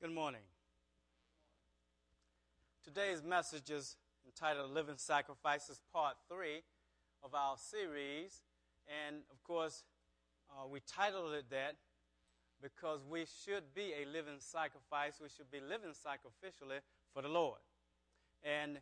Good 0.00 0.14
morning. 0.14 0.40
Today's 2.82 3.22
message 3.22 3.68
is 3.68 3.96
entitled 4.24 4.70
Living 4.70 4.96
Sacrifices, 4.96 5.78
Part 5.92 6.14
3 6.26 6.62
of 7.22 7.34
our 7.34 7.56
series. 7.58 8.40
And 8.88 9.16
of 9.30 9.44
course, 9.44 9.84
uh, 10.48 10.66
we 10.66 10.80
titled 10.86 11.34
it 11.34 11.50
that 11.50 11.76
because 12.62 13.04
we 13.04 13.26
should 13.44 13.74
be 13.74 13.92
a 13.92 14.08
living 14.10 14.38
sacrifice. 14.38 15.20
We 15.20 15.28
should 15.28 15.50
be 15.50 15.60
living 15.60 15.92
sacrificially 15.92 16.80
for 17.12 17.20
the 17.20 17.28
Lord. 17.28 17.58
And 18.42 18.78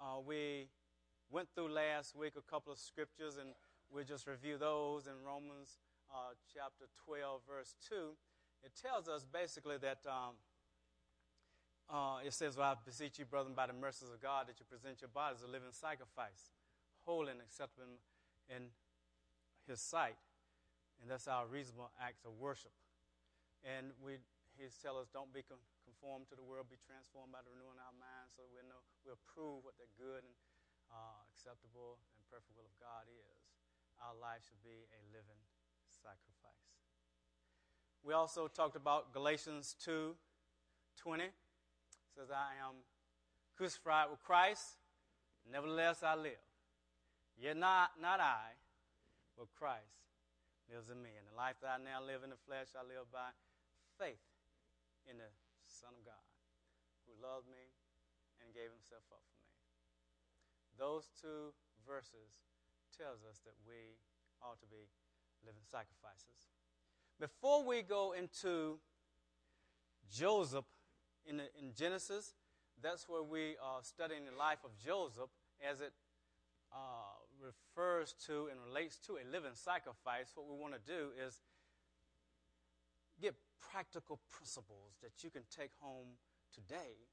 uh, 0.00 0.20
we 0.26 0.68
went 1.30 1.48
through 1.54 1.74
last 1.74 2.16
week 2.16 2.32
a 2.38 2.50
couple 2.50 2.72
of 2.72 2.78
scriptures, 2.78 3.36
and 3.36 3.50
we'll 3.92 4.04
just 4.04 4.26
review 4.26 4.56
those 4.56 5.08
in 5.08 5.12
Romans 5.26 5.76
uh, 6.10 6.32
chapter 6.54 6.86
12, 7.04 7.42
verse 7.46 7.74
2. 7.86 8.16
It 8.64 8.72
tells 8.80 9.08
us 9.08 9.26
basically 9.30 9.76
that. 9.76 9.98
Um, 10.06 10.36
uh, 11.88 12.24
it 12.24 12.32
says, 12.32 12.56
Well, 12.56 12.72
I 12.72 12.76
beseech 12.80 13.18
you, 13.18 13.24
brethren, 13.24 13.52
by 13.52 13.68
the 13.68 13.76
mercies 13.76 14.08
of 14.08 14.20
God, 14.20 14.48
that 14.48 14.56
you 14.56 14.64
present 14.64 15.04
your 15.04 15.12
bodies 15.12 15.44
a 15.44 15.50
living 15.50 15.72
sacrifice, 15.72 16.56
holy 17.04 17.36
and 17.36 17.40
acceptable 17.44 18.00
in 18.48 18.72
His 19.68 19.84
sight. 19.84 20.16
And 21.02 21.10
that's 21.10 21.28
our 21.28 21.44
reasonable 21.44 21.92
acts 22.00 22.24
of 22.24 22.32
worship. 22.40 22.72
And 23.60 23.92
we, 24.00 24.16
He 24.56 24.64
tells 24.80 25.04
us, 25.04 25.08
Don't 25.12 25.32
be 25.32 25.44
conformed 25.44 26.32
to 26.32 26.36
the 26.36 26.44
world, 26.44 26.72
be 26.72 26.80
transformed 26.80 27.36
by 27.36 27.44
the 27.44 27.52
renewing 27.52 27.76
of 27.76 27.84
our 27.92 27.98
minds, 28.00 28.32
so 28.32 28.48
that 28.48 28.52
we 28.52 28.64
know 28.64 28.80
we'll 29.04 29.20
prove 29.28 29.60
what 29.60 29.76
the 29.76 29.88
good 30.00 30.24
and 30.24 30.36
uh, 30.88 31.20
acceptable 31.28 32.00
and 32.16 32.24
perfect 32.32 32.56
will 32.56 32.64
of 32.64 32.76
God 32.80 33.04
is. 33.12 33.44
Our 34.00 34.16
life 34.16 34.40
should 34.48 34.60
be 34.64 34.88
a 34.88 35.00
living 35.12 35.38
sacrifice. 35.86 36.64
We 38.00 38.12
also 38.12 38.48
talked 38.48 38.76
about 38.76 39.12
Galatians 39.12 39.76
2 39.84 40.16
20 40.96 41.24
says, 42.14 42.30
I 42.30 42.54
am 42.62 42.86
crucified 43.58 44.06
with 44.10 44.22
Christ, 44.22 44.78
nevertheless 45.50 46.06
I 46.06 46.14
live. 46.14 46.46
Yet 47.34 47.58
not, 47.58 47.98
not 47.98 48.22
I, 48.22 48.54
but 49.34 49.50
Christ 49.58 50.06
lives 50.70 50.86
in 50.86 51.02
me. 51.02 51.10
And 51.18 51.26
the 51.26 51.34
life 51.34 51.58
that 51.62 51.74
I 51.74 51.78
now 51.82 51.98
live 51.98 52.22
in 52.22 52.30
the 52.30 52.38
flesh, 52.46 52.70
I 52.78 52.86
live 52.86 53.10
by 53.10 53.34
faith 53.98 54.22
in 55.10 55.18
the 55.18 55.30
Son 55.66 55.90
of 55.90 56.06
God, 56.06 56.22
who 57.04 57.18
loved 57.18 57.50
me 57.50 57.74
and 58.38 58.54
gave 58.54 58.70
himself 58.70 59.02
up 59.10 59.22
for 59.26 59.38
me. 59.42 59.50
Those 60.78 61.10
two 61.18 61.50
verses 61.82 62.38
tells 62.94 63.26
us 63.26 63.42
that 63.42 63.58
we 63.66 63.98
ought 64.38 64.62
to 64.62 64.70
be 64.70 64.86
living 65.42 65.66
sacrifices. 65.66 66.54
Before 67.18 67.66
we 67.66 67.82
go 67.82 68.14
into 68.14 68.78
Joseph 70.10 70.66
in, 71.26 71.38
the, 71.38 71.44
in 71.58 71.72
Genesis, 71.76 72.34
that's 72.82 73.08
where 73.08 73.22
we 73.22 73.56
are 73.62 73.82
studying 73.82 74.24
the 74.24 74.36
life 74.36 74.58
of 74.64 74.70
Joseph 74.84 75.30
as 75.62 75.80
it 75.80 75.92
uh, 76.72 77.16
refers 77.40 78.14
to 78.26 78.48
and 78.50 78.58
relates 78.66 78.98
to 79.06 79.14
a 79.14 79.24
living 79.30 79.54
sacrifice. 79.54 80.32
What 80.34 80.46
we 80.48 80.60
want 80.60 80.74
to 80.74 80.80
do 80.84 81.10
is 81.26 81.40
get 83.20 83.34
practical 83.70 84.20
principles 84.30 84.98
that 85.02 85.22
you 85.22 85.30
can 85.30 85.42
take 85.54 85.70
home 85.80 86.18
today 86.52 87.08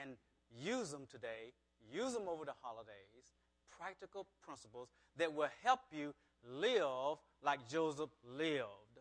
and 0.00 0.16
use 0.50 0.90
them 0.90 1.06
today, 1.10 1.52
use 1.92 2.12
them 2.12 2.28
over 2.28 2.44
the 2.44 2.54
holidays, 2.62 3.34
practical 3.78 4.26
principles 4.44 4.88
that 5.16 5.32
will 5.32 5.50
help 5.62 5.80
you 5.90 6.14
live 6.44 7.18
like 7.42 7.68
Joseph 7.68 8.10
lived. 8.24 9.00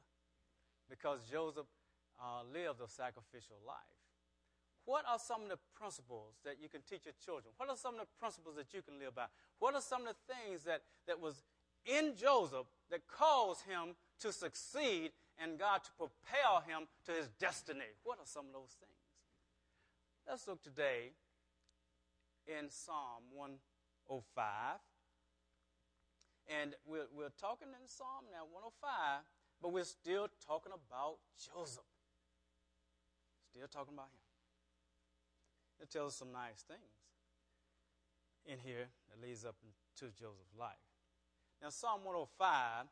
Because 0.89 1.19
Joseph 1.30 1.66
uh, 2.19 2.41
lived 2.53 2.80
a 2.81 2.89
sacrificial 2.89 3.58
life 3.66 4.05
what 4.86 5.03
are 5.09 5.17
some 5.17 5.41
of 5.44 5.50
the 5.50 5.58
principles 5.75 6.38
that 6.45 6.61
you 6.61 6.69
can 6.69 6.81
teach 6.88 7.05
your 7.05 7.17
children? 7.23 7.53
What 7.58 7.69
are 7.69 7.78
some 7.78 7.95
of 7.95 8.02
the 8.02 8.11
principles 8.19 8.55
that 8.55 8.73
you 8.73 8.81
can 8.81 9.00
live 9.00 9.16
by? 9.16 9.25
What 9.59 9.73
are 9.73 9.81
some 9.81 10.05
of 10.05 10.14
the 10.14 10.33
things 10.33 10.64
that, 10.64 10.82
that 11.08 11.20
was 11.20 11.43
in 11.86 12.14
Joseph 12.15 12.67
that 12.92 13.08
caused 13.08 13.65
him 13.65 13.98
to 14.21 14.32
succeed 14.32 15.11
and 15.42 15.58
God 15.58 15.83
to 15.83 15.92
propel 15.98 16.61
him 16.65 16.87
to 17.05 17.11
his 17.11 17.30
destiny? 17.39 17.98
What 18.04 18.20
are 18.20 18.30
some 18.30 18.45
of 18.45 18.54
those 18.54 18.77
things? 18.77 18.93
Let's 20.30 20.48
look 20.48 20.61
today 20.61 21.14
in 22.45 22.70
Psalm 22.70 23.26
105. 23.33 24.80
And 26.48 26.76
we're, 26.86 27.10
we're 27.10 27.33
talking 27.42 27.70
in 27.73 27.87
Psalm 27.89 28.30
now 28.30 28.45
105, 28.54 29.26
but 29.61 29.73
we're 29.73 29.83
still 29.83 30.27
talking 30.45 30.73
about 30.73 31.17
Joseph. 31.42 31.89
Still 33.49 33.67
talking 33.67 33.93
about 33.95 34.14
him. 34.14 34.24
It 35.81 35.91
tells 35.91 36.15
some 36.15 36.31
nice 36.31 36.63
things 36.67 36.80
in 38.45 38.59
here 38.59 38.87
that 39.09 39.25
leads 39.25 39.45
up 39.45 39.55
to 39.99 40.05
Joseph's 40.05 40.55
life. 40.58 40.75
Now, 41.61 41.69
Psalm 41.69 42.03
105 42.03 42.86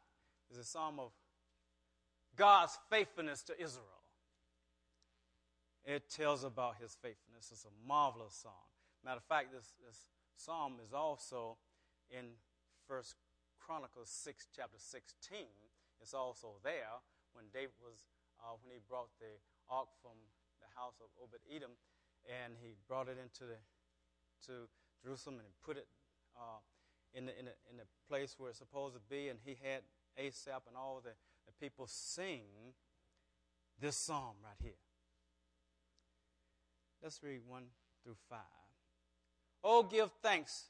is 0.52 0.58
a 0.58 0.64
psalm 0.64 1.00
of 1.00 1.12
God's 2.36 2.78
faithfulness 2.90 3.44
to 3.44 3.62
Israel. 3.62 4.02
It 5.86 6.10
tells 6.10 6.44
about 6.44 6.78
his 6.82 6.96
faithfulness. 7.02 7.52
It's 7.52 7.66
a 7.66 7.88
marvelous 7.88 8.34
song. 8.34 8.72
Matter 9.04 9.18
of 9.18 9.28
fact, 9.28 9.52
this, 9.52 9.74
this 9.86 10.08
psalm 10.36 10.80
is 10.84 10.94
also 10.94 11.58
in 12.10 12.40
First 12.88 13.16
Chronicles 13.60 14.10
6, 14.10 14.48
chapter 14.56 14.80
16. 14.80 15.44
It's 16.02 16.14
also 16.14 16.56
there 16.64 17.04
when 17.34 17.46
David 17.54 17.76
was, 17.84 18.08
uh, 18.40 18.56
when 18.64 18.72
he 18.72 18.80
brought 18.88 19.12
the 19.20 19.40
ark 19.70 19.92
from 20.02 20.16
the 20.64 20.72
house 20.80 21.04
of 21.04 21.12
Obed 21.20 21.44
Edom 21.52 21.76
and 22.28 22.54
he 22.62 22.76
brought 22.88 23.08
it 23.08 23.18
into 23.22 23.44
the, 23.46 23.58
to 24.46 24.68
Jerusalem 25.04 25.40
and 25.40 25.48
put 25.64 25.78
it 25.78 25.88
uh, 26.38 26.60
in, 27.14 27.26
the, 27.26 27.38
in, 27.38 27.46
the, 27.46 27.52
in 27.70 27.78
the 27.78 27.88
place 28.10 28.36
where 28.38 28.50
it's 28.50 28.60
supposed 28.60 28.96
to 28.96 29.02
be. 29.10 29.30
And 29.30 29.40
he 29.44 29.58
had 29.62 29.82
Asaph 30.18 30.64
and 30.68 30.78
all 30.78 31.02
the, 31.04 31.12
the 31.46 31.54
people 31.60 31.86
sing 31.88 32.42
this 33.80 33.96
psalm 33.96 34.36
right 34.44 34.58
here. 34.62 34.72
Let's 37.02 37.22
read 37.22 37.42
1 37.46 37.64
through 38.04 38.16
5. 38.30 38.40
Oh, 39.64 39.84
give 39.84 40.10
thanks 40.22 40.66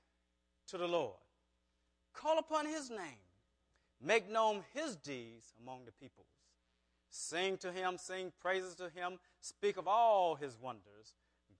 to 0.68 0.78
the 0.78 0.88
Lord. 0.88 1.18
Call 2.14 2.40
upon 2.40 2.66
his 2.66 2.90
name. 2.90 3.22
Make 4.02 4.30
known 4.30 4.64
his 4.74 4.96
deeds 4.96 5.54
among 5.62 5.86
the 5.86 5.92
peoples. 5.92 6.28
Sing 7.10 7.58
to 7.58 7.72
him, 7.72 7.98
sing 7.98 8.32
praises 8.42 8.76
to 8.76 8.90
him, 8.90 9.20
speak 9.40 9.78
of 9.78 9.88
all 9.88 10.36
his 10.36 10.58
wonders 10.60 11.14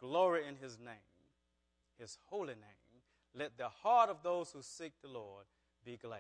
Glory 0.04 0.46
in 0.46 0.58
his 0.58 0.78
name, 0.78 1.14
his 1.98 2.18
holy 2.26 2.56
name. 2.56 3.00
Let 3.34 3.58
the 3.58 3.70
heart 3.70 4.10
of 4.10 4.18
those 4.22 4.52
who 4.52 4.62
seek 4.62 4.92
the 5.02 5.08
Lord 5.08 5.46
be 5.86 5.96
glad. 5.96 6.20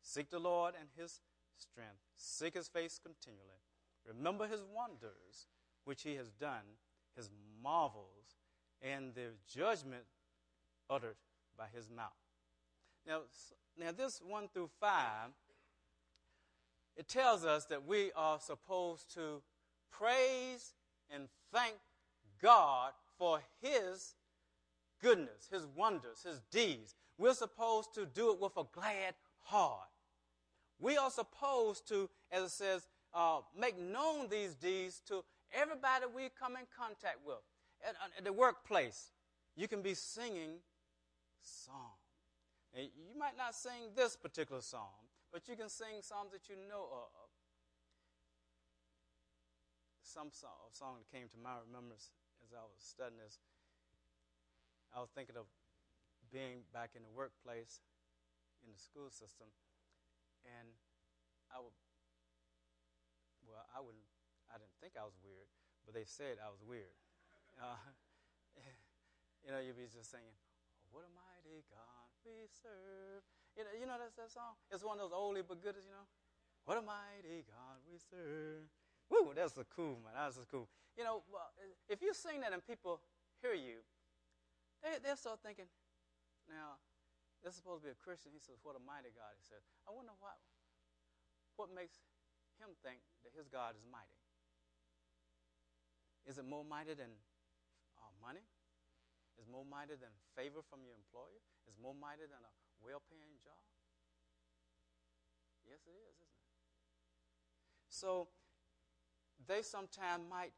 Seek 0.00 0.30
the 0.30 0.38
Lord 0.38 0.72
and 0.80 0.88
his 0.96 1.20
strength. 1.58 2.00
Seek 2.16 2.54
his 2.54 2.68
face 2.68 2.98
continually. 2.98 3.42
Remember 4.06 4.46
his 4.46 4.62
wonders, 4.74 5.46
which 5.84 6.04
he 6.04 6.14
has 6.14 6.30
done, 6.30 6.78
his 7.14 7.28
marvels, 7.62 8.38
and 8.80 9.14
the 9.14 9.32
judgment 9.46 10.04
uttered 10.88 11.16
by 11.54 11.66
his 11.74 11.90
mouth. 11.90 12.08
Now, 13.06 13.20
now 13.78 13.92
this 13.92 14.22
1 14.26 14.48
through 14.54 14.70
5, 14.80 14.90
it 16.96 17.08
tells 17.08 17.44
us 17.44 17.66
that 17.66 17.86
we 17.86 18.10
are 18.16 18.40
supposed 18.40 19.12
to 19.16 19.42
praise 19.90 20.72
and 21.10 21.28
thank 21.52 21.74
God 22.40 22.92
for 23.18 23.40
His 23.60 24.14
goodness, 25.02 25.48
His 25.50 25.66
wonders, 25.76 26.22
His 26.24 26.40
deeds. 26.50 26.94
We're 27.18 27.34
supposed 27.34 27.94
to 27.94 28.06
do 28.06 28.32
it 28.32 28.40
with 28.40 28.56
a 28.56 28.64
glad 28.72 29.14
heart. 29.42 29.88
We 30.78 30.96
are 30.96 31.10
supposed 31.10 31.88
to, 31.88 32.08
as 32.30 32.44
it 32.44 32.50
says, 32.50 32.86
uh, 33.12 33.40
make 33.58 33.78
known 33.78 34.28
these 34.28 34.54
deeds 34.54 35.02
to 35.08 35.24
everybody 35.52 36.04
we 36.14 36.28
come 36.38 36.52
in 36.52 36.66
contact 36.76 37.18
with. 37.26 37.42
At, 37.86 37.94
at 38.16 38.24
the 38.24 38.32
workplace, 38.32 39.10
you 39.56 39.66
can 39.66 39.82
be 39.82 39.94
singing 39.94 40.60
psalms. 41.40 41.78
you 42.74 43.18
might 43.18 43.36
not 43.36 43.54
sing 43.54 43.94
this 43.96 44.16
particular 44.16 44.60
psalm, 44.60 45.06
but 45.32 45.48
you 45.48 45.56
can 45.56 45.68
sing 45.68 46.02
psalms 46.02 46.32
that 46.32 46.48
you 46.48 46.56
know 46.68 46.86
of. 46.92 47.28
Some 50.02 50.28
song, 50.32 50.70
song 50.72 50.96
that 50.98 51.16
came 51.16 51.28
to 51.28 51.36
my 51.42 51.52
remembrance 51.66 52.10
as 52.48 52.56
I 52.56 52.64
was 52.64 52.80
studying 52.80 53.20
this, 53.20 53.36
I 54.88 55.04
was 55.04 55.12
thinking 55.12 55.36
of 55.36 55.44
being 56.32 56.64
back 56.72 56.96
in 56.96 57.04
the 57.04 57.12
workplace, 57.12 57.84
in 58.64 58.72
the 58.72 58.80
school 58.80 59.12
system, 59.12 59.52
and 60.48 60.72
I 61.52 61.60
would, 61.60 61.76
well, 63.44 63.60
I 63.68 63.84
wouldn't, 63.84 64.08
I 64.48 64.56
didn't 64.56 64.72
think 64.80 64.96
I 64.96 65.04
was 65.04 65.12
weird, 65.20 65.44
but 65.84 65.92
they 65.92 66.08
said 66.08 66.40
I 66.40 66.48
was 66.48 66.64
weird. 66.64 66.96
Uh, 67.58 67.74
you 69.42 69.50
know, 69.50 69.58
you'd 69.58 69.74
be 69.74 69.90
just 69.90 70.14
singing, 70.14 70.30
"What 70.94 71.02
a 71.02 71.10
mighty 71.10 71.66
God 71.66 72.06
we 72.22 72.46
serve." 72.46 73.26
You 73.58 73.66
know, 73.66 73.74
you 73.74 73.82
know 73.82 73.98
that's 73.98 74.14
that 74.14 74.30
song. 74.30 74.54
It's 74.70 74.86
one 74.86 75.02
of 75.02 75.10
those 75.10 75.18
oldie 75.18 75.42
but 75.42 75.58
goodies, 75.58 75.82
you 75.82 75.90
know. 75.90 76.06
What 76.70 76.78
a 76.78 76.86
mighty 76.86 77.42
God 77.50 77.82
we 77.90 77.98
serve. 77.98 78.70
Woo, 79.08 79.32
that's 79.32 79.56
a 79.56 79.64
cool, 79.64 79.96
man. 80.04 80.12
That's 80.14 80.36
a 80.36 80.46
cool. 80.46 80.68
You 80.96 81.04
know, 81.04 81.22
if 81.88 82.02
you 82.02 82.12
sing 82.12 82.40
that 82.44 82.52
and 82.52 82.60
people 82.64 83.00
hear 83.40 83.54
you, 83.54 83.80
they, 84.82 85.00
they'll 85.00 85.16
start 85.18 85.40
thinking, 85.40 85.66
now, 86.48 86.80
this 87.40 87.54
is 87.54 87.62
supposed 87.62 87.84
to 87.84 87.92
be 87.92 87.94
a 87.94 88.00
Christian. 88.00 88.34
He 88.34 88.42
says, 88.42 88.58
what 88.66 88.74
a 88.74 88.82
mighty 88.82 89.14
God. 89.14 89.32
He 89.38 89.44
says, 89.46 89.62
I 89.86 89.94
wonder 89.94 90.12
what, 90.18 90.36
what 91.56 91.70
makes 91.70 92.02
him 92.58 92.74
think 92.82 92.98
that 93.22 93.32
his 93.32 93.46
God 93.46 93.78
is 93.78 93.84
mighty. 93.86 94.18
Is 96.26 96.36
it 96.36 96.44
more 96.44 96.66
mighty 96.66 96.92
than 96.92 97.14
uh, 97.96 98.12
money? 98.18 98.42
Is 99.38 99.46
more 99.46 99.62
mighty 99.62 99.94
than 99.94 100.10
favor 100.34 100.66
from 100.66 100.82
your 100.82 100.98
employer? 100.98 101.38
Is 101.70 101.78
more 101.78 101.94
mighty 101.94 102.26
than 102.26 102.42
a 102.42 102.52
well-paying 102.82 103.38
job? 103.38 103.62
Yes, 105.62 105.86
it 105.86 105.94
is, 105.94 106.18
isn't 106.18 106.26
it? 106.26 106.52
So 107.86 108.28
they 109.46 109.62
sometimes 109.62 110.24
might 110.28 110.52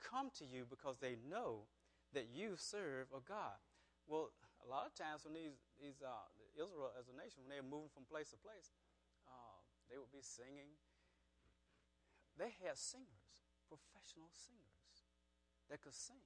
come 0.00 0.30
to 0.38 0.44
you 0.44 0.64
because 0.68 0.98
they 0.98 1.16
know 1.28 1.68
that 2.12 2.28
you 2.32 2.54
serve 2.56 3.08
a 3.12 3.20
God. 3.20 3.60
Well, 4.06 4.32
a 4.62 4.66
lot 4.68 4.86
of 4.86 4.94
times 4.94 5.24
when 5.24 5.34
these, 5.34 5.58
these 5.80 6.00
uh, 6.02 6.28
Israel 6.54 6.92
as 6.98 7.08
a 7.08 7.16
nation, 7.16 7.44
when 7.44 7.50
they 7.50 7.60
were 7.60 7.68
moving 7.68 7.92
from 7.92 8.04
place 8.06 8.30
to 8.30 8.38
place, 8.38 8.72
uh, 9.26 9.58
they 9.90 9.98
would 9.98 10.12
be 10.12 10.22
singing. 10.22 10.76
They 12.38 12.54
had 12.64 12.78
singers, 12.78 13.44
professional 13.68 14.32
singers, 14.32 15.08
that 15.68 15.80
could 15.82 15.96
sing. 15.96 16.24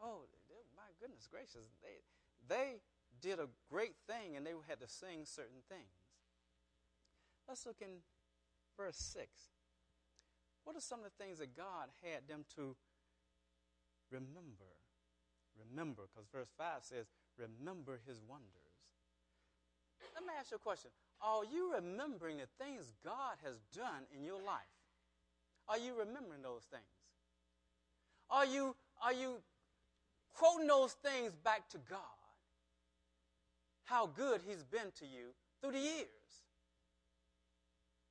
Oh, 0.00 0.28
they, 0.48 0.60
my 0.76 0.92
goodness 1.00 1.28
gracious. 1.28 1.72
They, 1.80 2.04
they 2.44 2.84
did 3.20 3.40
a 3.40 3.48
great 3.70 3.96
thing 4.06 4.36
and 4.36 4.44
they 4.44 4.52
had 4.68 4.80
to 4.80 4.88
sing 4.88 5.24
certain 5.24 5.64
things. 5.68 5.96
Let's 7.48 7.64
look 7.64 7.80
in 7.80 8.02
verse 8.76 8.96
6. 8.96 9.55
What 10.66 10.74
are 10.74 10.82
some 10.82 10.98
of 10.98 11.06
the 11.06 11.14
things 11.22 11.38
that 11.38 11.56
God 11.56 11.94
had 12.02 12.26
them 12.26 12.44
to 12.56 12.74
remember? 14.10 14.74
Remember, 15.70 16.02
because 16.10 16.26
verse 16.26 16.50
5 16.58 16.82
says, 16.82 17.06
remember 17.38 18.00
his 18.04 18.20
wonders. 18.28 18.50
Let 20.12 20.26
me 20.26 20.34
ask 20.36 20.50
you 20.50 20.56
a 20.56 20.60
question. 20.60 20.90
Are 21.22 21.44
you 21.44 21.72
remembering 21.72 22.38
the 22.38 22.50
things 22.58 22.92
God 23.04 23.38
has 23.44 23.62
done 23.72 24.10
in 24.12 24.24
your 24.24 24.42
life? 24.42 24.74
Are 25.68 25.78
you 25.78 25.94
remembering 25.96 26.42
those 26.42 26.64
things? 26.68 26.82
Are 28.28 28.44
you, 28.44 28.74
are 29.00 29.12
you 29.12 29.38
quoting 30.34 30.66
those 30.66 30.92
things 30.94 31.32
back 31.44 31.68
to 31.70 31.78
God? 31.88 32.00
How 33.84 34.06
good 34.06 34.40
he's 34.44 34.64
been 34.64 34.90
to 34.98 35.06
you 35.06 35.30
through 35.62 35.72
the 35.72 35.78
years. 35.78 36.08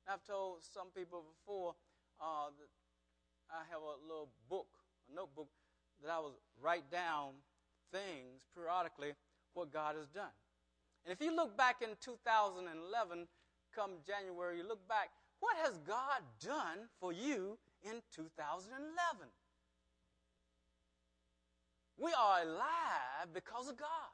I've 0.08 0.24
told 0.24 0.62
some 0.62 0.88
people 0.96 1.22
before 1.36 1.74
uh, 2.20 2.50
I 3.50 3.62
have 3.70 3.82
a 3.82 4.02
little 4.06 4.30
book, 4.48 4.68
a 5.10 5.14
notebook, 5.14 5.48
that 6.02 6.10
I 6.10 6.20
would 6.20 6.36
write 6.60 6.90
down 6.90 7.34
things 7.92 8.42
periodically 8.54 9.14
what 9.54 9.72
God 9.72 9.96
has 9.96 10.06
done. 10.08 10.34
And 11.04 11.12
if 11.12 11.24
you 11.24 11.34
look 11.34 11.56
back 11.56 11.76
in 11.82 11.90
2011, 12.00 13.26
come 13.74 13.90
January, 14.06 14.58
you 14.58 14.66
look 14.66 14.86
back, 14.88 15.10
what 15.40 15.56
has 15.62 15.78
God 15.86 16.22
done 16.44 16.88
for 17.00 17.12
you 17.12 17.58
in 17.84 18.02
2011? 18.14 19.28
We 21.98 22.12
are 22.12 22.42
alive 22.42 23.32
because 23.32 23.68
of 23.68 23.76
God. 23.76 24.12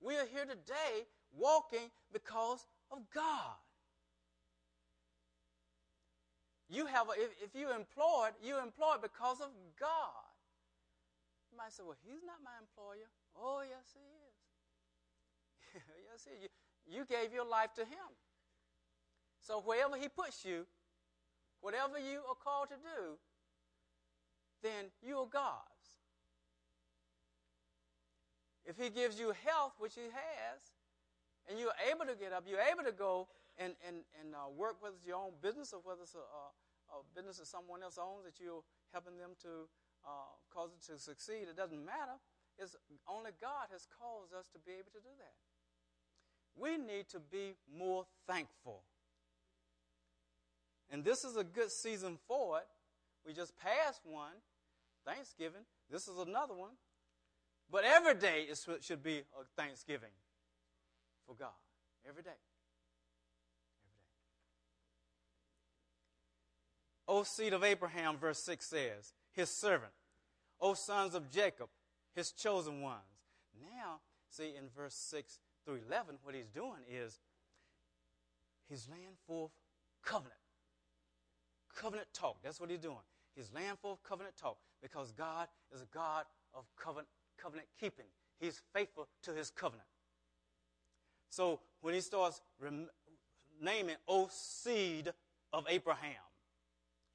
We 0.00 0.16
are 0.16 0.26
here 0.26 0.44
today 0.44 1.06
walking 1.32 1.90
because 2.12 2.66
of 2.90 2.98
God. 3.14 3.56
You 6.68 6.86
have, 6.86 7.06
a, 7.08 7.12
if, 7.12 7.30
if 7.42 7.50
you're 7.54 7.74
employed, 7.74 8.34
you're 8.42 8.60
employed 8.60 9.02
because 9.02 9.40
of 9.40 9.50
God. 9.78 10.26
You 11.50 11.58
might 11.58 11.72
say, 11.72 11.82
well, 11.86 11.96
he's 12.02 12.22
not 12.26 12.42
my 12.42 12.58
employer. 12.58 13.06
Oh, 13.38 13.62
yes, 13.62 13.94
he 13.94 14.02
is. 14.02 15.82
yes, 16.10 16.26
he 16.26 16.44
is. 16.44 16.50
You, 16.86 16.98
you 16.98 17.04
gave 17.06 17.32
your 17.32 17.46
life 17.46 17.72
to 17.74 17.82
him. 17.82 18.10
So 19.40 19.62
wherever 19.64 19.96
he 19.96 20.08
puts 20.08 20.44
you, 20.44 20.66
whatever 21.60 21.98
you 21.98 22.20
are 22.28 22.34
called 22.34 22.68
to 22.70 22.76
do, 22.76 23.18
then 24.62 24.90
you 25.02 25.18
are 25.18 25.26
God's. 25.26 25.86
If 28.64 28.76
he 28.76 28.90
gives 28.90 29.20
you 29.20 29.32
health, 29.46 29.74
which 29.78 29.94
he 29.94 30.02
has, 30.10 30.58
and 31.48 31.60
you're 31.60 31.78
able 31.92 32.04
to 32.06 32.18
get 32.18 32.32
up, 32.32 32.44
you're 32.48 32.60
able 32.60 32.82
to 32.82 32.92
go 32.92 33.28
and, 33.58 33.74
and, 33.86 34.04
and 34.20 34.34
uh, 34.34 34.48
work, 34.52 34.76
whether 34.80 34.96
it's 34.96 35.06
your 35.06 35.16
own 35.16 35.32
business 35.40 35.72
or 35.72 35.80
whether 35.84 36.02
it's 36.02 36.14
a, 36.14 36.24
a, 36.24 36.44
a 36.92 36.98
business 37.14 37.38
that 37.38 37.48
someone 37.48 37.82
else 37.82 37.98
owns 37.98 38.24
that 38.24 38.36
you're 38.42 38.64
helping 38.92 39.16
them 39.16 39.32
to 39.42 39.68
uh, 40.04 40.32
cause 40.52 40.70
it 40.72 40.84
to 40.92 40.98
succeed, 40.98 41.48
it 41.48 41.56
doesn't 41.56 41.84
matter. 41.84 42.20
It's 42.58 42.76
only 43.08 43.32
God 43.40 43.68
has 43.72 43.86
caused 44.00 44.32
us 44.32 44.48
to 44.52 44.58
be 44.58 44.72
able 44.72 44.92
to 44.92 45.02
do 45.02 45.12
that. 45.18 45.36
We 46.56 46.78
need 46.78 47.08
to 47.10 47.20
be 47.20 47.54
more 47.68 48.06
thankful. 48.26 48.82
And 50.90 51.04
this 51.04 51.24
is 51.24 51.36
a 51.36 51.44
good 51.44 51.70
season 51.70 52.18
for 52.26 52.58
it. 52.58 52.66
We 53.26 53.34
just 53.34 53.56
passed 53.58 54.00
one, 54.04 54.32
Thanksgiving. 55.04 55.62
This 55.90 56.08
is 56.08 56.18
another 56.18 56.54
one. 56.54 56.72
But 57.70 57.84
every 57.84 58.14
day 58.14 58.46
it 58.48 58.58
should 58.82 59.02
be 59.02 59.18
a 59.18 59.44
Thanksgiving 59.60 60.14
for 61.26 61.34
God. 61.34 61.58
Every 62.08 62.22
day. 62.22 62.38
O 67.08 67.22
seed 67.22 67.52
of 67.52 67.62
Abraham, 67.62 68.16
verse 68.16 68.38
6 68.40 68.66
says, 68.66 69.12
his 69.32 69.48
servant. 69.48 69.92
O 70.60 70.74
sons 70.74 71.14
of 71.14 71.30
Jacob, 71.30 71.68
his 72.14 72.32
chosen 72.32 72.80
ones. 72.80 73.02
Now, 73.60 74.00
see 74.30 74.54
in 74.56 74.68
verse 74.76 74.94
6 74.94 75.38
through 75.64 75.80
11, 75.88 76.16
what 76.22 76.34
he's 76.34 76.48
doing 76.48 76.82
is 76.90 77.18
he's 78.68 78.88
laying 78.90 79.16
forth 79.26 79.52
covenant. 80.04 80.34
Covenant 81.74 82.08
talk. 82.14 82.38
That's 82.42 82.60
what 82.60 82.70
he's 82.70 82.78
doing. 82.78 82.96
He's 83.34 83.50
laying 83.54 83.76
forth 83.82 84.02
covenant 84.02 84.36
talk 84.36 84.56
because 84.82 85.12
God 85.12 85.48
is 85.74 85.82
a 85.82 85.86
God 85.92 86.24
of 86.54 86.64
covenant, 86.76 87.08
covenant 87.38 87.68
keeping. 87.78 88.06
He's 88.40 88.62
faithful 88.72 89.08
to 89.22 89.32
his 89.32 89.50
covenant. 89.50 89.88
So 91.28 91.60
when 91.82 91.92
he 91.92 92.00
starts 92.00 92.40
naming, 93.60 93.96
O 94.08 94.28
seed 94.30 95.12
of 95.52 95.66
Abraham, 95.68 96.12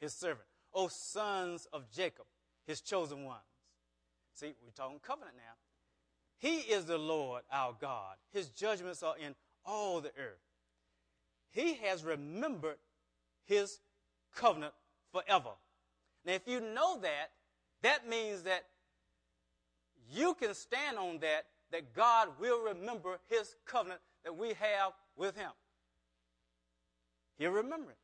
his 0.02 0.14
servant. 0.14 0.48
O 0.74 0.88
sons 0.90 1.68
of 1.72 1.90
Jacob, 1.92 2.26
his 2.66 2.82
chosen 2.82 3.24
ones. 3.24 3.40
See, 4.34 4.54
we're 4.66 4.72
talking 4.76 5.00
covenant 5.02 5.36
now. 5.38 5.54
He 6.38 6.58
is 6.58 6.86
the 6.86 6.98
Lord 6.98 7.44
our 7.52 7.76
God. 7.80 8.16
His 8.34 8.50
judgments 8.50 9.04
are 9.04 9.16
in 9.18 9.36
all 9.64 10.02
the 10.02 10.12
earth. 10.18 10.42
He 11.52 11.76
has 11.84 12.04
remembered 12.04 12.78
his 13.46 13.80
covenant 14.36 14.74
forever. 15.12 15.52
Now, 16.26 16.34
if 16.34 16.48
you 16.48 16.60
know 16.60 17.00
that, 17.02 17.32
that 17.84 18.10
means 18.10 18.44
that 18.44 18.64
you 20.10 20.34
can 20.34 20.56
stand 20.56 20.98
on 20.98 21.20
that, 21.20 21.46
that 21.72 21.94
God 21.94 22.30
will 22.40 22.62
remember 22.62 23.20
his 23.30 23.56
covenant 23.66 24.02
that 24.24 24.36
we 24.36 24.50
have 24.50 24.94
with 25.16 25.36
him. 25.36 25.52
He'll 27.38 27.52
remember 27.52 27.92
it 27.92 27.98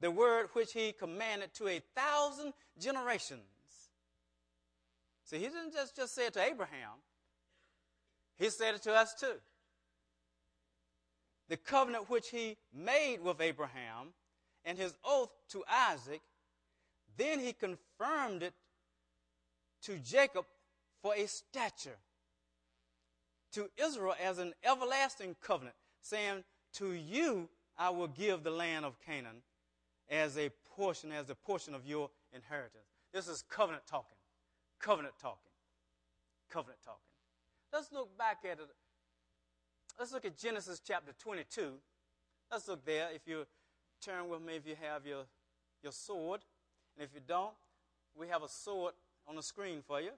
the 0.00 0.10
word 0.10 0.48
which 0.52 0.72
he 0.72 0.92
commanded 0.92 1.54
to 1.54 1.68
a 1.68 1.80
thousand 1.94 2.52
generations. 2.78 3.40
See, 5.24 5.38
he 5.38 5.46
didn't 5.46 5.72
just, 5.72 5.96
just 5.96 6.14
say 6.14 6.26
it 6.26 6.34
to 6.34 6.42
Abraham, 6.42 7.00
he 8.36 8.50
said 8.50 8.74
it 8.74 8.82
to 8.82 8.94
us 8.94 9.14
too. 9.14 9.34
The 11.48 11.56
covenant 11.56 12.10
which 12.10 12.30
he 12.30 12.56
made 12.74 13.18
with 13.22 13.40
Abraham 13.40 14.08
and 14.64 14.76
his 14.76 14.94
oath 15.04 15.30
to 15.50 15.64
Isaac, 15.68 16.20
then 17.16 17.40
he 17.40 17.52
confirmed 17.52 18.42
it 18.42 18.52
to 19.82 19.98
Jacob 19.98 20.44
for 21.02 21.14
a 21.14 21.26
stature, 21.26 21.98
to 23.52 23.70
Israel 23.76 24.14
as 24.22 24.38
an 24.38 24.52
everlasting 24.64 25.36
covenant, 25.40 25.76
saying, 26.02 26.44
To 26.74 26.92
you 26.92 27.48
I 27.78 27.90
will 27.90 28.08
give 28.08 28.42
the 28.42 28.50
land 28.50 28.84
of 28.84 29.00
Canaan 29.00 29.42
as 30.10 30.36
a 30.38 30.50
portion, 30.76 31.12
as 31.12 31.30
a 31.30 31.34
portion 31.34 31.74
of 31.74 31.86
your 31.86 32.10
inheritance. 32.32 32.84
This 33.12 33.28
is 33.28 33.42
covenant 33.48 33.84
talking. 33.88 34.16
Covenant 34.80 35.14
talking. 35.20 35.52
Covenant 36.50 36.78
talking. 36.84 37.00
Let's 37.72 37.92
look 37.92 38.16
back 38.16 38.38
at 38.44 38.58
it. 38.58 38.68
Let's 39.98 40.12
look 40.12 40.24
at 40.24 40.36
Genesis 40.36 40.80
chapter 40.86 41.12
22. 41.18 41.72
Let's 42.50 42.68
look 42.68 42.84
there. 42.84 43.08
If 43.14 43.22
you 43.26 43.46
turn 44.00 44.28
with 44.28 44.42
me, 44.42 44.54
if 44.54 44.66
you 44.66 44.74
have 44.80 45.06
your, 45.06 45.24
your 45.82 45.92
sword. 45.92 46.40
And 46.96 47.04
if 47.04 47.14
you 47.14 47.20
don't, 47.26 47.54
we 48.14 48.28
have 48.28 48.42
a 48.42 48.48
sword 48.48 48.94
on 49.26 49.36
the 49.36 49.42
screen 49.42 49.82
for 49.86 50.00
you. 50.00 50.10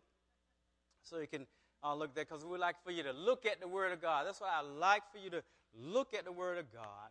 So 1.02 1.18
you 1.18 1.26
can 1.26 1.46
uh, 1.82 1.94
look 1.94 2.14
there 2.14 2.24
because 2.24 2.44
we 2.44 2.58
like 2.58 2.76
for 2.84 2.90
you 2.90 3.02
to 3.02 3.12
look 3.12 3.46
at 3.46 3.60
the 3.60 3.68
Word 3.68 3.92
of 3.92 4.02
God. 4.02 4.26
That's 4.26 4.40
why 4.40 4.50
I 4.52 4.60
like 4.60 5.02
for 5.12 5.18
you 5.18 5.30
to 5.30 5.42
look 5.80 6.14
at 6.14 6.24
the 6.24 6.32
Word 6.32 6.58
of 6.58 6.72
God 6.72 7.10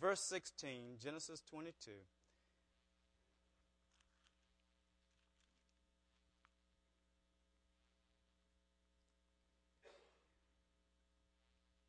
verse 0.00 0.20
16, 0.20 0.96
Genesis 1.02 1.42
22. 1.50 1.90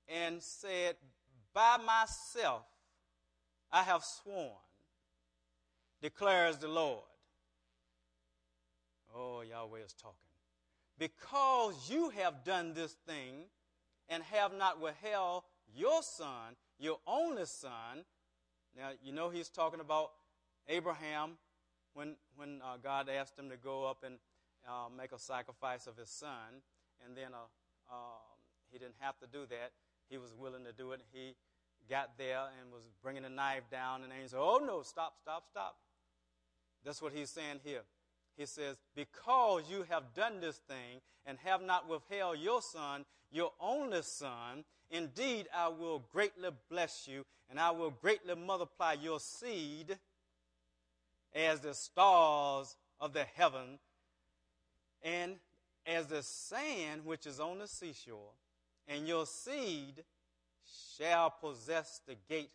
And 0.08 0.42
said, 0.42 0.96
By 1.54 1.78
myself 1.78 2.64
I 3.72 3.84
have 3.84 4.04
sworn, 4.04 4.50
declares 6.02 6.58
the 6.58 6.68
Lord. 6.68 7.04
Oh, 9.16 9.42
Yahweh 9.42 9.80
is 9.86 9.94
talking. 9.94 10.16
Because 10.98 11.90
you 11.90 12.10
have 12.10 12.44
done 12.44 12.74
this 12.74 12.94
thing 13.08 13.46
and 14.10 14.24
have 14.24 14.54
not 14.58 14.82
withheld 14.82 15.44
your 15.74 16.02
son, 16.02 16.56
your 16.80 16.98
only 17.06 17.46
son. 17.46 18.06
Now, 18.78 18.92
you 19.04 19.12
know 19.12 19.30
he's 19.30 19.50
talking 19.50 19.80
about 19.80 20.12
Abraham 20.68 21.32
when, 21.94 22.16
when 22.36 22.62
uh, 22.64 22.78
God 22.82 23.10
asked 23.10 23.38
him 23.38 23.50
to 23.50 23.58
go 23.58 23.86
up 23.86 24.04
and 24.06 24.16
uh, 24.68 24.88
make 24.96 25.12
a 25.12 25.20
sacrifice 25.20 25.88
of 25.88 25.98
his 25.98 26.10
son. 26.10 26.64
And 27.06 27.16
then 27.16 27.34
uh, 27.34 27.94
um, 27.94 28.40
he 28.72 28.80
didn't 28.80 28.96
have 29.00 29.18
to 29.20 29.28
do 29.28 29.46
that. 29.50 29.72
He 30.10 30.18
was 30.18 30.34
willing 30.34 30.64
to 30.66 30.72
do 30.72 30.92
it. 30.92 31.02
He 31.12 31.36
got 31.90 32.18
there 32.18 32.46
and 32.60 32.72
was 32.72 32.84
bringing 33.02 33.26
a 33.26 33.30
knife 33.30 33.64
down, 33.72 34.04
and 34.04 34.12
the 34.12 34.16
angel 34.16 34.30
said, 34.30 34.40
Oh, 34.40 34.62
no, 34.66 34.82
stop, 34.84 35.16
stop, 35.22 35.46
stop. 35.50 35.78
That's 36.86 37.02
what 37.02 37.14
he's 37.14 37.30
saying 37.30 37.60
here. 37.64 37.82
He 38.38 38.46
says, 38.46 38.78
Because 38.96 39.64
you 39.70 39.86
have 39.90 40.14
done 40.16 40.40
this 40.40 40.58
thing 40.58 41.02
and 41.26 41.38
have 41.44 41.62
not 41.62 41.90
withheld 41.90 42.40
your 42.40 42.62
son, 42.62 43.06
your 43.32 43.52
only 43.60 44.02
son, 44.02 44.64
indeed 44.90 45.48
I 45.56 45.68
will 45.68 46.04
greatly 46.12 46.50
bless 46.70 47.08
you, 47.08 47.24
and 47.50 47.60
I 47.60 47.72
will 47.72 47.92
greatly 47.92 48.36
multiply 48.36 48.94
your 48.94 49.20
seed 49.20 49.98
as 51.34 51.60
the 51.60 51.74
stars 51.74 52.76
of 53.00 53.14
the 53.14 53.24
heaven 53.36 53.80
and 55.02 55.36
as 55.86 56.08
the 56.08 56.22
sand 56.22 57.06
which 57.06 57.26
is 57.26 57.40
on 57.40 57.60
the 57.60 57.68
seashore, 57.68 58.32
and 58.88 59.08
your 59.08 59.26
seed 59.26 60.04
shall 60.98 61.30
possess 61.30 62.02
the 62.08 62.16
gate 62.28 62.52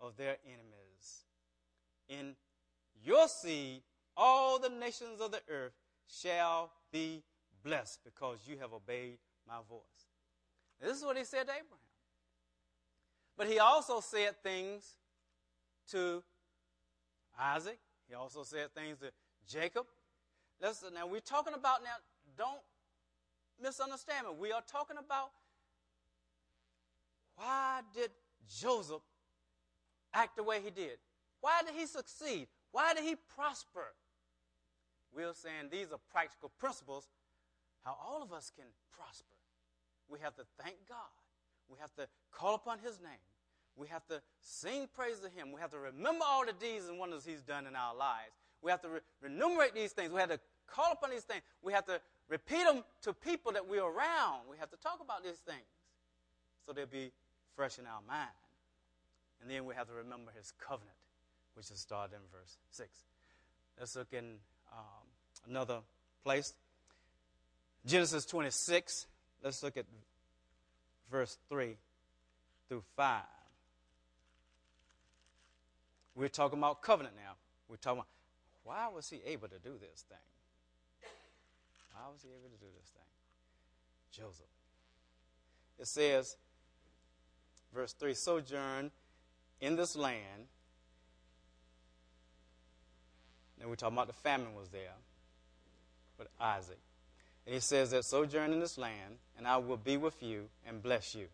of 0.00 0.16
their 0.16 0.36
enemies. 0.44 1.24
In 2.08 2.34
your 3.04 3.28
seed, 3.28 3.82
all 4.16 4.58
the 4.58 4.68
nations 4.68 5.20
of 5.20 5.30
the 5.32 5.40
earth 5.48 5.72
shall 6.08 6.70
be 6.92 7.22
blessed 7.62 8.00
because 8.04 8.38
you 8.46 8.58
have 8.58 8.72
obeyed 8.72 9.18
my 9.46 9.58
voice. 9.68 10.11
This 10.82 10.98
is 10.98 11.04
what 11.04 11.16
he 11.16 11.24
said 11.24 11.46
to 11.46 11.52
Abraham. 11.52 11.78
But 13.36 13.46
he 13.46 13.58
also 13.60 14.00
said 14.00 14.34
things 14.42 14.96
to 15.90 16.22
Isaac. 17.38 17.78
He 18.08 18.14
also 18.14 18.42
said 18.42 18.74
things 18.74 18.98
to 18.98 19.12
Jacob. 19.48 19.86
Listen, 20.60 20.94
now 20.94 21.06
we're 21.06 21.20
talking 21.20 21.54
about 21.54 21.82
now, 21.82 21.96
don't 22.36 22.60
misunderstand 23.60 24.26
me. 24.26 24.34
We 24.38 24.52
are 24.52 24.62
talking 24.70 24.96
about 24.98 25.30
why 27.36 27.80
did 27.94 28.10
Joseph 28.60 29.02
act 30.12 30.36
the 30.36 30.42
way 30.42 30.60
he 30.62 30.70
did? 30.70 30.98
Why 31.40 31.62
did 31.64 31.74
he 31.74 31.86
succeed? 31.86 32.48
Why 32.70 32.94
did 32.94 33.04
he 33.04 33.16
prosper? 33.36 33.94
We're 35.14 35.34
saying 35.34 35.68
these 35.70 35.92
are 35.92 36.00
practical 36.10 36.50
principles 36.58 37.08
how 37.84 37.96
all 38.06 38.22
of 38.22 38.32
us 38.32 38.50
can 38.54 38.66
prosper. 38.96 39.41
We 40.12 40.18
have 40.20 40.36
to 40.36 40.42
thank 40.62 40.76
God. 40.86 40.98
We 41.70 41.78
have 41.80 41.94
to 41.94 42.06
call 42.30 42.54
upon 42.54 42.78
His 42.80 43.00
name. 43.00 43.24
We 43.76 43.88
have 43.88 44.06
to 44.08 44.20
sing 44.42 44.86
praise 44.94 45.18
to 45.20 45.30
Him. 45.30 45.52
We 45.52 45.60
have 45.62 45.70
to 45.70 45.78
remember 45.78 46.24
all 46.28 46.44
the 46.44 46.52
deeds 46.52 46.86
and 46.88 46.98
wonders 46.98 47.24
He's 47.24 47.40
done 47.40 47.66
in 47.66 47.74
our 47.74 47.96
lives. 47.96 48.36
We 48.60 48.70
have 48.70 48.82
to 48.82 48.88
re- 48.88 49.00
enumerate 49.24 49.74
these 49.74 49.92
things. 49.92 50.12
We 50.12 50.20
have 50.20 50.28
to 50.28 50.38
call 50.66 50.92
upon 50.92 51.10
these 51.10 51.24
things. 51.24 51.40
We 51.62 51.72
have 51.72 51.86
to 51.86 51.98
repeat 52.28 52.64
them 52.64 52.84
to 53.02 53.14
people 53.14 53.52
that 53.52 53.66
we're 53.66 53.82
around. 53.82 54.42
We 54.50 54.58
have 54.58 54.70
to 54.70 54.76
talk 54.76 54.98
about 55.02 55.24
these 55.24 55.40
things 55.46 55.64
so 56.66 56.72
they'll 56.72 56.86
be 56.86 57.10
fresh 57.56 57.78
in 57.78 57.86
our 57.86 58.00
mind. 58.06 58.28
And 59.40 59.50
then 59.50 59.64
we 59.64 59.74
have 59.74 59.88
to 59.88 59.94
remember 59.94 60.30
His 60.36 60.52
covenant, 60.60 60.96
which 61.54 61.70
is 61.70 61.80
started 61.80 62.14
in 62.14 62.20
verse 62.30 62.58
6. 62.70 62.88
Let's 63.80 63.96
look 63.96 64.12
in 64.12 64.36
um, 64.72 65.06
another 65.48 65.80
place. 66.22 66.52
Genesis 67.84 68.26
26. 68.26 69.06
Let's 69.42 69.62
look 69.62 69.76
at 69.76 69.86
verse 71.10 71.36
3 71.48 71.76
through 72.68 72.82
5. 72.96 73.22
We're 76.14 76.28
talking 76.28 76.58
about 76.58 76.82
covenant 76.82 77.16
now. 77.16 77.32
We're 77.68 77.76
talking 77.76 77.98
about 77.98 78.08
why 78.64 78.88
was 78.94 79.10
he 79.10 79.20
able 79.26 79.48
to 79.48 79.58
do 79.58 79.72
this 79.80 80.04
thing? 80.08 80.18
Why 81.92 82.10
was 82.12 82.22
he 82.22 82.28
able 82.28 82.48
to 82.50 82.60
do 82.60 82.70
this 82.78 82.90
thing? 82.90 83.02
Joseph. 84.12 84.46
It 85.78 85.86
says, 85.86 86.36
verse 87.74 87.92
3 87.94 88.14
sojourn 88.14 88.90
in 89.60 89.76
this 89.76 89.96
land. 89.96 90.46
Then 93.58 93.68
we're 93.68 93.76
talking 93.76 93.96
about 93.96 94.06
the 94.06 94.12
famine 94.12 94.54
was 94.54 94.68
there 94.68 94.94
with 96.18 96.28
Isaac. 96.40 96.78
And 97.46 97.54
he 97.54 97.60
says 97.60 97.90
that 97.90 98.04
sojourn 98.04 98.52
in 98.52 98.60
this 98.60 98.78
land, 98.78 99.16
and 99.36 99.46
I 99.46 99.56
will 99.56 99.76
be 99.76 99.96
with 99.96 100.22
you 100.22 100.48
and 100.66 100.82
bless 100.82 101.14
you. 101.14 101.26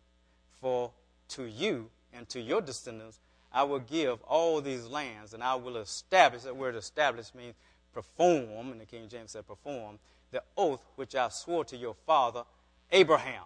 For 0.61 0.91
to 1.29 1.43
you 1.43 1.89
and 2.13 2.27
to 2.29 2.41
your 2.41 2.61
descendants 2.61 3.19
I 3.51 3.63
will 3.63 3.79
give 3.79 4.21
all 4.23 4.61
these 4.61 4.85
lands, 4.85 5.33
and 5.33 5.43
I 5.43 5.55
will 5.55 5.77
establish, 5.77 6.43
that 6.43 6.55
word 6.55 6.75
establish 6.75 7.33
means 7.33 7.55
perform, 7.93 8.71
and 8.71 8.79
the 8.79 8.85
King 8.85 9.07
James 9.09 9.31
said 9.31 9.47
perform, 9.47 9.97
the 10.31 10.43
oath 10.55 10.81
which 10.95 11.15
I 11.15 11.29
swore 11.29 11.65
to 11.65 11.77
your 11.77 11.95
father 12.05 12.43
Abraham. 12.91 13.43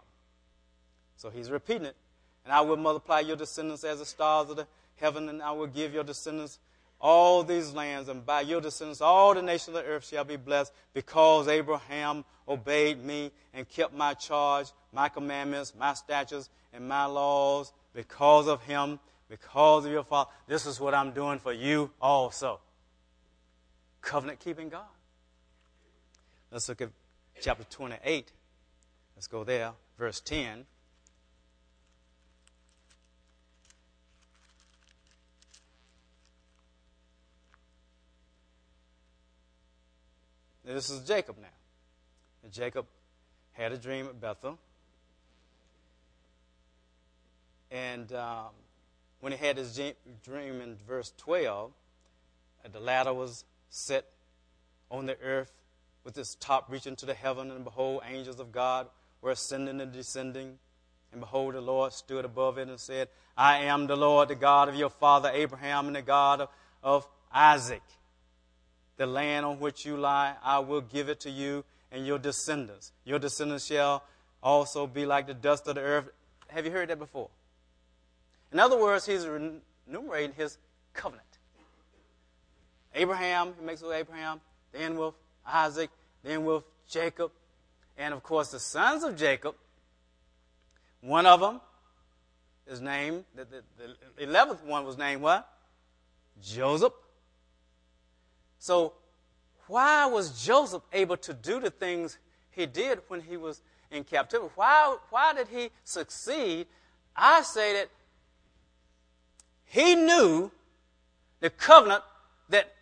So 1.16 1.30
he's 1.30 1.50
repeating 1.50 1.86
it. 1.86 1.96
And 2.44 2.52
I 2.52 2.60
will 2.62 2.76
multiply 2.76 3.22
your 3.22 3.38
descendants 3.38 3.86
as 3.86 4.00
the 4.00 4.06
stars 4.06 4.50
of 4.50 4.58
the 4.58 4.68
heaven, 4.98 5.30
and 5.30 5.42
I 5.42 5.52
will 5.52 5.68
give 5.68 5.94
your 5.94 6.04
descendants 6.04 6.60
all 7.04 7.44
these 7.44 7.74
lands, 7.74 8.08
and 8.08 8.26
by 8.26 8.40
your 8.40 8.62
descendants 8.62 9.02
all 9.02 9.34
the 9.34 9.42
nations 9.42 9.76
of 9.76 9.84
the 9.84 9.90
earth 9.90 10.08
shall 10.08 10.24
be 10.24 10.38
blessed, 10.38 10.72
because 10.94 11.50
Abraham 11.50 12.24
obeyed 12.48 13.04
me 13.04 13.30
and 13.54 13.68
kept 13.68 13.94
my 13.94 14.14
charge, 14.14 14.68
my 14.94 15.10
commandments, 15.10 15.74
my 15.78 15.94
statutes, 15.94 16.50
and 16.72 16.88
my 16.88 17.06
laws. 17.06 17.74
Because 17.94 18.48
of 18.48 18.64
him, 18.64 19.00
because 19.30 19.86
of 19.86 19.92
your 19.92 20.04
father, 20.04 20.32
this 20.48 20.66
is 20.66 20.80
what 20.80 20.94
I'm 20.96 21.12
doing 21.12 21.40
for 21.40 21.52
you 21.52 21.92
also. 22.02 22.60
Covenant 24.02 24.40
keeping 24.40 24.70
God. 24.70 24.86
Let's 26.52 26.70
look 26.70 26.82
at 26.82 26.90
chapter 27.42 27.66
28. 27.66 28.32
Let's 29.16 29.28
go 29.28 29.44
there, 29.44 29.74
verse 30.00 30.22
10. 30.22 30.66
This 40.66 40.90
is 40.90 41.06
Jacob 41.06 41.38
now. 41.42 41.48
And 42.44 42.52
Jacob 42.52 42.86
had 43.54 43.72
a 43.72 43.78
dream 43.78 44.08
at 44.08 44.20
Bethel. 44.20 44.58
And 47.70 48.12
um, 48.14 48.50
when 49.20 49.32
he 49.32 49.38
had 49.38 49.58
his 49.58 49.80
dream 50.24 50.62
in 50.62 50.78
verse 50.88 51.12
12, 51.18 51.72
the 52.72 52.80
ladder 52.80 53.14
was 53.14 53.46
set 53.70 54.06
on 54.90 55.06
the 55.06 55.18
earth 55.20 55.52
with 56.04 56.18
its 56.18 56.36
top 56.36 56.70
reaching 56.70 56.96
to 56.98 57.06
the 57.06 57.14
heaven, 57.14 57.50
and 57.50 57.64
behold, 57.64 58.02
angels 58.08 58.40
of 58.40 58.52
God 58.52 58.88
were 59.22 59.32
ascending 59.32 59.82
and 59.82 59.92
descending. 59.92 60.60
And 61.12 61.22
behold, 61.22 61.56
the 61.56 61.62
Lord 61.62 61.94
stood 61.94 62.26
above 62.26 62.58
it 62.58 62.68
and 62.68 62.80
said, 62.80 63.08
I 63.38 63.60
am 63.66 63.88
the 63.88 63.96
Lord, 63.96 64.30
the 64.30 64.36
God 64.36 64.70
of 64.70 64.76
your 64.76 64.90
father 64.90 65.32
Abraham, 65.34 65.88
and 65.88 65.96
the 65.96 66.02
God 66.02 66.42
of, 66.42 66.50
of 66.84 67.08
Isaac. 67.32 67.84
The 68.98 69.06
land 69.06 69.46
on 69.46 69.60
which 69.60 69.86
you 69.86 69.98
lie, 69.98 70.36
I 70.44 70.60
will 70.60 70.82
give 70.82 71.10
it 71.10 71.20
to 71.22 71.30
you 71.30 71.64
and 71.92 72.06
your 72.06 72.20
descendants. 72.20 72.92
Your 73.06 73.20
descendants 73.20 73.66
shall 73.66 74.04
also 74.42 74.88
be 74.88 75.06
like 75.06 75.28
the 75.28 75.34
dust 75.34 75.68
of 75.68 75.76
the 75.76 75.82
earth. 75.82 76.10
Have 76.50 76.66
you 76.66 76.72
heard 76.72 76.90
that 76.90 77.00
before? 77.00 77.30
In 78.52 78.60
other 78.60 78.78
words, 78.78 79.06
he's 79.06 79.26
enumerating 79.88 80.36
his 80.36 80.58
covenant. 80.94 81.26
Abraham, 82.94 83.54
he 83.60 83.66
makes 83.66 83.82
with 83.82 83.94
Abraham, 83.94 84.40
then 84.72 84.98
with 84.98 85.16
Isaac, 85.46 85.90
then 86.24 86.46
with 86.46 86.64
Jacob, 86.88 87.32
and 87.98 88.14
of 88.14 88.22
course 88.22 88.52
the 88.52 88.60
sons 88.60 89.04
of 89.04 89.16
Jacob. 89.16 89.56
One 91.02 91.26
of 91.26 91.40
them 91.40 91.60
is 92.68 92.80
named, 92.82 93.26
the, 93.36 93.46
the, 93.46 93.96
the 94.18 94.26
11th 94.26 94.64
one 94.64 94.86
was 94.86 94.98
named 94.98 95.22
what? 95.22 95.50
Joseph. 96.42 96.94
So, 98.64 98.94
why 99.68 100.06
was 100.06 100.42
Joseph 100.42 100.84
able 100.94 101.18
to 101.18 101.34
do 101.34 101.60
the 101.60 101.70
things 101.70 102.18
he 102.50 102.66
did 102.66 103.00
when 103.10 103.20
he 103.20 103.36
was 103.36 103.62
in 103.92 104.06
captivity? 104.06 104.54
Why, 104.56 104.96
why 105.10 105.34
did 105.34 105.50
he 105.50 105.70
succeed? 105.84 106.68
I 107.14 107.42
say 107.42 107.74
that 107.74 107.90
he 109.66 109.96
knew 109.96 110.50
the 111.42 111.50
covenant 111.50 112.06
that 112.48 112.74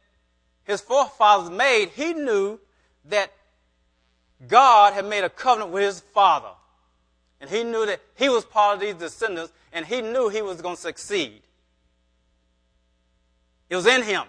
his 0.66 0.82
forefathers 0.82 1.50
made. 1.50 1.90
He 1.96 2.14
knew 2.14 2.60
that 3.06 3.32
God 4.48 4.94
had 4.94 5.06
made 5.06 5.24
a 5.24 5.32
covenant 5.32 5.72
with 5.72 5.82
his 5.82 6.00
father. 6.00 6.52
And 7.40 7.50
he 7.50 7.64
knew 7.64 7.88
that 7.88 8.02
he 8.14 8.30
was 8.30 8.46
part 8.46 8.76
of 8.76 8.82
these 8.82 8.94
descendants, 8.94 9.52
and 9.74 9.88
he 9.88 10.04
knew 10.04 10.30
he 10.30 10.44
was 10.44 10.62
going 10.62 10.76
to 10.76 10.82
succeed. 10.82 11.42
It 13.68 13.76
was 13.76 13.88
in 13.88 14.04
him. 14.04 14.26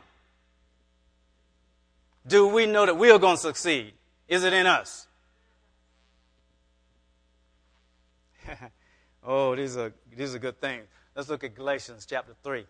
Do 2.27 2.47
we 2.47 2.67
know 2.67 2.87
that 2.87 2.97
we 2.97 3.11
are 3.11 3.19
going 3.19 3.37
to 3.37 3.43
succeed? 3.43 3.95
Is 4.29 4.45
it 4.45 4.53
in 4.53 4.67
us? 4.67 5.09
oh, 9.25 9.57
these 9.57 9.77
are, 9.77 9.93
these 10.17 10.35
are 10.35 10.39
good 10.39 10.61
things. 10.61 10.87
Let's 11.15 11.29
look 11.29 11.45
at 11.45 11.55
Galatians 11.55 12.07
chapter 12.09 12.35
3. 12.43 12.65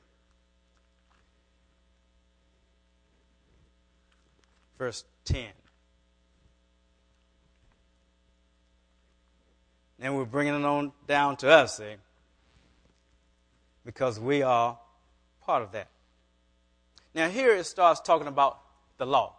Verse 4.78 5.04
10. 5.26 5.46
And 10.00 10.16
we're 10.16 10.24
bringing 10.24 10.54
it 10.54 10.64
on 10.64 10.92
down 11.06 11.36
to 11.36 11.48
us, 11.48 11.76
see? 11.76 11.94
Because 13.84 14.18
we 14.18 14.42
are 14.42 14.78
part 15.42 15.62
of 15.62 15.72
that. 15.72 15.88
Now, 17.14 17.28
here 17.28 17.54
it 17.54 17.64
starts 17.66 18.00
talking 18.00 18.26
about 18.26 18.58
the 18.98 19.06
law. 19.06 19.36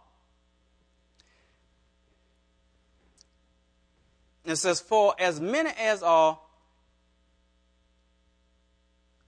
It 4.44 4.56
says, 4.56 4.80
For 4.80 5.14
as 5.18 5.40
many 5.40 5.70
as 5.70 6.02
are 6.02 6.38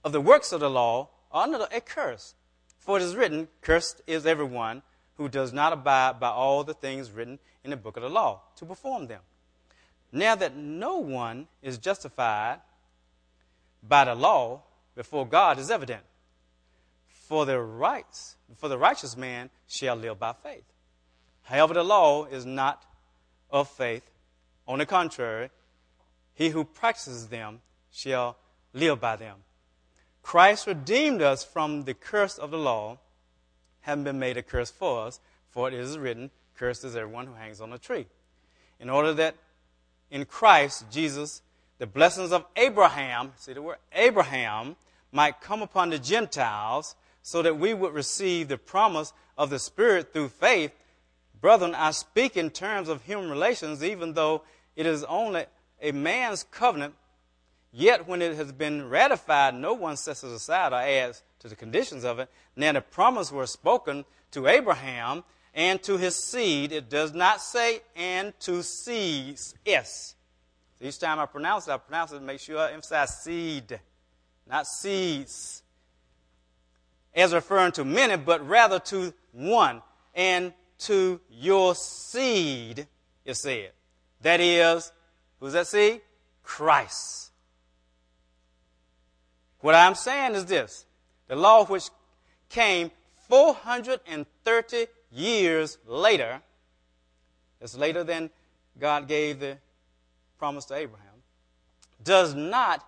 of 0.04 0.12
the 0.12 0.20
works 0.20 0.52
of 0.52 0.61
the 0.61 0.70
law 0.70 1.08
are 1.32 1.44
under 1.44 1.66
a 1.73 1.80
curse. 1.80 2.35
For 2.78 2.99
it 2.99 3.02
is 3.02 3.16
written, 3.16 3.49
Cursed 3.61 4.02
is 4.06 4.26
everyone 4.26 4.82
who 5.16 5.28
does 5.28 5.52
not 5.52 5.73
abide 5.73 6.20
by 6.20 6.28
all 6.28 6.62
the 6.62 6.75
things 6.75 7.11
written 7.11 7.38
in 7.64 7.70
the 7.70 7.76
book 7.76 7.96
of 7.96 8.02
the 8.02 8.08
law 8.08 8.42
to 8.56 8.64
perform 8.64 9.06
them. 9.08 9.20
Now 10.12 10.37
that 10.37 10.54
no 10.54 10.99
one 10.99 11.49
is 11.62 11.78
justified 11.78 12.61
by 13.82 14.04
the 14.04 14.14
law 14.14 14.62
before 14.94 15.26
God 15.26 15.58
is 15.58 15.70
evident. 15.70 16.02
For 17.08 17.44
the 17.44 17.61
rights, 17.61 18.37
for 18.56 18.68
the 18.68 18.78
righteous 18.78 19.16
man 19.16 19.50
shall 19.66 19.96
live 19.96 20.18
by 20.20 20.32
faith. 20.32 20.64
However, 21.42 21.75
the 21.75 21.82
law 21.82 22.25
is 22.25 22.46
not 22.46 22.85
of 23.50 23.68
faith. 23.68 24.08
On 24.66 24.78
the 24.78 24.87
contrary, 24.87 25.50
he 26.35 26.50
who 26.50 26.64
practices 26.64 27.28
them 27.28 27.61
shall 27.90 28.37
live 28.73 29.00
by 29.00 29.16
them. 29.16 29.38
Christ 30.23 30.66
redeemed 30.66 31.23
us 31.23 31.44
from 31.44 31.85
the 31.85 31.94
curse 31.94 32.37
of 32.37 32.50
the 32.50 32.58
law, 32.58 32.99
having 33.82 34.04
been 34.04 34.18
made 34.18 34.37
a 34.37 34.42
curse 34.42 34.70
for 34.70 35.06
us, 35.06 35.20
for 35.50 35.68
it 35.68 35.75
is 35.75 35.96
written, 35.96 36.30
Cursed 36.56 36.85
is 36.85 36.96
everyone 36.96 37.26
who 37.26 37.35
hangs 37.35 37.61
on 37.61 37.73
a 37.73 37.78
tree. 37.78 38.06
In 38.80 38.90
order 38.90 39.12
that 39.14 39.37
in 40.11 40.25
Christ 40.25 40.85
Jesus, 40.90 41.42
the 41.78 41.87
blessings 41.87 42.32
of 42.32 42.44
Abraham, 42.56 43.32
see 43.37 43.52
the 43.52 43.62
word 43.62 43.78
Abraham, 43.92 44.76
might 45.12 45.40
come 45.40 45.62
upon 45.62 45.90
the 45.90 45.99
Gentiles 45.99 46.94
so 47.23 47.42
that 47.42 47.58
we 47.58 47.75
would 47.75 47.94
receive 47.94 48.49
the 48.49 48.58
promise 48.58 49.12
of 49.37 49.50
the 49.50 49.58
Spirit 49.58 50.12
through 50.12 50.28
faith. 50.28 50.73
Brethren, 51.40 51.75
I 51.75 51.90
speak 51.90 52.37
in 52.37 52.50
terms 52.50 52.88
of 52.88 53.02
human 53.02 53.30
relations, 53.30 53.85
even 53.85 54.14
though 54.14 54.42
it 54.76 54.87
is 54.87 55.02
only 55.04 55.47
a 55.80 55.92
man's 55.92 56.45
covenant. 56.45 56.95
Yet, 57.73 58.06
when 58.06 58.23
it 58.23 58.37
has 58.37 58.52
been 58.52 58.88
ratified, 58.88 59.54
no 59.54 59.75
one 59.75 59.97
sets 59.97 60.23
it 60.23 60.30
aside 60.30 60.73
or 60.73 60.76
adds 60.76 61.23
to 61.40 61.49
the 61.49 61.56
conditions 61.56 62.04
of 62.04 62.18
it. 62.18 62.30
Now, 62.54 62.73
the 62.73 62.80
promise 62.80 63.33
was 63.33 63.50
spoken 63.50 64.04
to 64.30 64.47
Abraham 64.47 65.25
and 65.54 65.83
to 65.83 65.97
his 65.97 66.16
seed. 66.16 66.73
It 66.73 66.88
does 66.88 67.12
not 67.12 67.40
say 67.40 67.80
and 67.95 68.38
to 68.40 68.62
seeds. 68.62 69.54
S. 69.67 70.15
each 70.80 70.99
time 70.99 71.19
I 71.19 71.26
pronounce 71.26 71.69
it, 71.69 71.73
I 71.73 71.78
pronounce 71.78 72.12
it, 72.12 72.23
make 72.23 72.41
sure 72.41 72.58
I 72.58 72.73
emphasize 72.73 73.23
seed, 73.23 73.80
not 74.49 74.67
seeds. 74.67 75.62
As 77.15 77.32
referring 77.32 77.73
to 77.73 77.84
many, 77.84 78.17
but 78.17 78.47
rather 78.47 78.78
to 78.78 79.12
one. 79.32 79.82
And 80.15 80.52
to 80.80 81.21
your 81.30 81.75
seed, 81.75 82.86
it 83.25 83.34
said. 83.34 83.73
That 84.26 84.41
is, 84.41 84.91
who's 85.39 85.52
that 85.52 85.69
seed? 85.69 86.00
Christ. 86.43 87.30
What 89.60 89.76
I'm 89.76 89.95
saying 89.95 90.34
is 90.34 90.47
this 90.47 90.84
the 91.28 91.36
law 91.36 91.65
which 91.65 91.91
came 92.49 92.91
430 93.28 94.86
years 95.12 95.78
later, 95.86 96.43
it's 97.60 97.76
later 97.76 98.02
than 98.02 98.30
God 98.80 99.06
gave 99.06 99.39
the 99.39 99.58
promise 100.41 100.65
to 100.65 100.75
Abraham, 100.75 101.23
does 102.02 102.34
not 102.34 102.84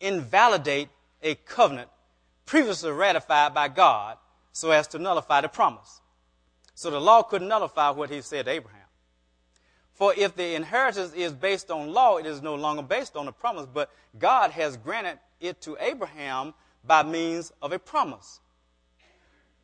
invalidate 0.00 0.90
a 1.22 1.34
covenant 1.34 1.88
previously 2.44 2.90
ratified 2.90 3.54
by 3.54 3.68
God 3.68 4.18
so 4.52 4.70
as 4.70 4.86
to 4.88 4.98
nullify 4.98 5.40
the 5.40 5.48
promise. 5.48 6.02
So 6.74 6.90
the 6.90 7.00
law 7.00 7.22
could 7.22 7.40
nullify 7.40 7.88
what 7.88 8.10
he 8.10 8.20
said 8.20 8.44
to 8.44 8.50
Abraham. 8.50 8.83
For 9.94 10.12
if 10.16 10.34
the 10.34 10.54
inheritance 10.54 11.14
is 11.14 11.32
based 11.32 11.70
on 11.70 11.92
law, 11.92 12.16
it 12.16 12.26
is 12.26 12.42
no 12.42 12.56
longer 12.56 12.82
based 12.82 13.16
on 13.16 13.28
a 13.28 13.32
promise, 13.32 13.66
but 13.72 13.90
God 14.18 14.50
has 14.50 14.76
granted 14.76 15.18
it 15.40 15.60
to 15.62 15.76
Abraham 15.80 16.52
by 16.84 17.04
means 17.04 17.52
of 17.62 17.72
a 17.72 17.78
promise. 17.78 18.40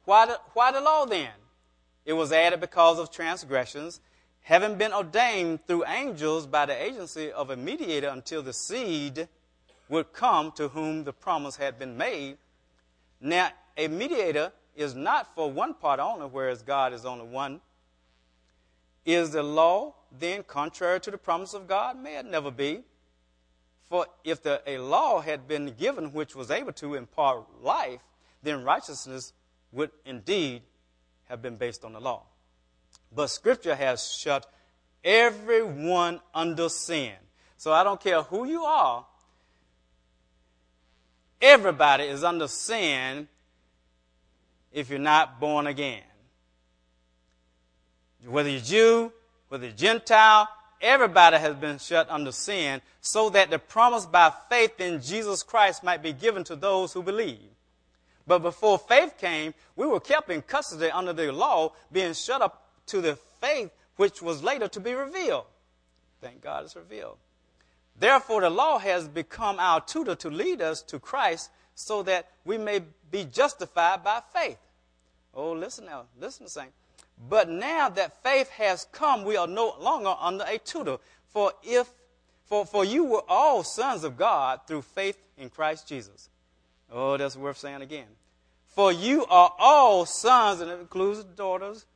Why 0.05 0.27
the, 0.27 0.41
why 0.55 0.73
the 0.73 0.81
law 0.81 1.05
then? 1.05 1.31
It 2.07 2.13
was 2.13 2.33
added 2.33 2.61
because 2.61 2.99
of 2.99 3.11
transgressions, 3.11 4.01
having 4.43 4.77
been 4.77 4.93
ordained 4.93 5.67
through 5.67 5.85
angels 5.87 6.47
by 6.47 6.67
the 6.67 6.81
agency 6.81 7.31
of 7.33 7.51
a 7.51 7.57
mediator 7.57 8.09
until 8.09 8.43
the 8.43 8.53
seed 8.53 9.29
would 9.89 10.13
come 10.13 10.53
to 10.53 10.69
whom 10.69 11.05
the 11.05 11.13
promise 11.13 11.57
had 11.57 11.79
been 11.79 11.97
made. 11.97 12.39
Now, 13.21 13.51
a 13.77 13.89
mediator 13.89 14.53
is 14.77 14.95
not 14.95 15.35
for 15.35 15.51
one 15.51 15.75
part 15.75 16.01
only, 16.01 16.27
whereas 16.27 16.63
God 16.63 16.93
is 16.93 17.05
only 17.05 17.27
one. 17.27 17.61
Is 19.05 19.33
the 19.33 19.43
law 19.43 19.95
then 20.19 20.43
contrary 20.43 21.01
to 21.01 21.11
the 21.11 21.19
promise 21.19 21.55
of 21.55 21.67
God? 21.67 21.99
May 21.99 22.17
it 22.19 22.27
never 22.27 22.51
be. 22.51 22.83
For 23.89 24.07
if 24.25 24.43
the, 24.43 24.63
a 24.67 24.79
law 24.79 25.21
had 25.21 25.49
been 25.49 25.75
given 25.79 26.13
which 26.13 26.37
was 26.37 26.51
able 26.51 26.73
to 26.75 26.95
impart 26.95 27.45
life, 27.63 28.01
then 28.43 28.63
righteousness 28.65 29.33
would 29.73 29.91
indeed 30.05 30.63
have 31.29 31.43
been 31.43 31.57
based 31.57 31.85
on 31.85 31.93
the 31.93 32.01
law. 32.01 32.23
But 33.13 33.29
Scripture 33.29 33.75
has 33.75 34.13
shut 34.13 34.51
everyone 35.05 36.21
under 36.35 36.69
sin. 36.69 37.13
So 37.57 37.73
I 37.73 37.85
don't 37.85 38.01
care 38.01 38.23
who 38.23 38.47
you 38.47 38.63
are, 38.63 39.05
everybody 41.43 42.05
is 42.05 42.25
under 42.25 42.49
sin 42.49 43.29
if 44.73 44.89
you're 44.89 44.99
not 44.99 45.41
born 45.41 45.67
again. 45.67 46.03
Whether 48.25 48.51
you're 48.51 48.61
Jew, 48.61 49.13
whether 49.51 49.71
Gentile, 49.73 50.49
everybody 50.81 51.37
has 51.37 51.57
been 51.57 51.79
shut 51.79 52.09
under 52.09 52.33
sin 52.33 52.81
so 53.01 53.29
that 53.31 53.51
the 53.51 53.59
promise 53.59 54.07
by 54.07 54.33
faith 54.49 54.81
in 54.81 55.03
Jesus 55.03 55.43
Christ 55.43 55.85
might 55.85 56.03
be 56.03 56.13
given 56.13 56.45
to 56.45 56.57
those 56.57 56.93
who 56.93 57.03
believe. 57.03 57.51
But 58.27 58.39
before 58.39 58.79
faith 58.79 59.19
came, 59.19 59.53
we 59.75 59.89
were 59.89 59.99
kept 59.99 60.31
in 60.31 60.43
custody 60.43 60.89
under 60.91 61.13
the 61.13 61.33
law, 61.33 61.73
being 61.91 62.15
shut 62.15 62.41
up 62.41 62.69
to 62.87 63.01
the 63.01 63.17
faith 63.41 63.71
which 63.97 64.23
was 64.23 64.43
later 64.43 64.69
to 64.69 64.79
be 64.79 64.95
revealed. 64.95 65.47
Thank 66.21 66.43
God 66.43 66.65
it's 66.65 66.77
revealed. 66.77 67.17
Therefore, 67.99 68.43
the 68.43 68.51
law 68.51 68.79
has 68.79 69.09
become 69.09 69.59
our 69.59 69.81
tutor 69.81 70.15
to 70.15 70.31
lead 70.31 70.63
us 70.63 70.81
to 70.83 71.01
Christ 71.01 71.51
so 71.75 72.05
that 72.05 72.29
we 72.45 72.57
may 72.57 72.83
be 73.11 73.25
justified 73.25 74.05
by 74.05 74.23
faith. 74.33 74.59
Oh, 75.35 75.53
listen 75.53 75.87
now, 75.87 76.05
listen 76.21 76.47
to 76.47 76.51
saying. 76.53 76.71
But 77.29 77.51
now 77.51 77.89
that 77.91 78.23
faith 78.23 78.49
has 78.51 78.87
come, 78.93 79.25
we 79.25 79.37
are 79.37 79.47
no 79.47 79.75
longer 79.79 80.15
under 80.21 80.45
a 80.49 80.59
tutor. 80.59 80.99
For 81.29 81.53
if 81.63 81.91
for, 82.51 82.67
for 82.67 82.85
you 82.85 83.05
were 83.05 83.23
all 83.29 83.63
sons 83.63 84.03
of 84.03 84.17
God 84.17 84.61
through 84.67 84.83
faith 84.83 85.17
in 85.39 85.51
Christ 85.51 85.87
Jesus. 85.87 86.29
Oh, 86.91 87.17
that's 87.17 87.37
worth 87.37 87.59
saying 87.59 87.81
again. 87.81 88.09
For 88.67 88.91
you 88.91 89.25
are 89.27 89.53
all 89.57 90.05
sons, 90.05 90.61
and 90.61 90.69
it 90.69 90.81
includes 90.81 91.23
daughters, 91.23 91.87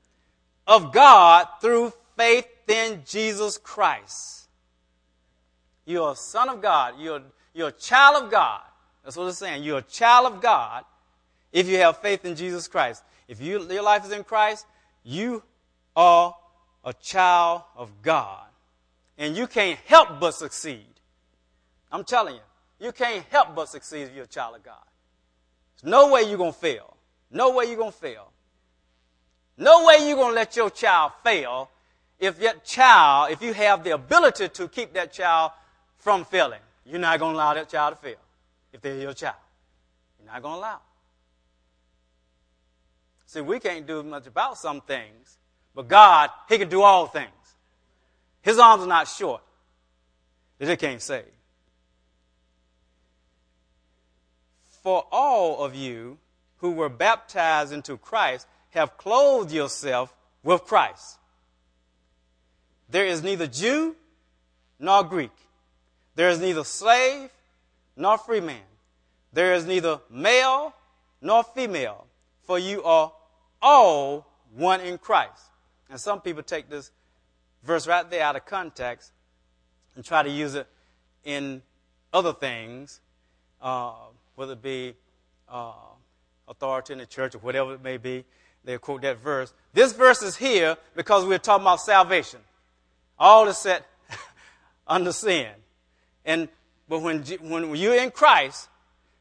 of 0.67 0.93
God 0.93 1.49
through 1.61 1.93
faith 2.17 2.47
in 2.69 3.03
Jesus 3.05 3.59
Christ. 3.59 4.49
You're 5.85 6.13
a 6.13 6.17
son 6.17 6.49
of 6.49 6.63
God. 6.63 6.95
You're, 6.99 7.23
you're 7.53 7.69
a 7.69 7.73
child 7.73 8.25
of 8.25 8.31
God. 8.31 8.61
That's 9.03 9.17
what 9.17 9.27
it's 9.27 9.39
saying. 9.39 9.65
You're 9.65 9.79
a 9.79 9.83
child 9.83 10.33
of 10.33 10.41
God 10.41 10.85
if 11.53 11.69
you 11.69 11.79
have 11.79 11.99
faith 11.99 12.25
in 12.25 12.37
Jesus 12.37 12.69
Christ. 12.69 13.03
If 13.27 13.41
you, 13.41 13.61
your 13.71 13.83
life 13.83 14.05
is 14.05 14.13
in 14.13 14.23
Christ, 14.23 14.67
you 15.05 15.43
are 15.95 16.35
a 16.85 16.93
child 16.93 17.62
of 17.77 17.90
God. 18.03 18.47
And 19.17 19.37
you 19.37 19.47
can't 19.47 19.79
help 19.87 20.19
but 20.19 20.33
succeed. 20.33 20.87
I'm 21.93 22.03
telling 22.03 22.35
you, 22.35 22.87
you 22.87 22.93
can't 22.93 23.25
help 23.31 23.55
but 23.55 23.69
succeed 23.69 24.03
if 24.03 24.14
you're 24.14 24.25
a 24.25 24.29
child 24.29 24.57
of 24.57 24.64
God 24.64 24.83
There's 25.81 25.90
no 25.90 26.11
way 26.11 26.23
you're 26.23 26.38
going 26.38 26.53
to 26.53 26.59
fail. 26.59 26.97
No 27.31 27.55
way 27.55 27.67
you're 27.67 27.77
going 27.77 27.93
to 27.93 27.97
fail. 27.97 28.33
No 29.57 29.87
way 29.87 30.07
you're 30.07 30.17
going 30.17 30.31
to 30.31 30.35
let 30.35 30.57
your 30.57 30.71
child 30.71 31.12
fail 31.23 31.71
if 32.19 32.40
that 32.40 32.64
child, 32.64 33.31
if 33.31 33.40
you 33.40 33.53
have 33.53 33.85
the 33.85 33.93
ability 33.93 34.49
to 34.49 34.69
keep 34.69 34.93
that 34.95 35.12
child 35.12 35.53
from 35.99 36.25
failing. 36.25 36.61
You're 36.85 36.99
not 36.99 37.19
going 37.21 37.33
to 37.33 37.37
allow 37.37 37.55
that 37.55 37.69
child 37.69 37.95
to 37.95 38.01
fail 38.01 38.19
if 38.73 38.81
they're 38.81 38.99
your 38.99 39.14
child. 39.14 39.37
You're 40.19 40.33
not 40.33 40.43
going 40.43 40.55
to 40.55 40.59
allow. 40.59 40.81
See, 43.35 43.40
we 43.40 43.59
can't 43.59 43.85
do 43.85 44.01
much 44.05 44.29
about 44.29 44.59
some 44.59 44.81
things, 44.81 45.38
but 45.75 45.88
God, 45.88 46.31
He 46.49 46.57
can 46.57 46.68
do 46.68 46.83
all 46.83 47.09
things. 47.09 47.33
His 48.42 48.61
arms 48.61 48.85
are 48.85 48.87
not 48.87 49.09
short 49.09 49.42
that 50.59 50.68
He 50.68 50.77
can't 50.77 51.03
save. 51.03 51.25
For 54.85 55.05
all 55.11 55.64
of 55.64 55.75
you 55.75 56.18
who 56.59 56.70
were 56.70 56.88
baptized 56.88 57.73
into 57.73 57.97
Christ 57.97 58.47
have 58.70 58.97
clothed 58.97 59.51
yourself 59.51 60.14
with 60.44 60.62
Christ. 60.62 61.18
There 62.88 63.05
is 63.05 63.25
neither 63.25 63.49
Jew 63.49 63.97
nor 64.79 65.03
Greek. 65.03 65.35
There 66.14 66.31
is 66.31 66.38
neither 66.38 66.62
slave 66.62 67.31
nor 67.97 68.16
free 68.16 68.40
man. 68.40 68.62
There 69.33 69.55
is 69.55 69.66
neither 69.66 69.99
male 70.09 70.73
nor 71.20 71.42
female, 71.42 72.07
for 72.47 72.61
you 72.61 72.85
are 72.85 73.11
all 73.64 74.31
one 74.55 74.81
in 74.83 74.98
Christ. 74.98 75.42
And 75.90 75.98
some 75.98 76.20
people 76.20 76.42
take 76.42 76.68
this 76.68 76.92
verse 77.64 77.87
right 77.87 78.09
there 78.09 78.22
out 78.22 78.37
of 78.37 78.44
context 78.44 79.11
and 79.96 80.05
try 80.05 80.22
to 80.22 80.31
use 80.31 80.55
it 80.55 80.68
in 81.24 81.62
other 82.12 82.35
things, 82.35 83.00
uh, 83.62 83.94
whether 84.37 84.53
it 84.53 84.62
be 84.62 84.94
uh, 85.48 85.72
authority 86.46 86.92
in 86.92 86.98
the 86.98 87.07
church 87.07 87.35
or 87.35 87.38
whatever 87.38 87.74
it 87.74 87.83
may 87.83 87.96
be. 87.96 88.24
They 88.64 88.79
quote 88.79 89.03
that 89.03 89.18
verse. 89.18 89.53
This 89.72 89.92
verse 89.92 90.22
is 90.22 90.37
here 90.37 90.77
because 90.94 91.24
we're 91.24 91.38
talking 91.38 91.64
about 91.64 91.81
salvation. 91.81 92.40
All 93.18 93.48
is 93.48 93.59
set 93.59 93.87
under 94.87 95.12
sin. 95.12 95.48
And 96.24 96.48
but 96.88 97.00
when 97.00 97.22
when 97.22 97.77
you're 97.77 97.96
in 97.96 98.11
Christ, 98.11 98.68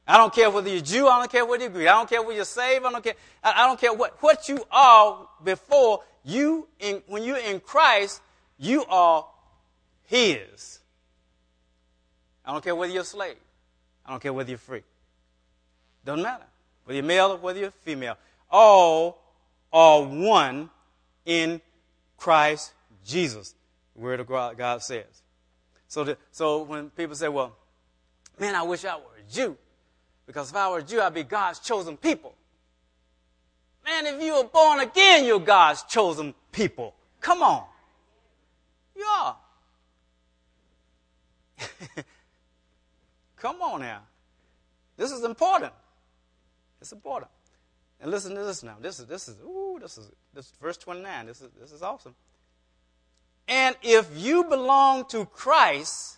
I 0.08 0.18
don't 0.18 0.34
care 0.34 0.50
whether 0.50 0.70
you're 0.70 0.82
Jew, 0.82 1.08
I 1.08 1.20
don't 1.20 1.32
care 1.32 1.46
whether 1.46 1.64
you're 1.64 1.72
Greek, 1.72 1.88
I 1.88 1.94
don't 1.94 2.10
care 2.10 2.22
whether 2.22 2.36
you're 2.36 2.46
saved, 2.46 2.86
I 2.86 2.92
don't 2.92 3.04
care, 3.04 3.14
I, 3.44 3.66
don't 3.66 3.80
care 3.80 3.94
what, 3.94 4.22
what 4.22 4.50
you 4.50 4.64
are 4.70 5.28
before 5.44 6.04
you 6.26 6.68
in, 6.80 7.02
when 7.08 7.24
you're 7.24 7.38
in 7.38 7.62
Christ, 7.62 8.22
you 8.58 8.84
are 8.86 9.26
His. 10.06 10.80
I 12.46 12.52
don't 12.52 12.64
care 12.64 12.76
whether 12.76 12.92
you're 12.92 13.04
a 13.04 13.06
slave. 13.06 13.38
I 14.06 14.12
don't 14.12 14.22
care 14.22 14.34
whether 14.34 14.50
you're 14.50 14.58
free. 14.58 14.84
Doesn't 16.04 16.22
matter. 16.22 16.44
Whether 16.84 16.98
you're 16.98 17.06
male 17.06 17.32
or 17.32 17.38
whether 17.38 17.60
you're 17.60 17.72
female. 17.72 18.18
All 18.52 19.22
are 19.72 20.04
one 20.04 20.70
in 21.26 21.62
Christ 22.18 22.74
Jesus. 23.06 23.56
The 23.96 24.02
Word 24.02 24.20
of 24.20 24.28
God 24.28 24.82
says. 24.82 25.06
So, 25.88 26.04
the, 26.04 26.18
so 26.32 26.64
when 26.64 26.90
people 26.90 27.16
say, 27.16 27.30
well, 27.30 27.56
man, 28.40 28.56
I 28.56 28.64
wish 28.64 28.84
I 28.84 28.96
were 28.96 29.04
a 29.18 29.32
Jew. 29.32 29.58
Because 30.26 30.50
if 30.52 30.56
I 30.56 30.70
were 30.70 30.80
a 30.80 30.84
Jew, 30.84 31.02
I'd 31.02 31.14
be 31.14 31.24
God's 31.24 31.60
chosen 31.60 31.98
people. 31.98 32.34
Man, 33.86 34.06
if 34.06 34.22
you 34.22 34.36
were 34.36 34.46
born 34.46 34.80
again, 34.80 35.26
you're 35.26 35.40
God's 35.40 35.84
chosen 35.84 36.34
people. 36.52 36.96
Come 37.20 37.42
on. 37.42 37.66
You 38.96 39.04
are. 39.04 39.38
Come 43.38 43.62
on 43.62 43.82
now. 43.82 44.02
This 44.96 45.12
is 45.12 45.24
important. 45.24 45.74
It's 46.80 46.92
important. 46.94 47.30
And 48.00 48.12
listen 48.12 48.36
to 48.36 48.44
this 48.44 48.64
now. 48.64 48.78
This 48.80 49.00
is 49.00 49.06
this 49.06 49.28
is 49.28 49.36
ooh, 49.42 49.80
this 49.82 49.98
is 49.98 50.12
this 50.34 50.46
is 50.46 50.54
verse 50.62 50.78
29. 50.78 51.26
This 51.26 51.42
is 51.42 51.50
this 51.60 51.72
is 51.72 51.82
awesome. 51.82 52.16
And 53.48 53.76
if 53.82 54.10
you 54.16 54.46
belong 54.46 55.06
to 55.10 55.26
Christ, 55.26 56.18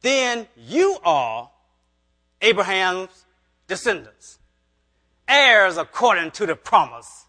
then 0.00 0.46
you 0.56 0.98
are 1.04 1.50
Abraham's 2.40 3.26
descendants, 3.66 4.38
heirs 5.28 5.76
according 5.76 6.30
to 6.32 6.46
the 6.46 6.56
promise. 6.56 7.26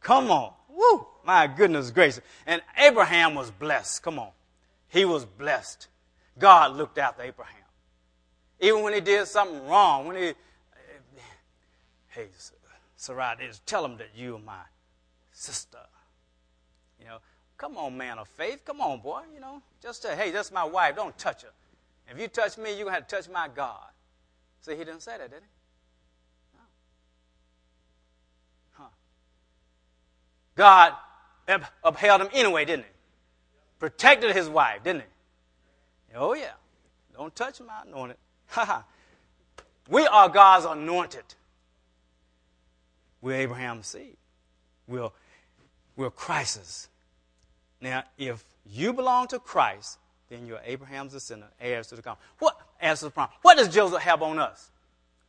Come 0.00 0.30
on. 0.30 0.52
Woo! 0.68 1.06
My 1.24 1.46
goodness 1.46 1.90
gracious. 1.90 2.20
And 2.46 2.62
Abraham 2.76 3.34
was 3.34 3.50
blessed. 3.50 4.02
Come 4.02 4.18
on. 4.18 4.30
He 4.88 5.04
was 5.04 5.24
blessed. 5.24 5.88
God 6.38 6.76
looked 6.76 6.98
after 6.98 7.22
Abraham. 7.22 7.54
Even 8.60 8.82
when 8.82 8.94
he 8.94 9.00
did 9.00 9.26
something 9.26 9.66
wrong, 9.66 10.06
when 10.06 10.16
he, 10.16 10.32
hey, 12.08 12.26
Sarai, 12.96 13.36
tell 13.66 13.84
him 13.84 13.96
that 13.98 14.10
you 14.16 14.36
are 14.36 14.40
my 14.40 14.62
sister. 15.32 15.78
You 16.98 17.06
know, 17.06 17.18
come 17.56 17.76
on, 17.76 17.96
man 17.96 18.18
of 18.18 18.28
faith. 18.28 18.64
Come 18.64 18.80
on, 18.80 19.00
boy. 19.00 19.22
You 19.32 19.40
know, 19.40 19.62
just 19.82 20.02
say, 20.02 20.16
hey, 20.16 20.30
that's 20.30 20.50
my 20.50 20.64
wife. 20.64 20.96
Don't 20.96 21.16
touch 21.18 21.42
her. 21.42 21.50
If 22.10 22.18
you 22.18 22.28
touch 22.28 22.56
me, 22.56 22.70
you're 22.70 22.84
going 22.84 22.94
to 22.94 23.00
have 23.00 23.06
to 23.06 23.16
touch 23.16 23.28
my 23.28 23.48
God. 23.54 23.84
See, 24.60 24.72
he 24.72 24.84
didn't 24.84 25.00
say 25.00 25.18
that, 25.18 25.30
did 25.30 25.40
he? 25.40 25.48
No. 26.56 26.64
Huh. 28.72 28.88
God 30.56 30.94
upheld 31.84 32.20
him 32.20 32.28
anyway, 32.32 32.64
didn't 32.64 32.84
he? 32.84 32.90
Protected 33.78 34.34
his 34.34 34.48
wife, 34.48 34.82
didn't 34.82 35.02
he? 35.02 36.16
Oh, 36.16 36.34
yeah. 36.34 36.52
Don't 37.14 37.34
touch 37.34 37.60
my 37.60 37.82
anointed. 37.86 38.16
we 39.88 40.06
are 40.06 40.28
God's 40.28 40.64
anointed. 40.66 41.24
We're 43.20 43.36
Abraham's 43.36 43.88
seed. 43.88 44.16
We're, 44.86 45.10
we're 45.96 46.10
Christ's. 46.10 46.88
Now, 47.80 48.04
if 48.16 48.44
you 48.64 48.92
belong 48.92 49.28
to 49.28 49.38
Christ, 49.38 49.98
then 50.28 50.46
you're 50.46 50.60
Abraham's 50.64 51.12
descendant, 51.12 51.52
heirs 51.60 51.88
to 51.88 51.96
the 51.96 52.02
promise. 52.02 52.22
What 52.38 52.60
heirs 52.80 53.00
to 53.00 53.06
the 53.06 53.10
promise? 53.10 53.34
What 53.42 53.56
does 53.56 53.68
Joseph 53.68 54.02
have 54.02 54.22
on 54.22 54.38
us? 54.38 54.70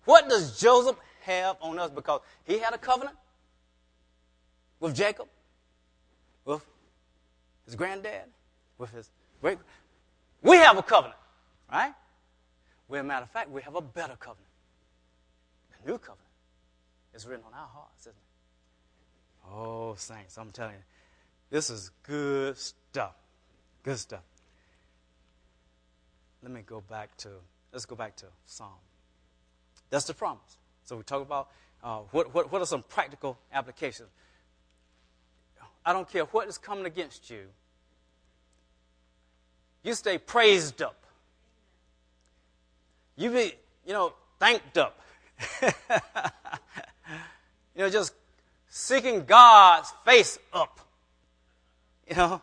What 0.05 0.27
does 0.29 0.59
Joseph 0.59 0.97
have 1.21 1.57
on 1.61 1.79
us? 1.79 1.89
Because 1.91 2.21
he 2.45 2.59
had 2.59 2.73
a 2.73 2.77
covenant 2.77 3.17
with 4.79 4.95
Jacob, 4.95 5.27
with 6.45 6.65
his 7.65 7.75
granddad, 7.75 8.25
with 8.77 8.91
his 8.91 9.09
great. 9.41 9.57
We 10.41 10.57
have 10.57 10.77
a 10.77 10.83
covenant, 10.83 11.19
right? 11.71 11.93
Well, 12.87 13.03
matter 13.03 13.23
of 13.23 13.31
fact, 13.31 13.49
we 13.51 13.61
have 13.61 13.75
a 13.75 13.81
better 13.81 14.15
covenant. 14.19 14.47
The 15.71 15.91
new 15.91 15.97
covenant 15.97 16.27
is 17.13 17.25
written 17.27 17.45
on 17.45 17.53
our 17.53 17.67
hearts, 17.67 18.01
isn't 18.01 18.11
it? 18.11 19.51
Oh, 19.51 19.95
saints, 19.95 20.37
I'm 20.37 20.51
telling 20.51 20.73
you, 20.73 20.83
this 21.49 21.69
is 21.69 21.91
good 22.03 22.57
stuff. 22.57 23.15
Good 23.83 23.97
stuff. 23.97 24.21
Let 26.41 26.51
me 26.51 26.61
go 26.65 26.81
back 26.81 27.15
to, 27.17 27.29
let's 27.71 27.85
go 27.85 27.95
back 27.95 28.15
to 28.17 28.25
Psalm. 28.45 28.69
That's 29.89 30.05
the 30.05 30.13
promise. 30.13 30.57
So 30.85 30.97
we 30.97 31.03
talk 31.03 31.21
about 31.21 31.49
uh, 31.83 31.99
what, 32.11 32.33
what, 32.33 32.51
what 32.51 32.61
are 32.61 32.65
some 32.65 32.83
practical 32.83 33.37
applications. 33.53 34.09
I 35.85 35.93
don't 35.93 36.09
care 36.09 36.23
what 36.25 36.47
is 36.47 36.57
coming 36.57 36.85
against 36.85 37.29
you. 37.29 37.45
You 39.83 39.93
stay 39.93 40.17
praised 40.17 40.81
up. 40.81 40.95
You 43.15 43.31
be, 43.31 43.53
you 43.85 43.93
know, 43.93 44.13
thanked 44.39 44.77
up. 44.77 44.99
you 45.61 45.69
know, 47.75 47.89
just 47.89 48.13
seeking 48.67 49.25
God's 49.25 49.91
face 50.05 50.37
up. 50.53 50.79
You 52.09 52.15
know, 52.15 52.41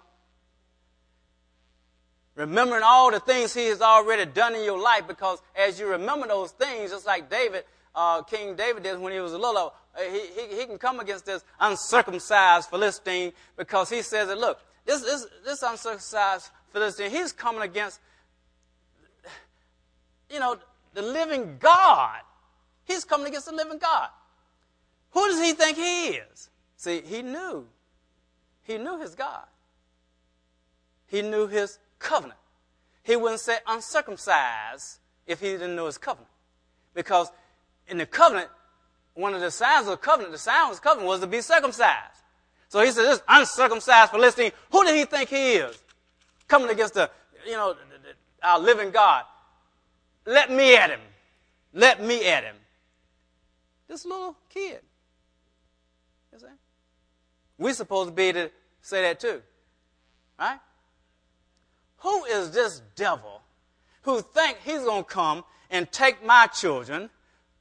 remembering 2.37 2.83
all 2.85 3.11
the 3.11 3.19
things 3.19 3.53
He 3.53 3.67
has 3.67 3.81
already 3.81 4.31
done 4.31 4.55
in 4.55 4.63
your 4.63 4.79
life 4.79 5.09
because 5.09 5.43
as 5.57 5.81
you 5.81 5.89
remember 5.89 6.29
those 6.29 6.53
things, 6.53 6.93
just 6.93 7.07
like 7.07 7.29
David, 7.29 7.65
uh, 7.95 8.23
King 8.23 8.55
David 8.55 8.83
did 8.83 8.99
when 8.99 9.13
he 9.13 9.21
was 9.21 9.33
a 9.33 9.39
little, 9.39 9.73
uh, 9.97 10.03
he, 10.03 10.21
he, 10.21 10.61
he, 10.61 10.67
can 10.67 10.79
come 10.79 11.01
against 11.01 11.25
this 11.25 11.43
uncircumcised 11.59 12.69
Philistine 12.69 13.33
because 13.57 13.89
he 13.89 14.03
says 14.03 14.29
that, 14.29 14.39
look, 14.39 14.61
this, 14.85 15.01
this, 15.01 15.27
this 15.45 15.63
uncircumcised 15.63 16.51
Philistine, 16.73 17.11
he's 17.11 17.33
coming 17.33 17.63
against, 17.63 18.01
you 20.31 20.39
know, 20.39 20.59
the 20.93 21.03
living 21.03 21.57
God. 21.59 22.21
He's 22.85 23.05
coming 23.05 23.27
against 23.29 23.47
the 23.47 23.55
living 23.55 23.79
God. 23.79 24.11
Who 25.13 25.27
does 25.29 25.41
he 25.41 25.55
think 25.55 25.79
he 25.79 26.09
is? 26.09 26.51
See, 26.77 27.01
he 27.01 27.23
knew. 27.23 27.67
He 28.65 28.77
knew 28.77 29.01
his 29.01 29.15
God. 29.15 29.47
He 31.07 31.23
knew 31.23 31.47
his 31.47 31.79
covenant. 31.99 32.39
He 33.03 33.17
wouldn't 33.17 33.41
say 33.41 33.59
uncircumcised 33.67 34.99
if 35.27 35.41
he 35.41 35.53
didn't 35.53 35.77
know 35.77 35.87
his 35.87 35.99
covenant. 35.99 36.31
Because 36.95 37.31
in 37.89 37.99
the 37.99 38.07
covenant, 38.07 38.49
one 39.15 39.35
of 39.35 39.41
the 39.41 39.51
signs 39.51 39.87
of 39.87 39.93
the 39.93 39.97
covenant, 39.97 40.33
the 40.33 40.39
sign 40.39 40.71
of 40.71 40.77
the 40.77 40.83
covenant 40.83 41.09
was 41.09 41.21
to 41.21 41.27
be 41.27 41.41
circumcised. 41.41 42.23
So 42.69 42.81
he 42.83 42.91
said, 42.91 43.05
this 43.05 43.23
uncircumcised 43.29 44.11
Philistine, 44.11 44.53
who 44.71 44.85
did 44.85 44.97
he 44.97 45.05
think 45.05 45.29
he 45.31 45.55
is? 45.55 45.79
Coming 46.49 46.71
against 46.71 46.95
the, 46.95 47.11
you 47.47 47.53
know, 47.53 47.75
our 48.43 48.59
living 48.59 48.91
God. 48.91 49.25
Let 50.27 50.51
me 50.51 50.77
at 50.77 50.91
him. 50.91 51.01
Let 51.73 52.03
me 52.03 52.27
at 52.27 52.45
him. 52.45 52.57
this 53.89 54.05
little 54.05 54.37
kid. 54.49 54.81
You 56.33 56.39
see? 56.39 56.47
We're 57.59 57.75
supposed 57.75 58.11
to 58.11 58.15
be 58.15 58.33
to 58.33 58.51
say 58.83 59.03
that 59.03 59.21
too. 59.21 59.43
Right? 60.39 60.59
Who 61.99 62.25
is 62.25 62.51
this 62.51 62.83
devil 62.95 63.43
who 64.03 64.21
think 64.21 64.59
he's 64.65 64.83
going 64.83 65.05
to 65.05 65.11
come 65.11 65.45
and 65.71 65.91
take 65.91 66.25
my 66.25 66.47
children? 66.47 67.11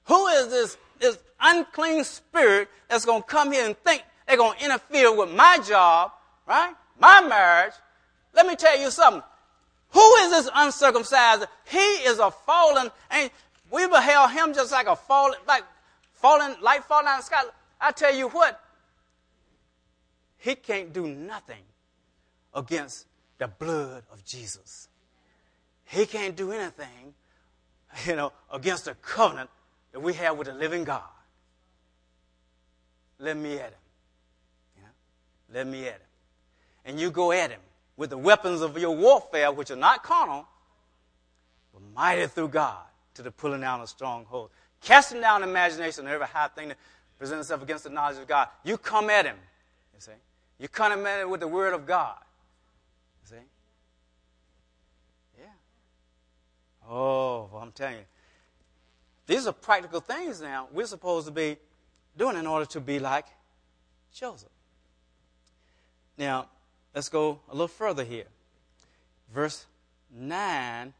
Who 0.06 0.28
is 0.28 0.50
this, 0.50 0.78
this 1.00 1.18
unclean 1.40 2.04
spirit 2.04 2.68
that's 2.90 3.06
going 3.06 3.22
to 3.22 3.28
come 3.28 3.52
here 3.52 3.66
and 3.66 3.78
think 3.78 4.04
they're 4.28 4.38
going 4.38 4.58
to 4.58 4.66
interfere 4.66 5.16
with 5.16 5.32
my 5.32 5.60
job, 5.66 6.12
right? 6.48 6.74
My 7.00 7.22
marriage. 7.22 7.74
Let 8.34 8.48
me 8.48 8.56
tell 8.56 8.80
you 8.80 8.92
something. 8.92 9.24
Who 9.90 10.16
is 10.16 10.32
this 10.32 10.50
uncircumcised? 10.54 11.46
He 11.66 11.78
is 11.78 12.20
a 12.20 12.30
fallen, 12.30 12.92
and 13.10 13.32
we 13.72 13.88
beheld 13.88 14.32
him 14.32 14.54
just 14.54 14.72
like 14.72 14.88
a 14.88 14.96
fallen, 14.96 15.40
like 15.48 15.64
falling, 16.14 16.56
light 16.62 16.84
falling 16.84 17.08
out 17.08 17.20
of 17.20 17.22
the 17.22 17.26
sky. 17.26 17.44
I 17.80 17.92
tell 17.92 18.14
you 18.14 18.28
what, 18.30 18.60
he 20.38 20.56
can't 20.56 20.92
do 20.92 21.08
nothing 21.08 21.64
against 22.54 23.06
the 23.38 23.48
blood 23.48 24.04
of 24.12 24.24
Jesus. 24.26 24.88
He 25.86 26.06
can't 26.06 26.36
do 26.36 26.52
anything, 26.52 27.14
you 28.06 28.16
know, 28.16 28.32
against 28.52 28.86
the 28.86 28.96
covenant 28.96 29.50
that 29.92 30.00
we 30.00 30.14
have 30.14 30.38
with 30.38 30.48
the 30.48 30.54
living 30.54 30.84
God. 30.84 31.04
Let 33.20 33.38
me 33.38 33.54
at 33.54 33.68
him. 33.68 33.74
Yeah? 34.78 34.88
Let 35.54 35.68
me 35.68 35.88
at 35.88 35.94
him. 35.94 36.00
And 36.86 37.00
you 37.00 37.12
go 37.12 37.32
at 37.32 37.52
him 37.52 37.62
with 37.98 38.10
the 38.10 38.18
weapons 38.18 38.62
of 38.62 38.78
your 38.78 38.96
warfare, 38.96 39.52
which 39.52 39.72
are 39.72 39.76
not 39.76 40.04
carnal, 40.04 40.46
but 41.74 41.82
mighty 41.96 42.28
through 42.28 42.50
God 42.50 42.84
to 43.16 43.22
the 43.22 43.32
pulling 43.32 43.62
down 43.62 43.82
of 43.82 43.90
strongholds, 43.90 44.54
casting 44.82 45.22
down 45.22 45.44
imagination 45.44 46.06
and 46.06 46.14
every 46.14 46.28
high 46.28 46.50
thing 46.50 46.70
that 46.70 46.78
presents 47.18 47.46
itself 47.46 47.64
against 47.64 47.86
the 47.86 47.90
knowledge 47.90 48.18
of 48.18 48.28
God. 48.28 48.50
You 48.64 48.78
come 48.78 49.10
at 49.10 49.26
him. 49.26 49.38
You 49.94 50.02
see? 50.02 50.12
You 50.60 50.68
come 50.68 51.06
at 51.06 51.22
him 51.22 51.30
with 51.30 51.40
the 51.40 51.48
word 51.48 51.74
of 51.74 51.86
God. 51.86 52.18
You 53.24 53.38
see? 53.38 53.44
Yeah. 55.40 55.46
Oh, 56.90 57.50
well, 57.52 57.62
I'm 57.62 57.72
telling 57.72 57.98
you. 57.98 58.06
These 59.28 59.48
are 59.48 59.54
practical 59.54 60.02
things 60.02 60.40
now 60.40 60.68
we're 60.72 60.86
supposed 60.86 61.26
to 61.26 61.34
be 61.34 61.58
doing 62.18 62.38
in 62.38 62.46
order 62.46 62.66
to 62.66 62.80
be 62.80 63.00
like 63.00 63.26
Joseph. 64.14 64.50
Now, 66.18 66.48
let's 66.94 67.10
go 67.10 67.40
a 67.50 67.54
little 67.54 67.68
further 67.68 68.04
here. 68.04 68.26
Verse 69.34 69.66
9 70.14 70.94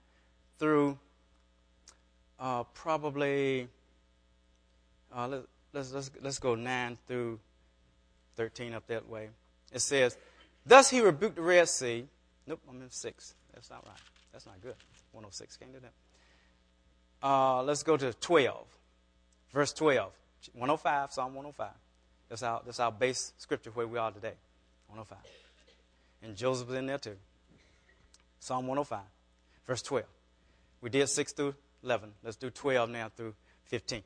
through 0.58 0.98
uh, 2.40 2.64
probably, 2.74 3.68
uh, 5.16 5.28
let, 5.28 5.42
let's, 5.74 5.94
let's, 5.94 6.12
let's 6.22 6.40
go 6.40 6.56
9 6.56 6.98
through 7.08 7.40
13 8.36 8.74
up 8.74 8.88
that 8.88 9.08
way. 9.08 9.30
It 9.72 9.80
says, 9.80 10.18
Thus 10.66 10.90
he 10.90 11.00
rebuked 11.00 11.36
the 11.36 11.42
Red 11.42 11.70
Sea. 11.70 12.06
Nope, 12.48 12.60
I'm 12.70 12.82
in 12.82 12.92
6. 12.92 13.34
That's 13.54 13.70
not 13.70 13.86
right. 13.86 13.96
That's 14.34 14.46
not 14.46 14.62
good. 14.62 14.76
106. 15.16 15.58
Can't 15.58 15.74
do 15.74 15.80
that. 15.80 17.28
Uh, 17.28 17.64
let's 17.64 17.84
go 17.84 17.98
to 17.98 18.14
12. 18.14 18.66
Verse 19.52 19.74
12. 19.74 20.12
105, 20.54 21.12
Psalm 21.12 21.34
105. 21.34 21.70
That's 22.30 22.44
our, 22.44 22.62
that's 22.66 22.80
our 22.80 22.92
base 22.92 23.34
scripture 23.38 23.72
where 23.72 23.88
we 23.88 23.98
are 23.98 24.12
today. 24.12 24.34
105. 24.88 25.18
And 26.24 26.36
Joseph 26.36 26.68
was 26.68 26.78
in 26.78 26.86
there 26.86 26.98
too. 26.98 27.16
Psalm 28.40 28.68
105, 28.68 29.00
verse 29.66 29.82
12. 29.82 30.06
We 30.82 30.90
did 30.90 31.08
6 31.08 31.32
through 31.34 31.56
11. 31.84 32.12
Let's 32.24 32.36
do 32.36 32.50
12 32.50 32.90
now 32.90 33.10
through 33.16 33.34
15. 33.66 34.04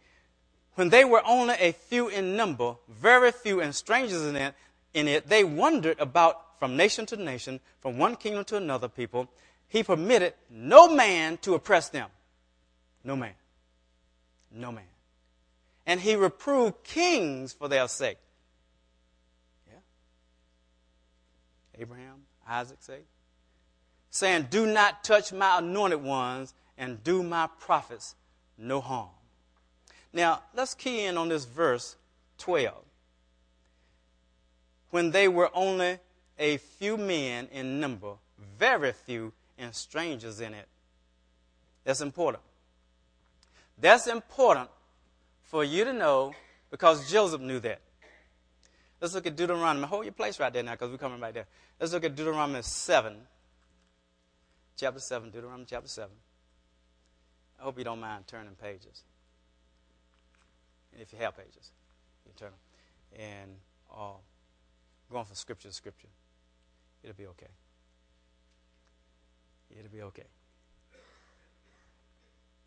When 0.75 0.89
they 0.89 1.03
were 1.03 1.21
only 1.25 1.55
a 1.59 1.73
few 1.73 2.07
in 2.07 2.37
number, 2.37 2.75
very 2.87 3.31
few 3.31 3.59
and 3.59 3.75
strangers 3.75 4.25
in 4.25 4.35
it, 4.37 4.53
in 4.93 5.07
it, 5.07 5.27
they 5.27 5.43
wandered 5.43 5.99
about 5.99 6.57
from 6.59 6.77
nation 6.77 7.05
to 7.07 7.17
nation, 7.17 7.59
from 7.81 7.97
one 7.97 8.15
kingdom 8.15 8.43
to 8.45 8.57
another 8.57 8.87
people. 8.87 9.29
He 9.69 9.83
permitted 9.83 10.33
no 10.49 10.93
man 10.93 11.37
to 11.37 11.53
oppress 11.53 11.89
them. 11.89 12.09
No 13.03 13.15
man. 13.15 13.33
No 14.51 14.71
man. 14.71 14.83
And 15.85 15.99
he 15.99 16.15
reproved 16.15 16.83
kings 16.83 17.53
for 17.53 17.67
their 17.67 17.87
sake. 17.87 18.17
Yeah. 19.67 19.79
Abraham, 21.79 22.25
Isaac's 22.47 22.85
sake. 22.85 23.05
Saying, 24.09 24.47
Do 24.49 24.65
not 24.65 25.03
touch 25.03 25.31
my 25.31 25.59
anointed 25.59 26.01
ones 26.01 26.53
and 26.77 27.03
do 27.03 27.21
my 27.21 27.47
prophets 27.59 28.15
no 28.57 28.81
harm. 28.81 29.09
Now, 30.11 30.41
let's 30.55 30.73
key 30.73 31.05
in 31.05 31.17
on 31.17 31.29
this 31.29 31.45
verse 31.45 31.95
12. 32.39 32.73
When 34.89 35.11
they 35.11 35.27
were 35.27 35.51
only 35.53 35.99
a 36.39 36.57
few 36.57 36.97
men 36.97 37.47
in 37.51 37.79
number, 37.79 38.13
very 38.57 38.91
few, 38.91 39.33
and 39.59 39.75
strangers 39.75 40.39
in 40.39 40.53
it. 40.53 40.67
That's 41.83 42.01
important. 42.01 42.43
That's 43.77 44.07
important 44.07 44.69
for 45.43 45.63
you 45.63 45.83
to 45.83 45.93
know 45.93 46.33
because 46.71 47.11
Joseph 47.11 47.41
knew 47.41 47.59
that. 47.59 47.81
Let's 49.01 49.13
look 49.13 49.27
at 49.27 49.35
Deuteronomy. 49.35 49.85
Hold 49.87 50.05
your 50.05 50.13
place 50.13 50.39
right 50.39 50.51
there 50.51 50.63
now 50.63 50.71
because 50.71 50.91
we're 50.91 50.97
coming 50.97 51.19
right 51.19 51.33
there. 51.33 51.45
Let's 51.79 51.93
look 51.93 52.03
at 52.03 52.15
Deuteronomy 52.15 52.61
7, 52.61 53.15
chapter 54.75 54.99
7, 54.99 55.29
Deuteronomy 55.29 55.65
chapter 55.69 55.87
7. 55.87 56.09
I 57.59 57.63
hope 57.63 57.77
you 57.77 57.83
don't 57.83 57.99
mind 57.99 58.27
turning 58.27 58.55
pages. 58.55 59.03
And 60.91 61.01
if 61.01 61.13
you 61.13 61.19
have 61.19 61.37
pages, 61.37 61.71
you 62.25 62.31
turn 62.35 62.49
them. 62.49 63.25
And 63.25 63.51
uh, 63.91 64.13
going 65.11 65.25
from 65.25 65.35
scripture 65.35 65.69
to 65.69 65.73
scripture. 65.73 66.09
It'll 67.03 67.15
be 67.15 67.27
okay. 67.27 67.47
It'll 69.77 69.91
be 69.91 70.01
okay 70.03 70.25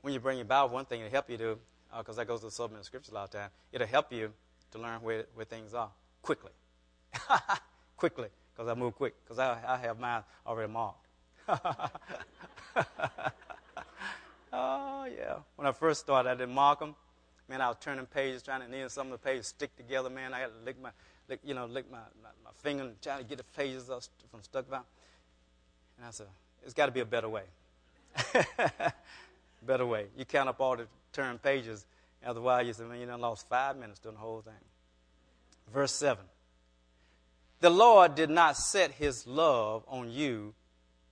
when 0.03 0.13
you 0.13 0.21
bring 0.21 0.37
your 0.37 0.45
Bible, 0.45 0.75
one 0.75 0.85
thing 0.85 1.01
it'll 1.01 1.11
help 1.11 1.31
you 1.31 1.39
to, 1.39 1.59
because 1.97 2.19
uh, 2.19 2.21
that 2.21 2.27
goes 2.27 2.41
to 2.41 2.47
the 2.47 2.53
supplement 2.53 2.85
scripture 2.85 3.13
a 3.13 3.15
lot 3.15 3.25
of 3.25 3.31
time, 3.31 3.51
it'll 3.73 3.87
help 3.87 4.13
you 4.13 4.33
to 4.73 4.79
learn 4.79 5.01
where, 5.01 5.25
where 5.35 5.47
things 5.47 5.73
are 5.75 5.91
quickly. 6.21 6.51
quickly, 7.97 8.29
because 8.53 8.69
I 8.69 8.75
move 8.75 8.95
quick, 8.97 9.15
because 9.25 9.39
I, 9.39 9.59
I 9.67 9.79
have 9.79 9.99
mine 9.99 10.23
already 10.47 10.73
marked. 10.73 11.07
oh, 14.53 15.07
yeah. 15.17 15.37
When 15.57 15.67
I 15.69 15.73
first 15.73 16.01
started, 16.01 16.29
I 16.31 16.35
didn't 16.35 16.55
mark 16.55 16.81
them. 16.81 16.95
Man, 17.49 17.61
I 17.61 17.69
was 17.69 17.77
turning 17.81 18.07
pages, 18.07 18.43
trying 18.43 18.63
to 18.63 18.69
need 18.69 18.91
some 18.91 19.07
of 19.09 19.13
the 19.13 19.19
pages 19.19 19.49
stick 19.49 19.77
together. 19.77 20.11
Man, 20.11 20.35
I 20.35 20.41
had 20.41 20.47
to 20.47 20.65
lick 20.65 20.81
my, 20.81 20.91
lick, 21.29 21.41
you 21.45 21.55
know, 21.55 21.67
lick 21.67 21.91
my, 21.91 21.99
my, 22.23 22.31
my 22.45 22.51
finger 22.57 22.85
and 22.85 23.01
try 23.03 23.19
to 23.19 23.25
get 23.25 23.39
the 23.39 23.45
pages 23.57 23.91
from 24.31 24.43
stuck 24.43 24.73
out. 24.73 24.87
And 25.99 26.07
I 26.07 26.11
said, 26.11 26.27
it's 26.65 26.75
got 26.75 26.87
to 26.87 26.93
be 26.93 27.01
a 27.01 27.05
better 27.05 27.29
way. 27.29 27.45
better 29.63 29.87
way. 29.87 30.07
You 30.17 30.25
count 30.25 30.49
up 30.49 30.61
all 30.61 30.77
the 30.77 30.87
turn 31.13 31.39
pages. 31.39 31.87
Otherwise, 32.25 32.67
you 32.67 32.73
say, 32.73 32.85
man, 32.85 33.01
you 33.01 33.07
done 33.07 33.21
lost 33.21 33.49
five 33.49 33.77
minutes 33.77 33.99
doing 33.99 34.15
the 34.15 34.21
whole 34.21 34.43
thing. 34.43 34.55
Verse 35.73 35.93
7. 35.93 36.25
The 37.61 37.71
Lord 37.71 38.15
did 38.15 38.31
not 38.31 38.57
set 38.57 38.93
his 38.93 39.27
love 39.27 39.85
on 39.87 40.11
you, 40.11 40.55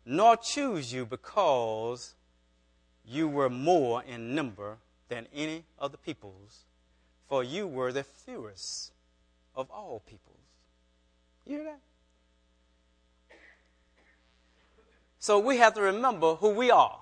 nor 0.05 0.37
choose 0.37 0.93
you 0.93 1.07
because 1.07 2.15
you 3.05 3.29
were 3.29 3.51
more 3.51 4.03
in 4.03 4.35
number 4.35 4.79
than 5.09 5.27
any 5.35 5.65
of 5.79 5.93
the 5.93 5.99
peoples, 5.99 6.65
for 7.29 7.45
you 7.45 7.67
were 7.67 7.93
the 7.93 8.05
fewest 8.05 8.93
of 9.55 9.71
all 9.71 10.01
peoples. 10.01 10.37
You 11.47 11.57
hear 11.57 11.65
that? 11.65 11.81
So 15.21 15.39
we 15.39 15.59
have 15.59 15.75
to 15.75 15.83
remember 15.83 16.35
who 16.35 16.49
we 16.49 16.71
are. 16.71 16.99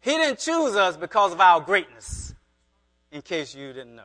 He 0.00 0.12
didn't 0.12 0.38
choose 0.38 0.76
us 0.76 0.96
because 0.96 1.32
of 1.32 1.40
our 1.40 1.60
greatness, 1.60 2.32
in 3.10 3.22
case 3.22 3.54
you 3.54 3.72
didn't 3.72 3.96
know. 3.96 4.02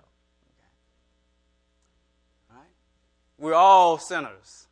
Right? 2.49 2.65
We're 3.37 3.53
all 3.53 3.99
sinners. 3.99 4.67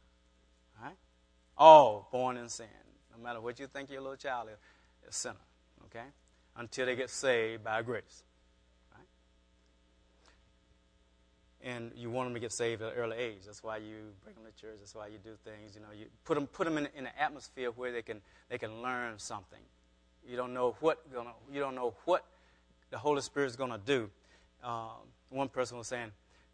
Right? 0.81 0.95
All 1.55 2.07
born 2.11 2.37
in 2.37 2.49
sin. 2.49 2.65
No 3.15 3.23
matter 3.23 3.41
what 3.41 3.59
you 3.59 3.67
think 3.67 3.91
your 3.91 4.01
little 4.01 4.15
child 4.15 4.49
is, 4.51 4.57
a 5.07 5.13
sinner. 5.13 5.35
Okay? 5.85 6.05
Until 6.55 6.87
they 6.87 6.95
get 6.95 7.11
saved 7.11 7.63
by 7.63 7.83
grace. 7.83 8.23
Right? 8.95 9.05
And 11.67 11.91
you 11.95 12.09
want 12.09 12.27
them 12.27 12.33
to 12.33 12.39
get 12.39 12.53
saved 12.53 12.81
at 12.81 12.93
an 12.93 12.97
early 12.97 13.17
age. 13.17 13.39
That's 13.45 13.61
why 13.61 13.77
you 13.77 13.95
bring 14.23 14.35
them 14.35 14.45
to 14.45 14.61
church. 14.61 14.77
That's 14.79 14.95
why 14.95 15.07
you 15.07 15.17
do 15.21 15.35
things. 15.43 15.75
You 15.75 15.81
know, 15.81 15.91
you 15.93 16.05
put 16.23 16.35
them, 16.35 16.47
put 16.47 16.63
them 16.63 16.77
in, 16.77 16.87
in 16.95 17.05
an 17.05 17.13
atmosphere 17.19 17.71
where 17.71 17.91
they 17.91 18.01
can, 18.01 18.21
they 18.49 18.57
can 18.57 18.81
learn 18.81 19.19
something 19.19 19.59
you 20.27 20.35
don't 20.35 20.53
know 20.53 20.75
what 20.81 21.11
gonna, 21.13 21.31
you 21.51 21.59
don't 21.59 21.75
know 21.75 21.93
what 22.05 22.25
the 22.89 22.97
Holy 22.97 23.21
Spirit 23.21 23.47
is 23.47 23.55
going 23.55 23.71
to 23.71 23.77
do. 23.77 24.09
Um, 24.63 25.07
one 25.29 25.49
person 25.49 25.77
was 25.77 25.87
saying, 25.87 26.11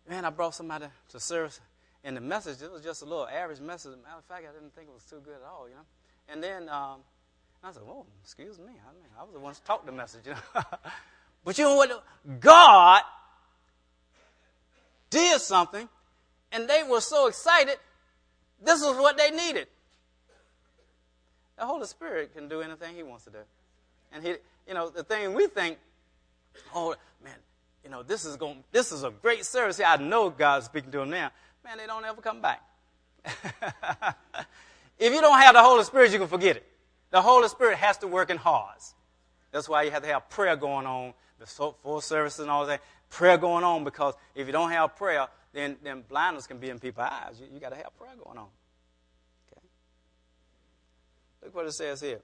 "Man, 0.08 0.26
I 0.26 0.30
brought 0.30 0.56
somebody 0.56 0.86
to 1.10 1.20
service, 1.20 1.60
and 2.04 2.16
the 2.16 2.22
message 2.22 2.62
it 2.62 2.72
was 2.72 2.84
just 2.84 3.02
a 3.02 3.06
little 3.06 3.28
average 3.28 3.60
message. 3.60 3.92
Matter 4.04 4.18
of 4.18 4.26
fact, 4.26 4.46
I 4.50 4.54
didn't 4.54 4.76
think 4.76 4.90
it 4.90 4.94
was 4.94 5.04
too 5.04 5.22
good 5.24 5.36
at 5.36 5.48
all, 5.50 5.68
you 5.68 5.76
know." 5.76 5.86
And 6.30 6.44
then 6.44 6.70
um, 6.70 7.00
I 7.64 7.72
said, 7.72 7.84
"Oh, 7.88 8.06
excuse 8.22 8.60
me. 8.60 8.66
I 8.66 8.94
mean, 8.94 9.10
I 9.20 9.24
was 9.24 9.34
the 9.34 9.40
one 9.40 9.54
to 9.54 9.64
talk 9.64 9.86
the 9.86 9.92
message, 9.92 10.28
you 10.28 10.34
know." 10.34 10.64
But 11.46 11.58
you 11.58 11.66
know 11.66 11.76
what? 11.76 12.06
God 12.40 13.02
did 15.14 15.40
something, 15.40 15.88
and 16.52 16.68
they 16.68 16.84
were 16.84 17.02
so 17.02 17.28
excited. 17.28 17.78
This 18.62 18.82
was 18.82 18.98
what 18.98 19.18
they 19.18 19.32
needed. 19.32 19.68
The 21.58 21.66
Holy 21.66 21.86
Spirit 21.86 22.36
can 22.36 22.50
do 22.50 22.62
anything 22.62 22.96
He 22.96 23.04
wants 23.04 23.24
to 23.26 23.30
do. 23.30 23.38
And 24.12 24.24
He, 24.24 24.36
you 24.68 24.74
know, 24.74 24.90
the 24.90 25.04
thing 25.04 25.34
we 25.34 25.48
think, 25.48 25.78
oh 26.74 26.96
man, 27.24 27.36
you 27.84 27.90
know, 27.90 28.04
this 28.04 28.26
is 28.26 28.36
going, 28.36 28.64
this 28.72 28.92
is 28.92 29.04
a 29.04 29.12
great 29.12 29.46
service. 29.46 29.80
I 29.86 29.98
know 29.98 30.30
God's 30.30 30.66
speaking 30.66 30.92
to 30.92 31.00
them 31.00 31.10
now. 31.10 31.32
Man, 31.64 31.78
they 31.78 31.86
don't 31.86 32.04
ever 32.04 32.22
come 32.22 32.42
back. 32.42 32.62
if 35.00 35.14
you 35.14 35.22
don't 35.22 35.40
have 35.40 35.54
the 35.54 35.62
Holy 35.62 35.84
Spirit, 35.84 36.12
you 36.12 36.20
can 36.20 36.28
forget 36.28 36.58
it. 36.58 36.68
The 37.12 37.22
Holy 37.22 37.48
Spirit 37.48 37.78
has 37.78 37.98
to 38.00 38.08
work 38.08 38.30
in 38.30 38.38
hearts. 38.38 38.96
That's 39.52 39.70
why 39.70 39.84
you 39.84 39.92
have 39.92 40.02
to 40.02 40.10
have 40.10 40.30
prayer 40.30 40.56
going 40.56 40.88
on, 40.88 41.14
the 41.40 41.46
full 41.46 42.02
services 42.02 42.40
and 42.40 42.50
all 42.50 42.66
that. 42.66 42.82
Prayer 43.14 43.38
going 43.38 43.64
on 43.64 43.84
because 43.84 44.16
if 44.34 44.48
you 44.48 44.54
don't 44.54 44.72
have 44.72 44.96
prayer, 44.96 45.28
then, 45.54 45.78
then 45.84 46.04
blindness 46.10 46.48
can 46.48 46.58
be 46.58 46.72
in 46.72 46.80
people's 46.80 47.08
eyes. 47.12 47.40
You, 47.40 47.46
you 47.54 47.60
got 47.60 47.70
to 47.70 47.76
have 47.76 47.96
prayer 47.96 48.16
going 48.16 48.40
on. 48.40 48.48
Okay? 49.52 49.62
Look 51.44 51.56
what 51.56 51.68
it 51.68 51.74
says 51.74 52.02
here. 52.02 52.22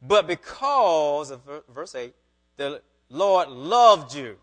But 0.00 0.26
because 0.26 1.30
of 1.30 1.42
verse 1.68 1.94
8, 1.94 2.14
the 2.56 2.80
Lord 3.10 3.50
loved 3.50 4.14
you. 4.14 4.38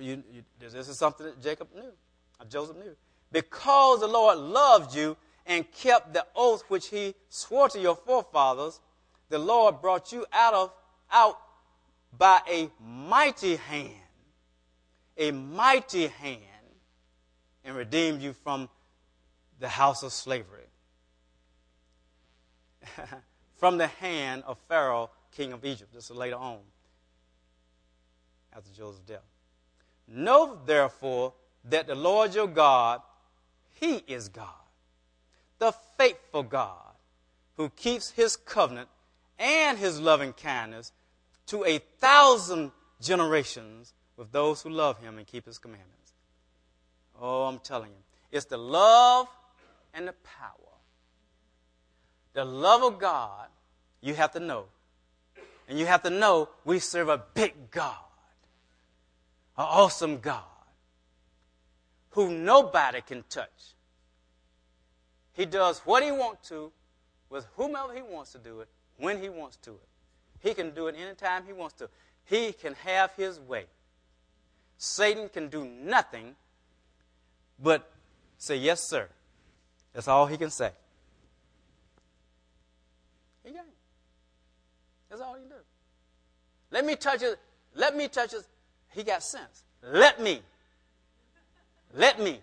you, 0.00 0.24
you 0.32 0.42
this 0.58 0.88
is 0.88 0.98
something 0.98 1.26
that 1.26 1.40
Jacob 1.40 1.68
knew, 1.72 1.92
or 2.40 2.46
Joseph 2.48 2.76
knew. 2.76 2.96
Because 3.30 4.00
the 4.00 4.08
Lord 4.08 4.38
loved 4.38 4.92
you 4.96 5.16
and 5.46 5.70
kept 5.70 6.14
the 6.14 6.26
oath 6.34 6.64
which 6.66 6.88
he 6.88 7.14
swore 7.28 7.68
to 7.68 7.78
your 7.78 7.94
forefathers, 7.94 8.80
the 9.28 9.38
Lord 9.38 9.80
brought 9.80 10.10
you 10.10 10.26
out 10.32 10.54
of 10.54 10.72
out 11.12 11.38
by 12.16 12.40
a 12.48 12.70
mighty 12.80 13.56
hand, 13.56 13.92
a 15.16 15.30
mighty 15.30 16.06
hand, 16.06 16.42
and 17.64 17.76
redeemed 17.76 18.22
you 18.22 18.32
from 18.32 18.68
the 19.60 19.68
house 19.68 20.02
of 20.02 20.12
slavery, 20.12 20.66
from 23.56 23.78
the 23.78 23.86
hand 23.86 24.42
of 24.46 24.58
Pharaoh, 24.68 25.10
king 25.32 25.52
of 25.52 25.64
Egypt. 25.64 25.92
This 25.92 26.10
is 26.10 26.16
later 26.16 26.36
on, 26.36 26.58
after 28.56 28.70
Joseph's 28.72 29.00
death. 29.00 29.26
Know 30.06 30.58
therefore 30.64 31.34
that 31.64 31.86
the 31.86 31.94
Lord 31.94 32.34
your 32.34 32.46
God, 32.46 33.02
He 33.74 33.96
is 34.06 34.28
God, 34.28 34.46
the 35.58 35.72
faithful 35.98 36.44
God, 36.44 36.74
who 37.56 37.68
keeps 37.70 38.10
His 38.10 38.36
covenant 38.36 38.88
and 39.38 39.78
his 39.78 40.00
loving 40.00 40.32
kindness 40.32 40.92
to 41.48 41.64
a 41.64 41.78
thousand 41.98 42.72
generations 43.00 43.92
with 44.16 44.32
those 44.32 44.62
who 44.62 44.70
love 44.70 45.00
him 45.00 45.18
and 45.18 45.26
keep 45.26 45.46
his 45.46 45.58
commandments. 45.58 46.12
Oh, 47.20 47.44
I'm 47.44 47.58
telling 47.58 47.90
you, 47.90 48.02
it's 48.30 48.46
the 48.46 48.56
love 48.56 49.28
and 49.94 50.06
the 50.08 50.14
power. 50.24 50.52
The 52.34 52.44
love 52.44 52.82
of 52.82 52.98
God, 52.98 53.48
you 54.00 54.14
have 54.14 54.32
to 54.32 54.40
know. 54.40 54.66
And 55.68 55.78
you 55.78 55.86
have 55.86 56.02
to 56.02 56.10
know 56.10 56.48
we 56.64 56.78
serve 56.78 57.08
a 57.08 57.22
big 57.34 57.70
God, 57.70 57.96
an 59.56 59.66
awesome 59.68 60.18
God, 60.18 60.42
who 62.10 62.30
nobody 62.30 63.00
can 63.00 63.24
touch. 63.28 63.74
He 65.32 65.44
does 65.46 65.80
what 65.80 66.02
he 66.02 66.10
wants 66.10 66.48
to 66.48 66.72
with 67.30 67.46
whomever 67.56 67.94
he 67.94 68.02
wants 68.02 68.32
to 68.32 68.38
do 68.38 68.60
it 68.60 68.68
when 68.96 69.20
he 69.20 69.28
wants 69.28 69.56
to 69.58 69.72
it. 69.72 69.88
He 70.40 70.54
can 70.54 70.70
do 70.70 70.86
it 70.86 70.96
anytime 70.98 71.44
he 71.46 71.52
wants 71.52 71.74
to. 71.76 71.88
He 72.24 72.52
can 72.52 72.74
have 72.84 73.12
his 73.16 73.40
way. 73.40 73.64
Satan 74.76 75.28
can 75.28 75.48
do 75.48 75.64
nothing 75.64 76.36
but 77.60 77.90
say, 78.36 78.56
Yes, 78.56 78.88
sir. 78.88 79.08
That's 79.92 80.06
all 80.06 80.26
he 80.26 80.36
can 80.36 80.50
say. 80.50 80.70
He 83.44 83.50
can. 83.50 83.64
That's 85.08 85.20
all 85.20 85.34
he 85.34 85.40
can 85.40 85.48
do. 85.48 85.56
Let 86.70 86.84
me 86.84 86.94
touch 86.94 87.22
it. 87.22 87.38
Let 87.74 87.96
me 87.96 88.08
touch 88.08 88.34
it. 88.34 88.46
He 88.94 89.02
got 89.02 89.22
sense. 89.22 89.64
Let 89.82 90.20
me. 90.20 90.42
Let 91.94 92.20
me. 92.20 92.40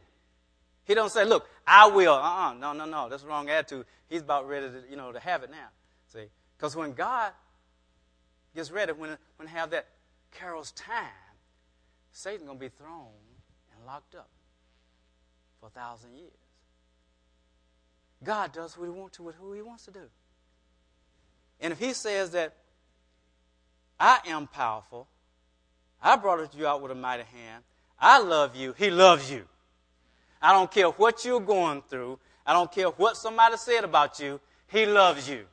He 0.85 0.93
don't 0.93 1.11
say, 1.11 1.25
look, 1.25 1.47
I 1.65 1.87
will. 1.87 2.13
Uh-uh. 2.13 2.53
No, 2.53 2.73
no, 2.73 2.85
no. 2.85 3.09
That's 3.09 3.23
wrong 3.23 3.49
attitude. 3.49 3.85
He's 4.09 4.21
about 4.21 4.47
ready 4.47 4.67
to, 4.67 4.83
you 4.89 4.95
know, 4.95 5.11
to 5.11 5.19
have 5.19 5.43
it 5.43 5.51
now. 5.51 5.67
See? 6.13 6.25
Because 6.57 6.75
when 6.75 6.93
God 6.93 7.31
gets 8.55 8.71
ready, 8.71 8.93
when, 8.93 9.17
when 9.37 9.47
have 9.47 9.69
that 9.71 9.87
Carol's 10.31 10.71
time, 10.71 11.05
Satan's 12.11 12.43
going 12.43 12.57
to 12.57 12.63
be 12.63 12.69
thrown 12.69 13.11
and 13.75 13.85
locked 13.85 14.15
up 14.15 14.29
for 15.59 15.67
a 15.67 15.69
thousand 15.69 16.15
years. 16.15 16.31
God 18.23 18.53
does 18.53 18.77
what 18.77 18.85
he 18.85 18.91
wants 18.91 19.17
to 19.17 19.23
with 19.23 19.35
who 19.35 19.53
he 19.53 19.61
wants 19.61 19.85
to 19.85 19.91
do. 19.91 20.07
And 21.59 21.71
if 21.71 21.79
he 21.79 21.93
says 21.93 22.31
that 22.31 22.55
I 23.99 24.19
am 24.27 24.47
powerful, 24.47 25.07
I 26.01 26.15
brought 26.15 26.53
you 26.55 26.67
out 26.67 26.81
with 26.81 26.91
a 26.91 26.95
mighty 26.95 27.23
hand, 27.23 27.63
I 27.99 28.19
love 28.21 28.55
you, 28.55 28.73
he 28.77 28.89
loves 28.89 29.31
you. 29.31 29.45
I 30.41 30.51
don't 30.53 30.69
care 30.69 30.87
what 30.87 31.23
you're 31.23 31.39
going 31.39 31.81
through, 31.89 32.19
I 32.45 32.53
don't 32.53 32.71
care 32.71 32.87
what 32.87 33.17
somebody 33.17 33.57
said 33.57 33.83
about 33.83 34.19
you, 34.19 34.39
he 34.67 34.85
loves 34.85 35.29
you. 35.29 35.45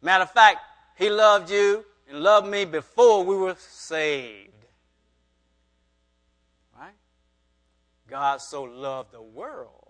Matter 0.00 0.24
of 0.24 0.30
fact, 0.32 0.58
He 0.96 1.10
loved 1.10 1.50
you 1.50 1.84
and 2.08 2.20
loved 2.20 2.46
me 2.46 2.64
before 2.64 3.24
we 3.24 3.36
were 3.36 3.56
saved. 3.58 4.50
Right? 6.78 6.94
God 8.08 8.40
so 8.40 8.62
loved 8.64 9.12
the 9.12 9.22
world 9.22 9.88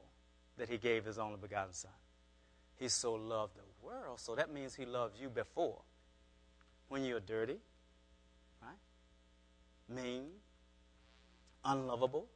that 0.59 0.69
He 0.69 0.79
gave 0.79 1.05
His 1.05 1.19
only 1.19 1.38
begotten 1.41 1.73
Son. 1.73 1.91
He 2.77 2.88
so 2.88 3.15
loved 3.15 3.57
the 3.57 3.87
world, 3.87 4.21
so 4.21 4.35
that 4.35 4.53
means 4.53 4.75
He 4.75 4.87
loved 4.87 5.19
you 5.21 5.29
before. 5.29 5.81
When 6.88 7.05
you 7.05 7.15
were 7.15 7.21
dirty, 7.21 7.59
right? 8.61 8.77
Mean, 9.88 10.27
unlovable, 11.65 12.27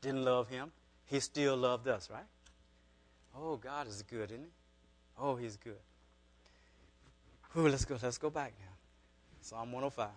didn't 0.00 0.24
love 0.24 0.48
Him, 0.48 0.72
He 1.06 1.20
still 1.20 1.56
loved 1.56 1.88
us, 1.88 2.10
right? 2.10 2.26
Oh, 3.36 3.56
God 3.56 3.86
is 3.88 4.02
good, 4.02 4.30
isn't 4.30 4.44
He? 4.44 4.50
Oh, 5.18 5.36
He's 5.36 5.56
good. 5.56 5.78
Ooh, 7.56 7.68
let's 7.68 7.84
go. 7.84 7.96
Let's 8.02 8.18
go 8.18 8.30
back 8.30 8.52
now. 8.60 8.72
Psalm 9.40 9.72
105. 9.72 10.08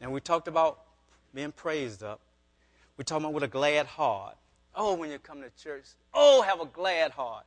And 0.00 0.12
we 0.12 0.20
talked 0.20 0.48
about 0.48 0.80
being 1.34 1.52
praised 1.52 2.02
up. 2.02 2.20
We're 2.96 3.04
talking 3.04 3.24
about 3.24 3.34
with 3.34 3.44
a 3.44 3.48
glad 3.48 3.86
heart. 3.86 4.36
Oh, 4.74 4.94
when 4.94 5.10
you 5.10 5.18
come 5.18 5.40
to 5.40 5.50
church, 5.62 5.84
oh, 6.12 6.42
have 6.42 6.60
a 6.60 6.66
glad 6.66 7.12
heart. 7.12 7.44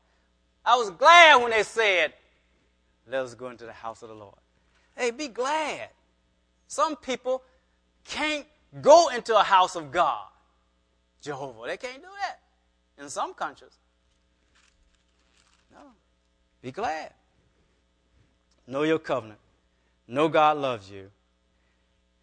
I 0.65 0.75
was 0.75 0.89
glad 0.91 1.41
when 1.41 1.51
they 1.51 1.63
said, 1.63 2.13
let 3.07 3.23
us 3.23 3.33
go 3.33 3.49
into 3.49 3.65
the 3.65 3.73
house 3.73 4.01
of 4.03 4.09
the 4.09 4.15
Lord. 4.15 4.35
Hey, 4.95 5.11
be 5.11 5.27
glad. 5.27 5.89
Some 6.67 6.95
people 6.95 7.43
can't 8.05 8.45
go 8.81 9.09
into 9.09 9.37
a 9.37 9.43
house 9.43 9.75
of 9.75 9.91
God. 9.91 10.27
Jehovah, 11.21 11.67
they 11.67 11.77
can't 11.77 12.01
do 12.01 12.07
that 12.21 12.39
in 13.01 13.09
some 13.09 13.33
countries. 13.33 13.77
No. 15.71 15.79
Be 16.61 16.71
glad. 16.71 17.13
Know 18.71 18.83
your 18.83 18.99
covenant. 18.99 19.39
Know 20.07 20.29
God 20.29 20.55
loves 20.55 20.89
you. 20.89 21.11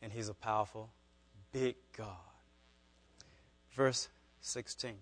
And 0.00 0.10
He's 0.10 0.30
a 0.30 0.34
powerful, 0.34 0.88
big 1.52 1.76
God. 1.94 2.06
Verse 3.74 4.08
16 4.40 4.94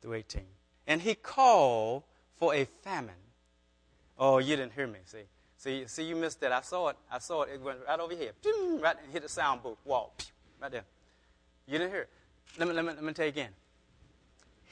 through 0.00 0.14
18. 0.14 0.42
And 0.86 1.02
He 1.02 1.16
called 1.16 2.04
for 2.36 2.54
a 2.54 2.66
famine. 2.82 3.14
Oh, 4.16 4.38
you 4.38 4.54
didn't 4.54 4.74
hear 4.74 4.86
me. 4.86 5.00
See, 5.06 5.18
see, 5.56 5.84
see, 5.88 6.04
you 6.04 6.14
missed 6.14 6.40
that. 6.40 6.52
I 6.52 6.60
saw 6.60 6.90
it. 6.90 6.96
I 7.10 7.18
saw 7.18 7.42
it. 7.42 7.50
It 7.54 7.60
went 7.60 7.78
right 7.88 7.98
over 7.98 8.14
here. 8.14 8.30
Right 8.80 8.96
and 9.02 9.12
hit 9.12 9.22
the 9.22 9.28
sound 9.28 9.64
booth 9.64 9.78
wall. 9.84 10.14
Right 10.62 10.70
there. 10.70 10.84
You 11.66 11.78
didn't 11.78 11.90
hear 11.90 12.02
it. 12.02 12.10
Let 12.58 12.68
me, 12.68 12.74
let 12.74 12.84
me, 12.84 12.92
let 12.92 13.02
me 13.02 13.12
tell 13.12 13.26
you 13.26 13.30
again. 13.30 13.50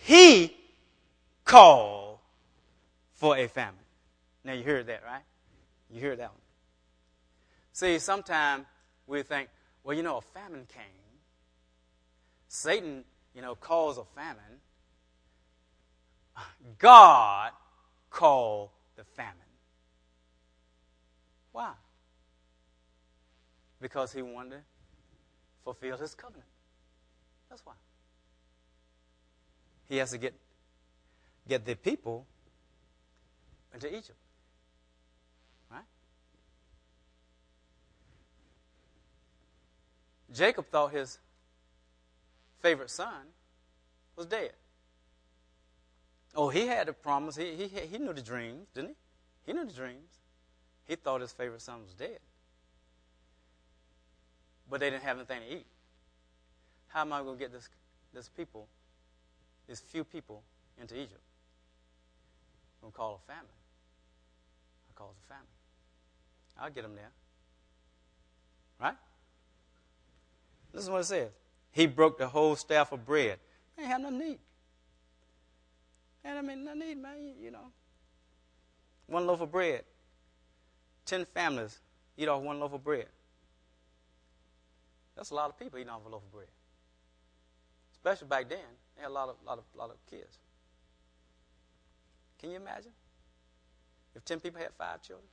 He 0.05 0.57
called 1.45 2.08
for 3.19 3.37
a 3.37 3.49
famine. 3.49 3.75
Now 4.45 4.53
you 4.53 4.63
hear 4.63 4.83
that, 4.83 5.03
right? 5.05 5.23
You 5.91 6.01
hear 6.01 6.17
that 6.17 6.31
one. 6.31 6.41
See, 7.73 7.99
sometimes 7.99 8.65
we 9.07 9.23
think, 9.23 9.49
well, 9.83 9.97
you 9.97 10.03
know, 10.03 10.19
a 10.19 10.21
famine 10.21 10.67
came. 10.73 10.85
Satan, 12.47 13.05
you 13.35 13.43
know, 13.43 13.55
caused 13.57 13.99
a 13.99 14.05
famine. 14.15 14.61
God 16.79 17.51
called 18.09 18.71
the 18.97 19.05
famine. 19.05 19.35
Why? 21.53 21.73
Because 23.81 24.13
he 24.13 24.23
wanted 24.23 24.51
to 24.51 24.63
fulfill 25.65 25.97
his 25.97 26.15
covenant. 26.15 26.45
That's 27.51 27.67
why. 27.67 27.75
He 29.89 29.97
has 29.97 30.13
to 30.13 30.19
get, 30.19 30.35
get 31.49 31.65
the 31.65 31.75
people 31.75 32.27
into 33.75 33.89
Egypt. 33.89 34.19
Right? 35.71 35.83
Jacob 40.33 40.67
thought 40.71 40.93
his 40.93 41.19
favorite 42.61 42.91
son 42.91 43.27
was 44.17 44.27
dead. 44.27 44.53
Oh, 46.35 46.49
he 46.49 46.67
had 46.67 46.87
the 46.89 46.93
promise. 46.93 47.37
He, 47.37 47.55
he, 47.55 47.69
he 47.69 47.99
knew 47.99 48.13
the 48.13 48.23
dreams, 48.23 48.69
didn't 48.75 48.91
he? 48.91 48.95
He 49.47 49.53
knew 49.53 49.65
the 49.65 49.73
dreams. 49.73 50.19
He 50.87 50.95
thought 50.97 51.21
his 51.21 51.33
favorite 51.33 51.63
son 51.63 51.83
was 51.83 51.93
dead. 51.95 52.19
But 54.71 54.81
they 54.81 54.91
didn't 54.91 55.05
have 55.05 55.17
anything 55.17 55.41
to 55.41 55.57
eat. 55.57 55.67
How 56.89 57.03
am 57.03 57.13
I 57.13 57.21
going 57.23 57.37
to 57.37 57.39
get 57.39 57.53
this, 57.53 57.69
this 58.13 58.29
people, 58.29 58.67
these 59.67 59.81
few 59.81 60.05
people, 60.05 60.43
into 60.81 60.95
Egypt? 60.95 61.21
I'm 62.83 62.91
going 62.91 62.93
to 62.93 62.97
call 62.97 63.21
a 63.23 63.27
famine. 63.27 63.47
It 64.99 65.05
a 65.05 65.29
famine. 65.29 65.47
I'll 66.61 66.71
get 66.71 66.83
them 66.83 66.95
there. 66.95 67.11
Right? 68.81 68.97
This 70.73 70.83
is 70.83 70.91
what 70.91 71.01
it 71.01 71.05
says. 71.05 71.31
He 71.71 71.87
broke 71.87 72.19
the 72.19 72.27
whole 72.27 72.57
staff 72.57 72.93
of 72.93 73.05
bread. 73.05 73.39
They 73.77 73.87
nothing 73.87 74.19
to 74.19 74.27
eat. 74.27 74.41
And 76.25 76.39
I 76.39 76.43
mean, 76.43 76.65
to 76.65 76.91
eat, 76.91 76.99
man. 76.99 77.35
You 77.41 77.53
know, 77.53 77.73
one 79.07 79.27
loaf 79.27 79.41
of 79.41 79.53
bread. 79.53 79.83
Ten 81.05 81.25
families 81.25 81.79
eat 82.17 82.29
off 82.29 82.43
one 82.43 82.61
loaf 82.61 82.73
of 82.73 82.83
bread. 82.85 83.07
That's 85.17 85.31
a 85.31 85.35
lot 85.35 85.49
of 85.49 85.59
people 85.59 85.79
eating 85.79 85.91
off 85.91 86.05
a 86.07 86.09
loaf 86.09 86.23
of 86.23 86.33
bread. 86.33 86.49
Especially 87.93 88.29
back 88.29 88.49
then, 88.49 88.59
they 88.97 89.03
had 89.03 89.11
a 89.11 89.13
lot 89.13 89.29
of, 89.29 89.37
lot 89.47 89.59
of, 89.59 89.65
lot 89.77 89.91
of 89.91 89.97
kids. 90.11 90.39
Can 92.39 92.51
you 92.51 92.57
imagine? 92.57 92.93
If 94.19 94.25
10 94.25 94.41
people 94.41 94.61
had 94.61 94.73
five 94.77 95.01
children? 95.01 95.29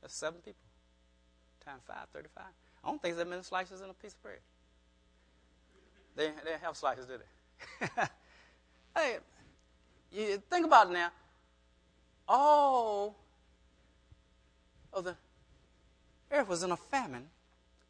That's 0.00 0.14
seven 0.14 0.40
people. 0.40 0.62
Times 1.64 1.82
five, 1.84 2.06
35. 2.12 2.44
I 2.44 2.88
don't 2.88 3.02
think 3.02 3.16
there's 3.16 3.26
that 3.26 3.28
many 3.28 3.42
slices 3.42 3.80
in 3.80 3.90
a 3.90 3.94
piece 3.94 4.14
of 4.14 4.22
bread. 4.22 4.38
They, 6.14 6.28
they 6.28 6.50
didn't 6.52 6.62
have 6.62 6.76
slices, 6.76 7.06
did 7.06 7.20
they? 7.20 7.86
hey, 8.96 9.16
you 10.12 10.40
think 10.48 10.64
about 10.64 10.90
it 10.90 10.92
now. 10.92 11.08
All 12.28 13.16
of 14.92 15.04
the 15.04 15.16
earth 16.30 16.48
was 16.48 16.62
in 16.62 16.70
a 16.70 16.76
famine. 16.76 17.26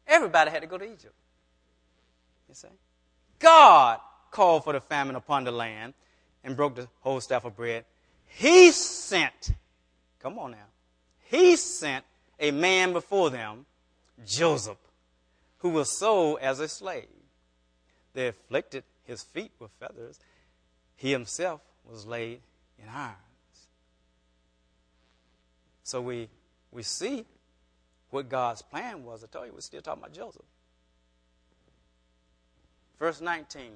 Everybody 0.07 0.49
had 0.49 0.63
to 0.63 0.67
go 0.67 0.79
to 0.79 0.85
Egypt. 0.85 1.13
You 2.49 2.55
see? 2.55 2.67
God 3.37 3.99
called 4.31 4.63
for 4.63 4.73
the 4.73 4.81
famine 4.81 5.15
upon 5.15 5.43
the 5.43 5.51
land 5.51 5.93
and 6.43 6.55
broke 6.55 6.75
the 6.75 6.87
whole 7.01 7.21
staff 7.21 7.45
of 7.45 7.55
bread. 7.55 7.85
He 8.27 8.71
sent, 8.71 9.53
come 10.19 10.37
on 10.37 10.51
now, 10.51 10.67
he 11.25 11.55
sent 11.55 12.05
a 12.39 12.51
man 12.51 12.93
before 12.93 13.29
them, 13.29 13.65
Joseph, 14.25 14.77
who 15.59 15.69
was 15.69 15.97
sold 15.97 16.39
as 16.41 16.59
a 16.59 16.67
slave. 16.67 17.07
They 18.13 18.27
afflicted 18.27 18.83
his 19.05 19.23
feet 19.23 19.51
with 19.59 19.71
feathers. 19.79 20.19
He 20.95 21.11
himself 21.11 21.61
was 21.89 22.05
laid 22.05 22.41
in 22.81 22.89
irons. 22.89 23.17
So 25.83 26.01
we, 26.01 26.29
we 26.71 26.83
see 26.83 27.25
what 28.09 28.29
God's 28.29 28.61
plan 28.61 29.03
was. 29.03 29.23
I 29.23 29.27
told 29.27 29.47
you, 29.47 29.53
we're 29.53 29.61
still 29.61 29.81
talking 29.81 30.03
about 30.03 30.13
Joseph. 30.13 30.45
Verse 32.99 33.21
19. 33.21 33.71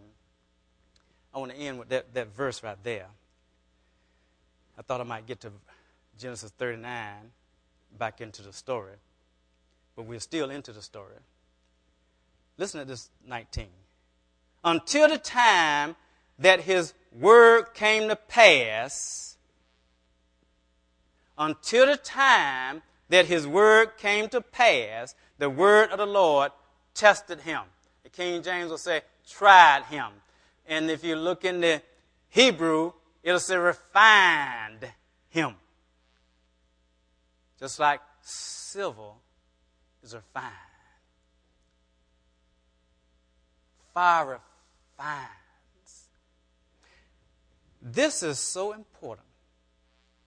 I 1.34 1.40
want 1.40 1.52
to 1.52 1.58
end 1.58 1.80
with 1.80 1.90
that, 1.90 2.14
that 2.14 2.36
verse 2.36 2.62
right 2.64 2.78
there. 2.84 3.08
I 4.78 4.82
thought 4.82 5.02
I 5.02 5.04
might 5.04 5.28
get 5.28 5.42
to 5.42 5.52
Genesis 6.18 6.52
39, 6.58 7.32
back 7.98 8.22
into 8.22 8.42
the 8.42 8.54
story, 8.54 8.94
but 9.96 10.04
we're 10.04 10.20
still 10.20 10.50
into 10.50 10.72
the 10.72 10.82
story. 10.82 11.16
Listen 12.58 12.80
to 12.80 12.86
this 12.86 13.10
19. 13.28 13.68
Until 14.64 15.10
the 15.10 15.18
time 15.18 15.96
that 16.38 16.62
his 16.62 16.94
word 17.12 17.74
came 17.74 18.10
to 18.10 18.16
pass, 18.16 19.38
until 21.38 21.88
the 21.88 21.98
time 21.98 22.84
that 23.10 23.26
his 23.26 23.48
word 23.48 23.98
came 23.98 24.30
to 24.30 24.42
pass, 24.42 25.16
the 25.38 25.50
word 25.50 25.90
of 25.90 25.98
the 25.98 26.06
Lord 26.06 26.52
tested 26.94 27.42
him. 27.42 27.62
The 28.04 28.10
King 28.10 28.44
James 28.44 28.70
will 28.70 28.78
say, 28.78 29.02
tried 29.28 29.84
him. 29.90 30.12
And 30.68 30.90
if 30.90 31.04
you 31.04 31.16
look 31.16 31.44
in 31.44 31.62
the 31.62 31.82
Hebrew, 32.30 32.94
it'll 33.24 33.40
say 33.40 33.58
refined 33.58 34.90
him. 35.30 35.56
Just 37.60 37.80
like 37.80 38.02
silver 38.22 39.12
is 40.04 40.16
refined. 40.16 40.54
Fire 43.94 44.40
refines. 44.98 45.30
This 47.82 48.24
is 48.24 48.40
so 48.40 48.74
important. 48.74 49.28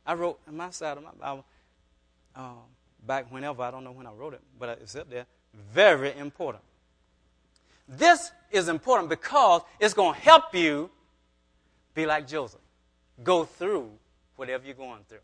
I 0.07 0.15
wrote 0.15 0.39
in 0.47 0.57
my 0.57 0.71
side 0.71 0.97
of 0.97 1.05
my 1.05 1.11
Bible, 1.19 1.45
um, 2.37 2.59
back 3.07 3.31
whenever, 3.33 3.63
I 3.63 3.71
don't 3.71 3.85
know 3.85 3.93
when 3.93 4.07
I 4.07 4.13
wrote 4.13 4.35
it, 4.35 4.41
but 4.59 4.79
it's 4.83 4.95
up 4.97 5.09
there. 5.09 5.27
Very 5.73 6.17
important. 6.19 6.63
This 7.89 8.33
is 8.51 8.69
important 8.69 9.09
because 9.09 9.63
it's 9.79 9.95
going 9.95 10.15
to 10.15 10.21
help 10.21 10.55
you 10.55 10.91
be 11.95 12.07
like 12.07 12.27
Joseph. 12.27 12.61
Go 13.23 13.45
through 13.45 13.91
whatever 14.37 14.65
you're 14.67 14.75
going 14.75 15.05
through. 15.09 15.19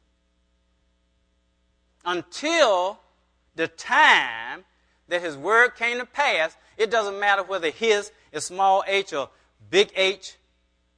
Until 2.05 2.99
the 3.57 3.69
time 3.69 4.65
that 5.09 5.21
his 5.21 5.37
word 5.37 5.71
came 5.77 5.99
to 5.99 6.07
pass, 6.07 6.57
it 6.77 6.91
doesn't 6.91 7.19
matter 7.19 7.43
whether 7.43 7.71
his 7.71 8.13
is 8.33 8.45
small 8.45 8.85
h 8.87 9.13
or 9.13 9.29
big 9.71 9.93
H, 9.95 10.37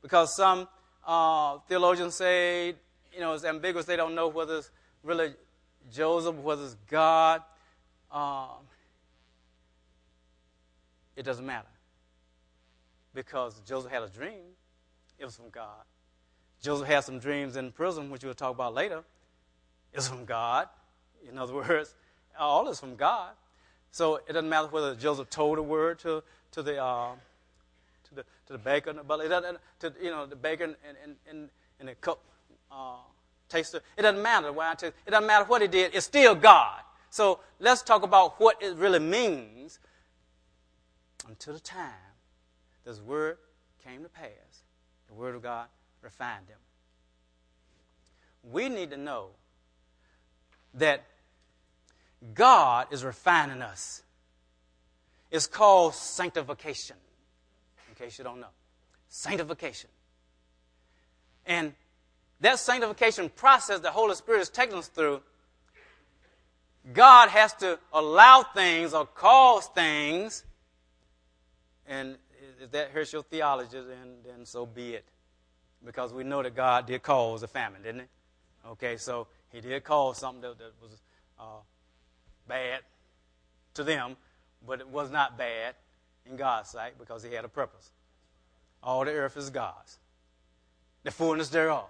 because 0.03 0.37
some 0.37 0.69
uh, 1.07 1.59
theologians 1.69 2.15
say, 2.15 2.75
you 3.13 3.21
know, 3.21 3.33
it's 3.33 3.45
ambiguous. 3.45 3.87
They 3.87 3.97
don't 3.97 4.15
know 4.15 4.29
whether 4.29 4.59
it's 4.59 4.71
really 5.03 5.35
Joseph, 5.93 6.37
whether 6.37 6.65
it's 6.65 6.77
God. 6.89 7.43
Um, 8.11 8.67
it 11.17 11.25
doesn't 11.25 11.45
matter. 11.45 11.67
Because 13.15 13.61
Joseph 13.67 13.91
had 13.91 14.03
a 14.03 14.09
dream, 14.09 14.55
it 15.19 15.25
was 15.25 15.37
from 15.37 15.51
God. 15.51 15.85
Joseph 16.63 16.87
had 16.87 17.01
some 17.01 17.19
dreams 17.19 17.57
in 17.57 17.73
prison, 17.73 18.09
which 18.09 18.23
we'll 18.23 18.35
talk 18.35 18.55
about 18.55 18.73
later. 18.73 19.03
It's 19.93 20.09
from 20.09 20.25
God. 20.25 20.69
In 21.29 21.37
other 21.37 21.55
words, 21.55 21.95
all 22.39 22.69
is 22.69 22.81
from 22.81 22.95
God. 22.97 23.33
So 23.91 24.17
it 24.17 24.29
doesn't 24.29 24.49
matter 24.49 24.69
whether 24.69 24.95
Joseph 24.95 25.29
told 25.29 25.59
a 25.59 25.63
word 25.63 25.99
to, 26.01 26.23
to 26.53 26.63
the 26.63 26.83
uh, 26.83 27.11
to 28.05 28.15
the 28.15 28.23
to 28.47 28.53
the 28.53 28.59
baker 28.59 28.93
butler, 28.95 29.27
it 29.27 29.29
doesn't, 29.29 29.59
to 29.81 29.93
you 30.03 30.11
know 30.11 30.25
the 30.25 30.37
baker 30.37 30.65
and 30.65 30.77
and, 31.05 31.17
and, 31.29 31.51
and 31.79 31.89
the 31.89 31.95
cup 31.97 32.21
uh, 32.71 32.97
taster. 33.49 33.81
It 33.97 34.03
doesn't 34.03 34.23
matter 34.23 34.53
taster. 34.53 34.95
It 35.07 35.11
doesn't 35.11 35.27
matter 35.27 35.45
what 35.45 35.61
he 35.61 35.69
did. 35.69 35.95
It's 35.95 36.07
still 36.07 36.35
God. 36.35 36.81
So 37.11 37.41
let's 37.61 37.83
talk 37.83 38.03
about 38.03 38.41
what 38.41 38.63
it 38.63 38.75
really 38.77 38.99
means 38.99 39.79
until 41.29 41.53
the 41.53 41.61
time 41.61 41.93
this 42.85 43.01
word 43.01 43.37
came 43.85 44.03
to 44.03 44.09
pass. 44.09 44.63
The 45.09 45.15
word 45.15 45.35
of 45.35 45.43
God 45.43 45.67
refined 46.03 46.47
them. 46.49 46.59
We 48.43 48.69
need 48.69 48.91
to 48.91 48.97
know 48.97 49.29
that 50.75 51.05
God 52.35 52.89
is 52.91 53.05
refining 53.05 53.63
us. 53.63 54.03
It's 55.31 55.47
called 55.47 55.95
sanctification, 55.95 56.97
in 57.89 57.95
case 57.95 58.19
you 58.19 58.25
don't 58.25 58.41
know. 58.41 58.53
Sanctification. 59.09 59.91
And 61.47 61.73
that 62.41 62.59
sanctification 62.59 63.29
process 63.29 63.81
the 63.81 63.91
Holy 63.91 64.15
Spirit 64.15 64.41
is 64.41 64.49
taking 64.49 64.77
us 64.77 64.89
through, 64.89 65.23
God 66.93 67.29
has 67.29 67.55
to 67.55 67.79
allow 67.93 68.43
things 68.43 68.93
or 68.93 69.07
cause 69.07 69.67
things, 69.69 70.45
and 71.87 72.17
if 72.61 72.71
that 72.73 72.91
hurts 72.91 73.13
your 73.13 73.23
theology, 73.23 73.79
then, 73.81 74.17
then 74.25 74.45
so 74.45 74.67
be 74.67 74.95
it. 74.95 75.05
Because 75.85 76.13
we 76.13 76.25
know 76.25 76.43
that 76.43 76.55
God 76.55 76.87
did 76.87 77.03
cause 77.03 77.43
a 77.43 77.49
famine, 77.49 77.83
didn't 77.83 78.03
he? 78.03 78.69
Okay, 78.71 78.97
so 78.97 79.27
he 79.51 79.61
did 79.61 79.83
cause 79.83 80.19
something 80.19 80.43
that, 80.43 80.59
that 80.59 80.73
was 80.81 80.93
uh, 81.39 81.61
bad 82.47 82.81
to 83.75 83.85
them, 83.85 84.17
but 84.67 84.81
it 84.81 84.89
was 84.89 85.11
not 85.11 85.37
bad 85.37 85.75
in 86.29 86.37
God's 86.37 86.71
sight 86.71 86.99
because 86.99 87.23
he 87.23 87.33
had 87.33 87.45
a 87.45 87.49
purpose. 87.49 87.91
All 88.83 89.05
the 89.05 89.13
earth 89.13 89.37
is 89.37 89.51
God's, 89.51 89.99
the 91.03 91.11
fullness 91.11 91.49
thereof. 91.49 91.87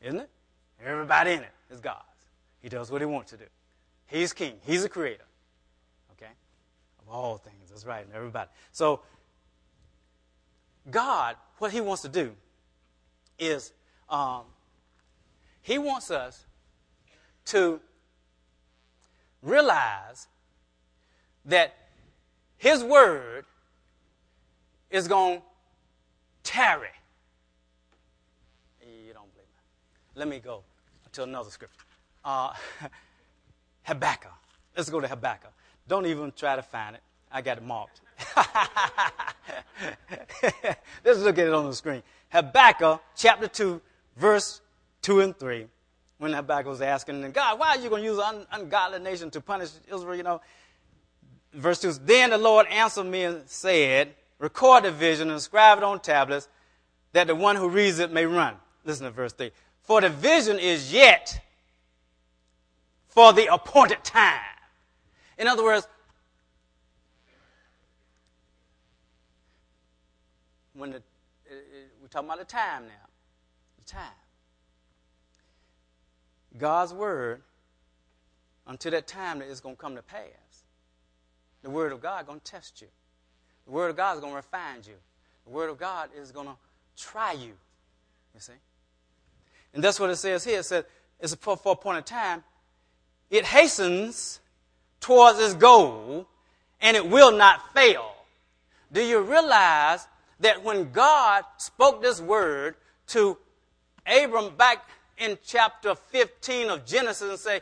Isn't 0.00 0.20
it? 0.20 0.30
Everybody 0.84 1.32
in 1.32 1.40
it 1.40 1.52
is 1.70 1.80
God's. 1.80 1.98
He 2.60 2.68
does 2.68 2.90
what 2.90 3.00
he 3.00 3.06
wants 3.06 3.30
to 3.30 3.36
do. 3.36 3.44
He's 4.06 4.32
king, 4.32 4.54
he's 4.66 4.84
a 4.84 4.88
creator. 4.88 5.24
Okay? 6.12 6.30
Of 7.00 7.12
all 7.12 7.38
things. 7.38 7.70
That's 7.70 7.86
right, 7.86 8.06
everybody. 8.14 8.50
So, 8.72 9.00
God, 10.90 11.36
what 11.58 11.72
he 11.72 11.80
wants 11.80 12.02
to 12.02 12.08
do 12.08 12.32
is 13.38 13.72
um, 14.08 14.42
he 15.62 15.78
wants 15.78 16.10
us 16.10 16.44
to 17.46 17.80
realize 19.42 20.28
that 21.44 21.74
his 22.56 22.84
word 22.84 23.44
is 24.90 25.08
going 25.08 25.38
to 25.38 25.42
tarry. 26.42 26.88
You 28.80 29.12
don't 29.12 29.32
believe 29.32 29.48
me. 29.48 29.62
Let 30.14 30.28
me 30.28 30.38
go 30.38 30.62
to 31.12 31.22
another 31.24 31.50
scripture. 31.50 31.84
Uh, 32.24 32.52
Habakkuk. 33.82 34.32
Let's 34.76 34.90
go 34.90 35.00
to 35.00 35.08
Habakkuk. 35.08 35.52
Don't 35.88 36.06
even 36.06 36.32
try 36.32 36.56
to 36.56 36.62
find 36.62 36.96
it. 36.96 37.02
I 37.30 37.42
got 37.42 37.58
it 37.58 37.64
marked. 37.64 38.00
Let's 41.04 41.20
look 41.20 41.38
at 41.38 41.46
it 41.46 41.52
on 41.52 41.66
the 41.66 41.74
screen. 41.74 42.02
Habakkuk 42.32 43.02
chapter 43.14 43.46
2, 43.46 43.80
verse 44.16 44.62
2 45.02 45.20
and 45.20 45.38
3. 45.38 45.66
When 46.18 46.32
Habakkuk 46.32 46.66
was 46.66 46.80
asking, 46.80 47.30
God, 47.32 47.58
why 47.58 47.70
are 47.70 47.78
you 47.78 47.90
going 47.90 48.02
to 48.02 48.08
use 48.08 48.18
an 48.18 48.46
ungodly 48.52 49.00
nation 49.00 49.30
to 49.32 49.40
punish 49.40 49.70
Israel? 49.92 50.14
You 50.14 50.22
know, 50.22 50.40
verse 51.52 51.80
2 51.80 51.92
Then 52.04 52.30
the 52.30 52.38
Lord 52.38 52.66
answered 52.68 53.04
me 53.04 53.24
and 53.24 53.42
said, 53.46 54.14
Record 54.38 54.84
the 54.84 54.90
vision 54.90 55.28
and 55.28 55.34
inscribe 55.34 55.78
it 55.78 55.84
on 55.84 56.00
tablets, 56.00 56.48
that 57.12 57.26
the 57.26 57.34
one 57.34 57.56
who 57.56 57.68
reads 57.68 57.98
it 57.98 58.10
may 58.10 58.24
run. 58.24 58.54
Listen 58.84 59.04
to 59.04 59.12
verse 59.12 59.32
3. 59.34 59.50
For 59.82 60.00
the 60.00 60.08
vision 60.08 60.58
is 60.58 60.92
yet 60.92 61.40
for 63.08 63.32
the 63.32 63.52
appointed 63.52 64.02
time. 64.02 64.40
In 65.38 65.46
other 65.48 65.62
words, 65.62 65.86
when 70.72 70.92
the, 70.92 71.02
talking 72.12 72.28
about 72.28 72.38
the 72.38 72.44
time 72.44 72.84
now, 72.84 73.08
the 73.78 73.90
time. 73.90 74.02
God's 76.58 76.92
word, 76.92 77.40
until 78.66 78.92
that 78.92 79.06
time 79.06 79.38
that 79.38 79.48
it's 79.48 79.60
going 79.60 79.76
to 79.76 79.80
come 79.80 79.96
to 79.96 80.02
pass, 80.02 80.64
the 81.62 81.70
word 81.70 81.92
of 81.92 82.00
God 82.00 82.22
is 82.22 82.26
going 82.26 82.40
to 82.40 82.44
test 82.44 82.80
you. 82.80 82.88
The 83.64 83.72
word 83.72 83.90
of 83.90 83.96
God 83.96 84.16
is 84.16 84.20
going 84.20 84.32
to 84.32 84.36
refine 84.36 84.78
you. 84.86 84.94
The 85.46 85.50
word 85.50 85.70
of 85.70 85.78
God 85.78 86.10
is 86.16 86.30
going 86.32 86.48
to 86.48 86.56
try 86.96 87.32
you. 87.32 87.52
You 88.34 88.40
see? 88.40 88.52
And 89.74 89.82
that's 89.82 89.98
what 89.98 90.10
it 90.10 90.16
says 90.16 90.44
here. 90.44 90.58
It 90.58 90.64
says 90.64 90.84
it's 91.20 91.34
for, 91.36 91.56
for 91.56 91.72
a 91.72 91.76
point 91.76 91.98
of 91.98 92.04
time 92.04 92.42
it 93.30 93.46
hastens 93.46 94.40
towards 95.00 95.38
its 95.38 95.54
goal 95.54 96.26
and 96.80 96.96
it 96.96 97.08
will 97.08 97.32
not 97.32 97.72
fail. 97.72 98.12
Do 98.92 99.02
you 99.02 99.20
realize 99.20 100.06
that 100.42 100.62
when 100.62 100.90
God 100.90 101.44
spoke 101.56 102.02
this 102.02 102.20
word 102.20 102.74
to 103.08 103.38
Abram 104.06 104.54
back 104.56 104.88
in 105.16 105.38
chapter 105.44 105.94
15 105.94 106.68
of 106.68 106.84
Genesis 106.84 107.30
and 107.30 107.38
say, 107.38 107.60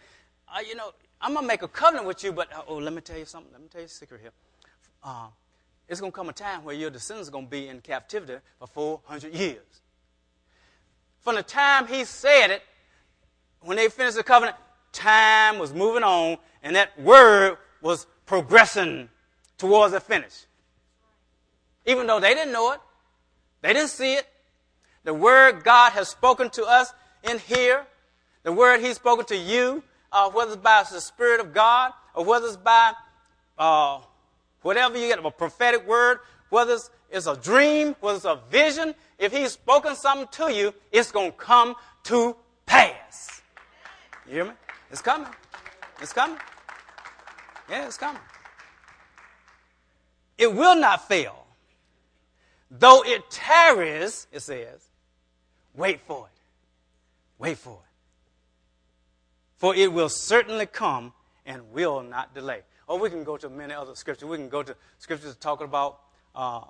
uh, 0.49 0.61
you 0.67 0.75
know, 0.75 0.93
I'm 1.21 1.35
going 1.35 1.45
to 1.45 1.49
make 1.49 1.63
a 1.63 1.69
covenant 1.69 2.07
with 2.07 2.25
you, 2.25 2.33
but 2.33 2.53
uh, 2.53 2.63
oh, 2.67 2.77
let 2.77 2.95
me 2.95 3.03
tell 3.03 3.19
you 3.19 3.27
something. 3.27 3.53
Let 3.53 3.61
me 3.61 3.69
tell 3.71 3.83
you 3.83 3.87
a 3.87 3.89
secret 3.89 4.23
here. 4.23 4.33
Uh, 5.05 5.27
it's 5.89 6.01
going 6.01 6.11
to 6.11 6.17
come 6.17 6.31
a 6.31 6.33
time 6.33 6.65
where 6.65 6.75
your 6.75 6.89
descendants 6.89 7.29
are 7.29 7.33
going 7.33 7.45
to 7.45 7.51
be 7.51 7.69
in 7.69 7.81
captivity 7.81 8.39
for 8.59 8.67
400 8.67 9.35
years. 9.35 9.83
From 11.21 11.35
the 11.35 11.43
time 11.43 11.87
he 11.87 12.05
said 12.05 12.49
it, 12.51 12.63
when 13.61 13.77
they 13.77 13.89
finished 13.89 14.17
the 14.17 14.23
covenant, 14.23 14.57
time 14.93 15.59
was 15.59 15.75
moving 15.75 16.03
on, 16.03 16.39
and 16.63 16.75
that 16.77 16.99
word 16.99 17.59
was 17.83 18.07
progressing 18.25 19.11
towards 19.59 19.93
a 19.93 20.01
finish. 20.01 20.47
Even 21.87 22.07
though 22.07 22.21
they 22.21 22.35
didn't 22.35 22.53
know 22.53 22.73
it, 22.73 22.81
they 23.63 23.73
didn't 23.73 23.91
see 23.91 24.15
it. 24.15 24.27
The 25.05 25.15
word 25.15 25.65
God 25.65 25.93
has 25.93 26.09
spoken 26.09 26.51
to 26.51 26.65
us 26.65 26.93
in 27.23 27.39
here, 27.39 27.87
the 28.43 28.53
word 28.53 28.81
He's 28.81 28.97
spoken 28.97 29.25
to 29.27 29.37
you, 29.37 29.83
uh, 30.13 30.31
whether 30.31 30.53
it's 30.53 30.63
by 30.63 30.85
the 30.91 31.01
Spirit 31.01 31.41
of 31.41 31.55
God 31.55 31.93
or 32.15 32.25
whether 32.25 32.47
it's 32.47 32.57
by 32.57 32.93
uh, 33.59 34.01
whatever 34.63 34.99
you 34.99 35.09
get, 35.09 35.25
a 35.25 35.31
prophetic 35.31 35.87
word, 35.87 36.19
whether 36.51 36.75
it's, 36.75 36.91
it's 37.11 37.27
a 37.27 37.37
dream, 37.37 37.95
whether 38.01 38.17
it's 38.17 38.25
a 38.25 38.41
vision, 38.51 38.95
if 39.19 39.33
He's 39.33 39.53
spoken 39.53 39.95
something 39.95 40.29
to 40.33 40.53
you, 40.53 40.75
it's 40.93 41.13
going 41.13 41.33
to 41.33 41.37
come 41.37 41.75
to 42.05 42.37
pass. 42.67 43.43
You 44.27 44.33
hear 44.35 44.45
me? 44.45 44.53
It's 44.91 45.03
coming. 45.03 45.29
It's 46.01 46.13
coming. 46.13 46.39
Yeah, 47.69 47.87
it's 47.87 47.97
coming. 47.97 48.23
It 50.39 50.55
will 50.55 50.77
not 50.77 51.07
fail. 51.07 51.40
Though 52.71 53.03
it 53.03 53.29
tarries, 53.31 54.27
it 54.31 54.41
says, 54.41 54.89
wait 55.75 56.01
for 56.07 56.27
it. 56.27 56.41
Wait 57.39 57.59
for 57.59 57.73
it. 57.73 57.91
For 59.57 59.75
it 59.75 59.93
will 59.93 60.09
certainly 60.09 60.67
come 60.67 61.13
and 61.45 61.73
will 61.73 62.03
not 62.03 62.35
delay. 62.35 62.61
Or 62.87 62.99
we 62.99 63.11
can 63.11 63.25
go 63.25 63.37
to 63.37 63.49
many 63.49 63.75
other 63.75 63.95
scriptures. 63.95 64.29
We 64.29 64.37
can 64.37 64.49
go 64.49 64.63
to 64.63 64.77
scriptures 64.99 65.37
talking 65.37 65.67
about, 65.67 66.01
um, 66.35 66.65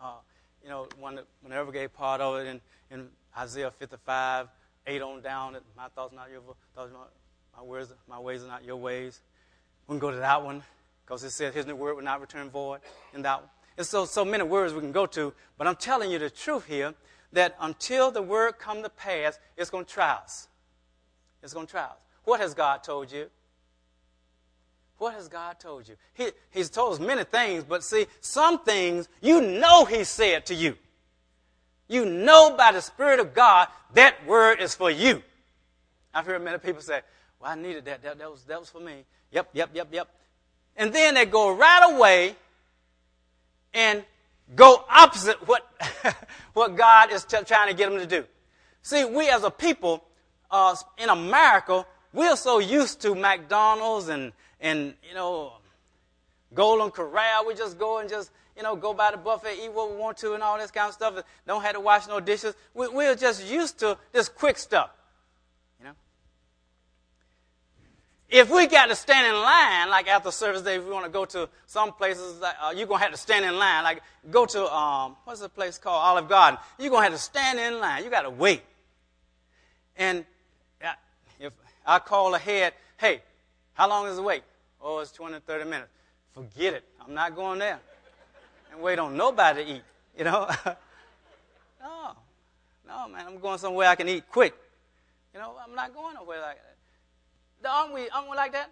uh, 0.00 0.14
you 0.62 0.68
know, 0.68 0.88
one 0.98 1.16
that 1.16 1.26
whenever 1.42 1.70
gave 1.72 1.92
part 1.92 2.20
of 2.20 2.36
it 2.40 2.46
in, 2.46 2.60
in 2.90 3.08
Isaiah 3.36 3.70
55, 3.70 4.48
8 4.86 5.02
on 5.02 5.20
down, 5.22 5.56
my 5.76 5.88
thoughts 5.94 6.14
not 6.14 6.30
your 6.30 6.40
thoughts, 6.74 6.92
my 7.56 7.62
words, 7.62 7.92
my 8.08 8.18
ways 8.18 8.42
are 8.42 8.48
not 8.48 8.64
your 8.64 8.76
ways. 8.76 9.20
We 9.86 9.92
can 9.92 9.98
go 9.98 10.10
to 10.10 10.16
that 10.16 10.42
one 10.42 10.62
because 11.04 11.22
it 11.24 11.30
says 11.30 11.54
his 11.54 11.66
new 11.66 11.76
word 11.76 11.96
will 11.96 12.02
not 12.02 12.20
return 12.20 12.50
void 12.50 12.80
in 13.14 13.22
that 13.22 13.40
one. 13.40 13.50
There's 13.76 13.88
so, 13.88 14.04
so 14.04 14.24
many 14.24 14.44
words 14.44 14.74
we 14.74 14.80
can 14.80 14.92
go 14.92 15.06
to, 15.06 15.32
but 15.58 15.66
I'm 15.66 15.76
telling 15.76 16.10
you 16.10 16.18
the 16.18 16.30
truth 16.30 16.66
here 16.66 16.94
that 17.32 17.56
until 17.60 18.10
the 18.10 18.22
word 18.22 18.58
come 18.58 18.82
to 18.82 18.88
pass, 18.88 19.38
it's 19.56 19.70
going 19.70 19.84
to 19.84 19.90
try 19.90 20.12
us. 20.12 20.48
It's 21.42 21.54
going 21.54 21.66
to 21.66 21.70
try 21.70 21.84
us. 21.84 21.98
What 22.24 22.40
has 22.40 22.54
God 22.54 22.84
told 22.84 23.10
you? 23.10 23.28
What 24.98 25.14
has 25.14 25.28
God 25.28 25.58
told 25.58 25.88
you? 25.88 25.96
He, 26.14 26.28
he's 26.50 26.70
told 26.70 26.92
us 26.92 27.00
many 27.00 27.24
things, 27.24 27.64
but 27.64 27.82
see, 27.82 28.06
some 28.20 28.60
things 28.60 29.08
you 29.20 29.40
know 29.40 29.84
He 29.84 30.04
said 30.04 30.46
to 30.46 30.54
you. 30.54 30.76
You 31.88 32.04
know 32.06 32.54
by 32.56 32.72
the 32.72 32.80
Spirit 32.80 33.18
of 33.18 33.34
God 33.34 33.68
that 33.94 34.24
word 34.26 34.60
is 34.60 34.74
for 34.74 34.90
you. 34.90 35.22
I've 36.14 36.26
heard 36.26 36.42
many 36.42 36.58
people 36.58 36.82
say, 36.82 37.00
well, 37.40 37.50
I 37.50 37.54
needed 37.56 37.84
that. 37.86 38.02
that. 38.02 38.18
That 38.18 38.30
was, 38.30 38.44
that 38.44 38.60
was 38.60 38.70
for 38.70 38.80
me. 38.80 39.04
Yep, 39.32 39.48
yep, 39.54 39.70
yep, 39.74 39.88
yep. 39.90 40.08
And 40.76 40.92
then 40.92 41.14
they 41.14 41.26
go 41.26 41.54
right 41.54 41.94
away 41.94 42.36
and 43.74 44.04
go 44.54 44.84
opposite 44.88 45.46
what, 45.46 45.66
what 46.52 46.76
God 46.76 47.12
is 47.12 47.24
t- 47.24 47.38
trying 47.46 47.68
to 47.68 47.74
get 47.74 47.90
them 47.90 47.98
to 47.98 48.06
do. 48.06 48.24
See, 48.82 49.04
we 49.04 49.28
as 49.28 49.44
a 49.44 49.50
people 49.50 50.04
uh, 50.50 50.74
in 50.98 51.08
America, 51.08 51.86
we're 52.12 52.36
so 52.36 52.58
used 52.58 53.00
to 53.02 53.14
McDonald's 53.14 54.08
and, 54.08 54.32
and, 54.60 54.94
you 55.08 55.14
know, 55.14 55.54
Golden 56.54 56.90
Corral. 56.90 57.46
We 57.46 57.54
just 57.54 57.78
go 57.78 57.98
and 57.98 58.08
just, 58.08 58.30
you 58.56 58.62
know, 58.62 58.76
go 58.76 58.92
by 58.92 59.12
the 59.12 59.16
buffet, 59.16 59.64
eat 59.64 59.72
what 59.72 59.90
we 59.90 59.96
want 59.96 60.18
to 60.18 60.34
and 60.34 60.42
all 60.42 60.58
this 60.58 60.70
kind 60.70 60.88
of 60.88 60.94
stuff. 60.94 61.22
Don't 61.46 61.62
have 61.62 61.74
to 61.74 61.80
wash 61.80 62.06
no 62.06 62.20
dishes. 62.20 62.54
We, 62.74 62.88
we're 62.88 63.14
just 63.14 63.48
used 63.48 63.78
to 63.78 63.96
this 64.12 64.28
quick 64.28 64.58
stuff. 64.58 64.90
If 68.32 68.50
we 68.50 68.66
got 68.66 68.86
to 68.86 68.96
stand 68.96 69.26
in 69.26 69.34
line, 69.34 69.90
like 69.90 70.08
after 70.08 70.30
service 70.30 70.62
day, 70.62 70.76
if 70.76 70.84
we 70.84 70.90
want 70.90 71.04
to 71.04 71.10
go 71.10 71.26
to 71.26 71.50
some 71.66 71.92
places, 71.92 72.40
uh, 72.42 72.72
you're 72.74 72.86
going 72.86 72.98
to 72.98 73.04
have 73.04 73.12
to 73.12 73.18
stand 73.18 73.44
in 73.44 73.58
line. 73.58 73.84
Like 73.84 74.02
go 74.30 74.46
to, 74.46 74.74
um, 74.74 75.16
what's 75.24 75.40
the 75.40 75.50
place 75.50 75.76
called? 75.76 76.02
Olive 76.02 76.30
Garden. 76.30 76.58
You're 76.78 76.88
going 76.88 77.02
to 77.02 77.10
have 77.10 77.12
to 77.12 77.22
stand 77.22 77.60
in 77.60 77.78
line. 77.78 78.02
You 78.02 78.10
got 78.10 78.22
to 78.22 78.30
wait. 78.30 78.62
And 79.98 80.24
uh, 80.82 80.92
if 81.38 81.52
I 81.86 81.98
call 81.98 82.34
ahead, 82.34 82.72
hey, 82.96 83.20
how 83.74 83.86
long 83.86 84.06
is 84.06 84.16
the 84.16 84.22
wait? 84.22 84.42
Oh, 84.80 85.00
it's 85.00 85.12
20, 85.12 85.38
30 85.40 85.64
minutes. 85.64 85.90
Forget 86.32 86.72
it. 86.72 86.84
I'm 87.04 87.12
not 87.12 87.36
going 87.36 87.58
there. 87.58 87.80
And 88.72 88.80
wait 88.80 88.98
on 88.98 89.14
nobody 89.14 89.62
to 89.62 89.70
eat, 89.72 89.82
you 90.16 90.24
know? 90.24 90.48
no. 91.82 92.16
No, 92.88 93.08
man, 93.08 93.26
I'm 93.26 93.38
going 93.38 93.58
somewhere 93.58 93.88
I 93.88 93.94
can 93.94 94.08
eat 94.08 94.24
quick. 94.30 94.54
You 95.34 95.40
know, 95.40 95.54
I'm 95.62 95.74
not 95.74 95.94
going 95.94 96.14
nowhere 96.14 96.40
like 96.40 96.56
that. 96.56 96.71
Aren't 97.64 97.94
we, 97.94 98.08
aren't 98.10 98.30
we 98.30 98.36
like 98.36 98.52
that? 98.52 98.70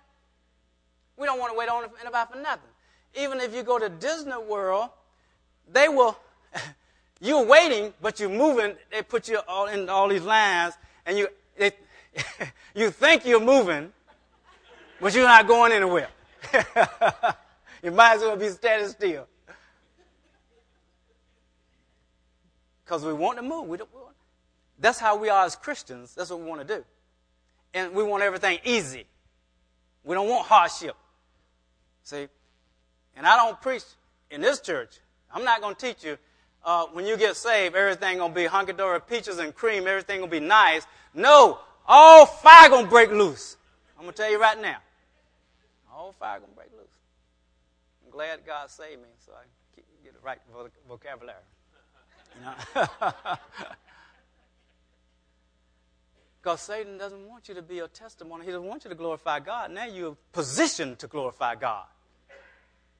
We 1.16 1.26
don't 1.26 1.38
want 1.38 1.53
to 1.53 1.59
wait 1.59 1.68
on 1.68 1.84
anybody 2.01 2.32
for 2.32 2.41
nothing. 2.41 2.70
Even 3.14 3.41
if 3.41 3.55
you 3.55 3.62
go 3.62 3.78
to 3.78 3.88
Disney 3.88 4.32
World, 4.49 4.91
they 5.70 5.88
will, 5.88 6.18
you're 7.20 7.45
waiting, 7.45 7.93
but 8.01 8.18
you're 8.20 8.28
moving. 8.28 8.74
They 8.91 9.03
put 9.03 9.28
you 9.28 9.41
all 9.47 9.66
in 9.66 9.88
all 9.88 10.09
these 10.09 10.22
lines, 10.22 10.74
and 11.05 11.18
you, 11.18 11.28
they, 11.59 11.72
you 12.74 12.91
think 12.91 13.26
you're 13.26 13.41
moving, 13.41 13.93
but 15.01 15.14
you're 15.14 15.26
not 15.26 15.47
going 15.47 15.72
anywhere. 15.72 16.09
you 17.82 17.91
might 17.91 18.14
as 18.14 18.20
well 18.22 18.36
be 18.36 18.49
standing 18.49 18.88
still. 18.88 19.26
Because 22.84 23.05
we 23.05 23.12
want 23.12 23.38
to 23.38 23.43
move. 23.43 23.68
We 23.68 23.76
don't, 23.76 23.91
that's 24.78 24.99
how 24.99 25.16
we 25.16 25.28
are 25.28 25.45
as 25.45 25.55
Christians. 25.55 26.14
That's 26.14 26.30
what 26.30 26.41
we 26.41 26.47
want 26.47 26.66
to 26.66 26.76
do 26.78 26.84
and 27.74 27.94
we 27.94 28.02
want 28.02 28.22
everything 28.22 28.58
easy. 28.64 29.04
We 30.04 30.14
don't 30.14 30.28
want 30.28 30.46
hardship. 30.46 30.96
See? 32.02 32.28
And 33.16 33.26
I 33.26 33.36
don't 33.36 33.60
preach 33.60 33.84
in 34.30 34.40
this 34.40 34.60
church. 34.60 34.98
I'm 35.32 35.44
not 35.44 35.60
going 35.60 35.74
to 35.74 35.80
teach 35.80 36.04
you 36.04 36.16
uh, 36.64 36.86
when 36.92 37.06
you 37.06 37.16
get 37.16 37.36
saved, 37.36 37.74
everything 37.74 38.18
going 38.18 38.32
to 38.32 38.34
be 38.34 38.46
hunky 38.46 38.72
dory, 38.72 39.00
peaches 39.00 39.38
and 39.38 39.54
cream, 39.54 39.86
everything 39.86 40.18
going 40.18 40.30
to 40.30 40.40
be 40.40 40.44
nice. 40.44 40.86
No, 41.14 41.58
all 41.86 42.26
fire 42.26 42.68
going 42.68 42.84
to 42.84 42.90
break 42.90 43.10
loose. 43.10 43.56
I'm 43.96 44.04
going 44.04 44.14
to 44.14 44.22
tell 44.22 44.30
you 44.30 44.40
right 44.40 44.60
now. 44.60 44.76
All 45.92 46.14
fire 46.18 46.38
going 46.38 46.50
to 46.50 46.56
break 46.56 46.70
loose. 46.76 46.88
I'm 48.04 48.10
glad 48.10 48.40
God 48.46 48.70
saved 48.70 49.00
me 49.02 49.08
so 49.24 49.32
I 49.32 49.44
can 49.74 49.84
get 50.04 50.14
the 50.14 50.20
right 50.20 50.38
vocabulary. 50.88 51.36
You 52.38 52.44
know? 52.44 53.34
Because 56.43 56.62
Satan 56.62 56.97
doesn't 56.97 57.28
want 57.28 57.49
you 57.49 57.55
to 57.55 57.62
be 57.62 57.80
a 57.80 57.88
testimony. 57.88 58.47
He 58.47 58.51
doesn't 58.51 58.66
want 58.66 58.84
you 58.84 58.91
to 58.91 58.97
glorify 58.97 59.41
God. 59.41 59.72
Now 59.72 59.84
you're 59.84 60.16
positioned 60.32 60.99
to 61.01 61.07
glorify 61.07 61.55
God. 61.55 61.84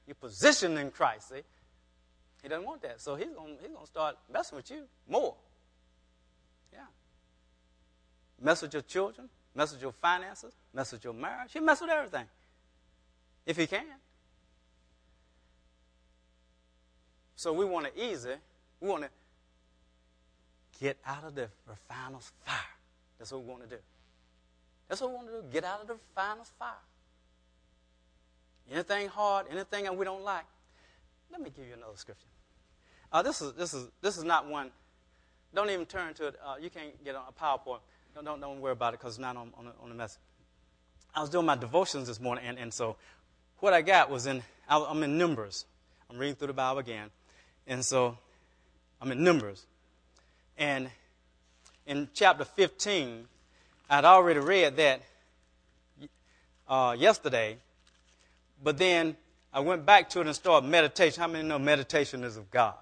You're 0.05 0.15
positioned 0.15 0.77
in 0.77 0.91
Christ, 0.91 1.29
see? 1.29 1.41
He 2.43 2.49
doesn't 2.49 2.65
want 2.65 2.81
that. 2.83 3.01
So 3.01 3.15
he's 3.15 3.29
going 3.29 3.57
he's 3.61 3.71
gonna 3.71 3.85
start 3.85 4.17
messing 4.31 4.57
with 4.57 4.69
you 4.69 4.83
more. 5.07 5.35
Yeah. 6.71 6.79
Mess 8.39 8.61
with 8.61 8.73
your 8.73 8.83
children, 8.83 9.29
mess 9.55 9.71
with 9.71 9.81
your 9.81 9.91
finances, 9.91 10.53
mess 10.73 10.91
with 10.91 11.03
your 11.03 11.13
marriage. 11.13 11.53
He 11.53 11.59
mess 11.59 11.81
with 11.81 11.89
everything. 11.89 12.25
If 13.45 13.57
he 13.57 13.67
can. 13.67 13.85
So 17.35 17.53
we 17.53 17.65
want 17.65 17.87
to 17.87 18.03
easy. 18.03 18.35
We 18.79 18.87
want 18.87 19.03
to 19.03 19.09
get 20.79 20.97
out 21.05 21.23
of 21.23 21.33
the 21.33 21.49
refiner's 21.67 22.31
fire. 22.43 22.70
That's 23.21 23.31
what 23.31 23.43
we 23.43 23.49
want 23.51 23.61
to 23.61 23.69
do. 23.69 23.79
That's 24.87 24.99
what 24.99 25.11
we 25.11 25.15
want 25.15 25.27
to 25.27 25.33
do. 25.33 25.43
Get 25.53 25.63
out 25.63 25.79
of 25.79 25.87
the 25.87 25.93
refiner's 25.93 26.51
fire. 26.57 26.71
Anything 28.71 29.09
hard, 29.09 29.45
anything 29.51 29.83
that 29.83 29.95
we 29.95 30.05
don't 30.05 30.23
like. 30.23 30.45
Let 31.31 31.39
me 31.39 31.51
give 31.55 31.67
you 31.67 31.75
another 31.75 31.95
scripture. 31.97 32.25
Uh, 33.13 33.21
this 33.21 33.39
is 33.39 33.53
this 33.53 33.75
is 33.75 33.89
this 34.01 34.17
is 34.17 34.23
not 34.23 34.47
one. 34.47 34.71
Don't 35.53 35.69
even 35.69 35.85
turn 35.85 36.15
to 36.15 36.29
it. 36.29 36.35
Uh, 36.43 36.55
you 36.59 36.71
can't 36.71 37.03
get 37.05 37.15
on 37.15 37.25
a 37.29 37.31
PowerPoint. 37.31 37.81
Don't 38.15 38.25
don't, 38.25 38.41
don't 38.41 38.59
worry 38.59 38.71
about 38.71 38.95
it 38.95 38.99
because 38.99 39.13
it's 39.13 39.21
not 39.21 39.37
on 39.37 39.51
on 39.55 39.65
the, 39.65 39.71
on 39.83 39.89
the 39.89 39.95
message. 39.95 40.21
I 41.13 41.21
was 41.21 41.29
doing 41.29 41.45
my 41.45 41.55
devotions 41.55 42.07
this 42.07 42.19
morning, 42.19 42.43
and, 42.47 42.57
and 42.57 42.73
so 42.73 42.95
what 43.59 43.71
I 43.71 43.83
got 43.83 44.09
was 44.09 44.25
in 44.25 44.41
I'm 44.67 45.03
in 45.03 45.15
Numbers. 45.19 45.65
I'm 46.09 46.17
reading 46.17 46.33
through 46.33 46.47
the 46.47 46.53
Bible 46.53 46.79
again, 46.79 47.11
and 47.67 47.85
so 47.85 48.17
I'm 48.99 49.11
in 49.11 49.23
Numbers, 49.23 49.67
and 50.57 50.89
in 51.85 52.09
chapter 52.13 52.45
15, 52.45 53.27
I'd 53.89 54.05
already 54.05 54.39
read 54.39 54.75
that 54.77 55.01
uh, 56.67 56.95
yesterday, 56.97 57.57
but 58.63 58.77
then 58.77 59.15
I 59.53 59.59
went 59.59 59.85
back 59.85 60.09
to 60.11 60.21
it 60.21 60.27
and 60.27 60.35
started 60.35 60.67
meditation. 60.67 61.21
How 61.21 61.27
many 61.27 61.47
know 61.47 61.59
meditation 61.59 62.23
is 62.23 62.37
of 62.37 62.49
God? 62.49 62.75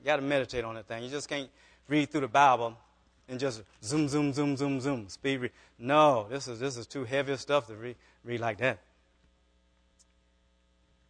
You 0.00 0.06
got 0.06 0.16
to 0.16 0.22
meditate 0.22 0.64
on 0.64 0.74
that 0.74 0.86
thing. 0.86 1.02
You 1.02 1.10
just 1.10 1.28
can't 1.28 1.48
read 1.88 2.10
through 2.10 2.22
the 2.22 2.28
Bible 2.28 2.76
and 3.28 3.40
just 3.40 3.62
zoom, 3.82 4.08
zoom, 4.08 4.32
zoom, 4.32 4.56
zoom, 4.56 4.80
zoom, 4.80 5.08
speed 5.08 5.40
read. 5.40 5.52
No, 5.78 6.26
this 6.28 6.48
is 6.48 6.60
this 6.60 6.76
is 6.76 6.86
too 6.86 7.04
heavy 7.04 7.36
stuff 7.36 7.66
to 7.68 7.74
read, 7.74 7.96
read 8.24 8.40
like 8.40 8.58
that. 8.58 8.78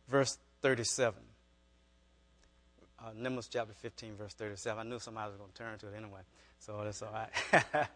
Verse 0.08 0.38
37. 0.60 1.20
Uh, 3.00 3.10
Numbers 3.16 3.48
chapter 3.48 3.74
15, 3.74 4.14
verse 4.14 4.34
37. 4.34 4.86
I 4.86 4.88
knew 4.88 5.00
somebody 5.00 5.30
was 5.30 5.36
going 5.36 5.50
to 5.50 5.58
turn 5.58 5.78
to 5.78 5.88
it 5.88 5.96
anyway. 5.96 6.20
So 6.64 6.80
that's 6.84 7.02
all 7.02 7.10
right. 7.12 7.64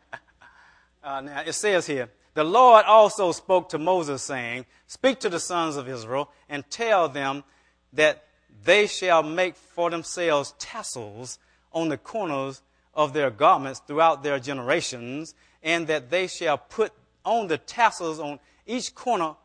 uh, 1.05 1.21
now 1.21 1.43
it 1.47 1.53
says 1.53 1.87
here, 1.87 2.09
the 2.35 2.43
Lord 2.43 2.85
also 2.85 3.31
spoke 3.31 3.69
to 3.69 3.79
Moses, 3.79 4.25
saying, 4.25 4.67
Speak 4.89 5.21
to 5.21 5.29
the 5.29 5.39
sons 5.39 5.77
of 5.77 5.89
Israel 5.89 6.33
and 6.49 6.69
tell 6.69 7.09
them 7.09 7.45
that 7.93 8.25
they 8.64 8.89
shall 8.89 9.23
make 9.23 9.55
for 9.55 9.89
themselves 9.89 10.53
tassels 10.59 11.39
on 11.73 11.91
the 11.91 11.97
corners 11.97 12.61
of 12.93 13.12
their 13.12 13.31
garments 13.31 13.81
throughout 13.87 14.25
their 14.25 14.41
generations, 14.41 15.37
and 15.62 15.87
that 15.87 16.11
they 16.11 16.27
shall 16.27 16.59
put 16.59 16.93
on 17.25 17.47
the 17.47 17.59
tassels 17.59 18.19
on 18.19 18.41
each 18.67 18.97
corner 18.97 19.37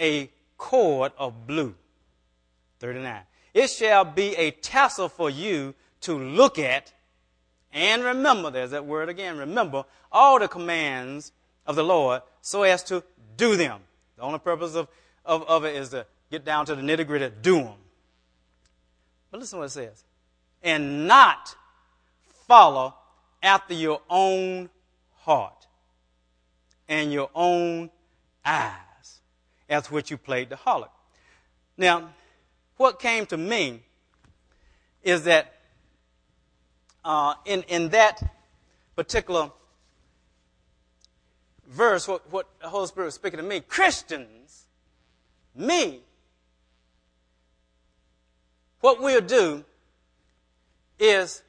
a 0.00 0.30
cord 0.56 1.10
of 1.18 1.48
blue. 1.48 1.74
39. 2.78 3.22
It 3.54 3.70
shall 3.70 4.04
be 4.04 4.36
a 4.36 4.52
tassel 4.52 5.08
for 5.08 5.30
you 5.30 5.74
to 6.02 6.16
look 6.16 6.60
at 6.60 6.92
and 7.72 8.02
remember, 8.02 8.50
there's 8.50 8.72
that 8.72 8.84
word 8.84 9.08
again, 9.08 9.38
remember 9.38 9.84
all 10.10 10.38
the 10.38 10.48
commands 10.48 11.32
of 11.66 11.76
the 11.76 11.84
Lord 11.84 12.22
so 12.40 12.62
as 12.62 12.82
to 12.84 13.02
do 13.36 13.56
them. 13.56 13.80
The 14.16 14.22
only 14.22 14.38
purpose 14.38 14.74
of, 14.74 14.88
of, 15.24 15.42
of 15.44 15.64
it 15.64 15.76
is 15.76 15.90
to 15.90 16.06
get 16.30 16.44
down 16.44 16.66
to 16.66 16.74
the 16.74 16.82
nitty 16.82 17.06
gritty, 17.06 17.30
do 17.42 17.56
them. 17.56 17.74
But 19.30 19.40
listen 19.40 19.58
what 19.58 19.66
it 19.66 19.70
says. 19.70 20.04
And 20.62 21.06
not 21.06 21.54
follow 22.46 22.94
after 23.42 23.74
your 23.74 24.00
own 24.10 24.68
heart 25.20 25.66
and 26.88 27.12
your 27.12 27.30
own 27.34 27.90
eyes, 28.44 29.20
as 29.68 29.90
which 29.90 30.10
you 30.10 30.18
played 30.18 30.50
the 30.50 30.56
harlot. 30.56 30.90
Now, 31.76 32.10
what 32.76 32.98
came 32.98 33.26
to 33.26 33.36
me 33.36 33.82
is 35.02 35.24
that 35.24 35.59
uh, 37.04 37.34
in, 37.44 37.62
in 37.62 37.88
that 37.90 38.22
particular 38.96 39.50
verse, 41.66 42.06
what, 42.08 42.30
what 42.32 42.48
the 42.60 42.68
Holy 42.68 42.86
Spirit 42.86 43.06
was 43.06 43.14
speaking 43.14 43.38
to 43.38 43.44
me, 43.44 43.60
Christians, 43.60 44.64
me, 45.54 46.00
what 48.80 49.00
we'll 49.00 49.20
do 49.20 49.64
is 50.98 51.42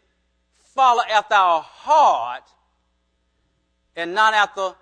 follow 0.58 1.04
after 1.10 1.36
our 1.36 1.62
heart 1.62 2.44
and 3.96 4.14
not 4.14 4.34
after 4.34 4.74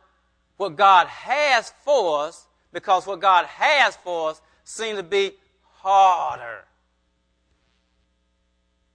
what 0.57 0.75
God 0.75 1.07
has 1.07 1.73
for 1.83 2.25
us, 2.25 2.47
because 2.73 3.07
what 3.07 3.19
God 3.19 3.45
has 3.45 3.95
for 3.95 4.31
us 4.31 4.41
seems 4.63 4.97
to 4.97 5.03
be 5.03 5.31
harder. 5.77 6.65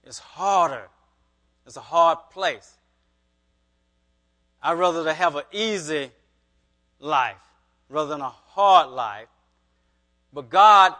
It's 0.05 0.19
harder. 0.19 0.87
It's 1.65 1.77
a 1.77 1.81
hard 1.81 2.17
place. 2.31 2.73
I'd 4.61 4.73
rather 4.73 5.03
to 5.03 5.13
have 5.13 5.35
an 5.35 5.43
easy 5.51 6.11
life 6.99 7.37
rather 7.89 8.09
than 8.09 8.21
a 8.21 8.29
hard 8.29 8.89
life. 8.89 9.27
But 10.33 10.49
God 10.49 10.93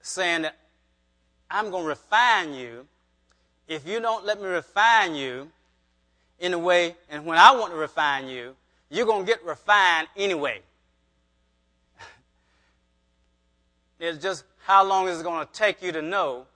saying 0.00 0.42
that 0.42 0.56
I'm 1.50 1.70
going 1.70 1.84
to 1.84 1.88
refine 1.88 2.54
you. 2.54 2.86
If 3.68 3.86
you 3.86 4.00
don't 4.00 4.24
let 4.24 4.40
me 4.40 4.46
refine 4.46 5.14
you 5.14 5.50
in 6.38 6.52
a 6.52 6.58
way, 6.58 6.94
and 7.10 7.24
when 7.24 7.38
I 7.38 7.52
want 7.52 7.72
to 7.72 7.78
refine 7.78 8.28
you, 8.28 8.54
you're 8.90 9.06
going 9.06 9.24
to 9.24 9.26
get 9.26 9.44
refined 9.44 10.08
anyway. 10.16 10.60
it's 14.00 14.22
just 14.22 14.44
how 14.64 14.84
long 14.84 15.08
is 15.08 15.20
it 15.20 15.22
going 15.22 15.46
to 15.46 15.52
take 15.52 15.82
you 15.82 15.92
to 15.92 16.02
know 16.02 16.46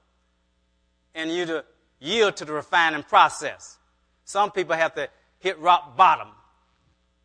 and 1.14 1.30
you 1.30 1.46
to 1.46 1.64
yield 2.01 2.36
to 2.36 2.44
the 2.44 2.53
refining 2.53 3.03
process. 3.03 3.78
Some 4.24 4.51
people 4.51 4.74
have 4.74 4.94
to 4.94 5.09
hit 5.38 5.59
rock 5.61 5.96
bottom 5.96 6.28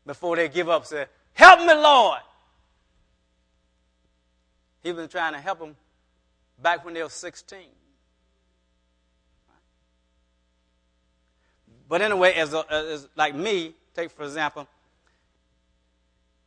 before 0.06 0.36
they 0.36 0.48
give 0.50 0.70
up. 0.70 0.86
Say, 0.86 1.06
"Help 1.34 1.62
me, 1.62 1.74
Lord." 1.74 2.20
He's 4.84 4.94
been 4.94 5.10
trying 5.10 5.34
to 5.34 5.40
help 5.40 5.58
them 5.58 5.76
back 6.62 6.86
when 6.86 6.94
they 6.94 7.02
were 7.02 7.10
16. 7.10 7.60
But 11.88 12.02
anyway, 12.02 12.34
as, 12.34 12.54
a, 12.54 12.66
as 12.72 13.08
like 13.16 13.34
me, 13.36 13.74
take 13.96 14.12
for 14.12 14.24
example, 14.24 14.68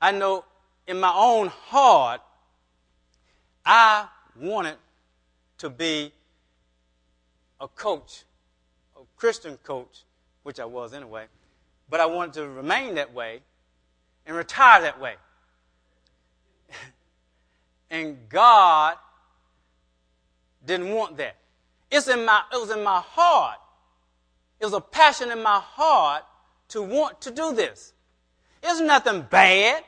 I 0.01 0.13
know 0.13 0.45
in 0.87 1.01
my 1.01 1.13
own 1.15 1.49
heart, 1.49 2.21
I 3.65 4.07
wanted 4.37 4.77
to 5.59 5.71
be 5.71 6.13
a 7.61 7.69
coach, 7.69 8.25
a 8.97 9.01
Christian 9.17 9.57
coach, 9.63 10.05
which 10.43 10.61
I 10.61 10.65
was 10.65 10.93
anyway, 10.93 11.27
but 11.91 12.01
I 12.01 12.07
wanted 12.07 12.35
to 12.35 12.49
remain 12.49 12.95
that 12.97 13.13
way 13.13 13.41
and 14.27 14.37
retire 14.37 14.83
that 14.83 15.01
way. 15.01 15.15
and 17.91 18.17
God 18.29 18.97
didn't 20.65 20.95
want 20.95 21.17
that. 21.17 21.37
It's 21.91 22.09
in 22.09 22.25
my, 22.25 22.43
it 22.53 22.61
was 22.61 22.71
in 22.71 22.85
my 22.85 23.01
heart. 23.01 23.59
It 24.61 24.65
was 24.65 24.75
a 24.75 24.81
passion 24.81 25.31
in 25.31 25.43
my 25.43 25.61
heart 25.61 26.25
to 26.69 26.83
want 26.83 27.21
to 27.23 27.31
do 27.31 27.55
this. 27.55 27.93
It's 28.63 28.81
nothing 28.81 29.27
bad. 29.31 29.85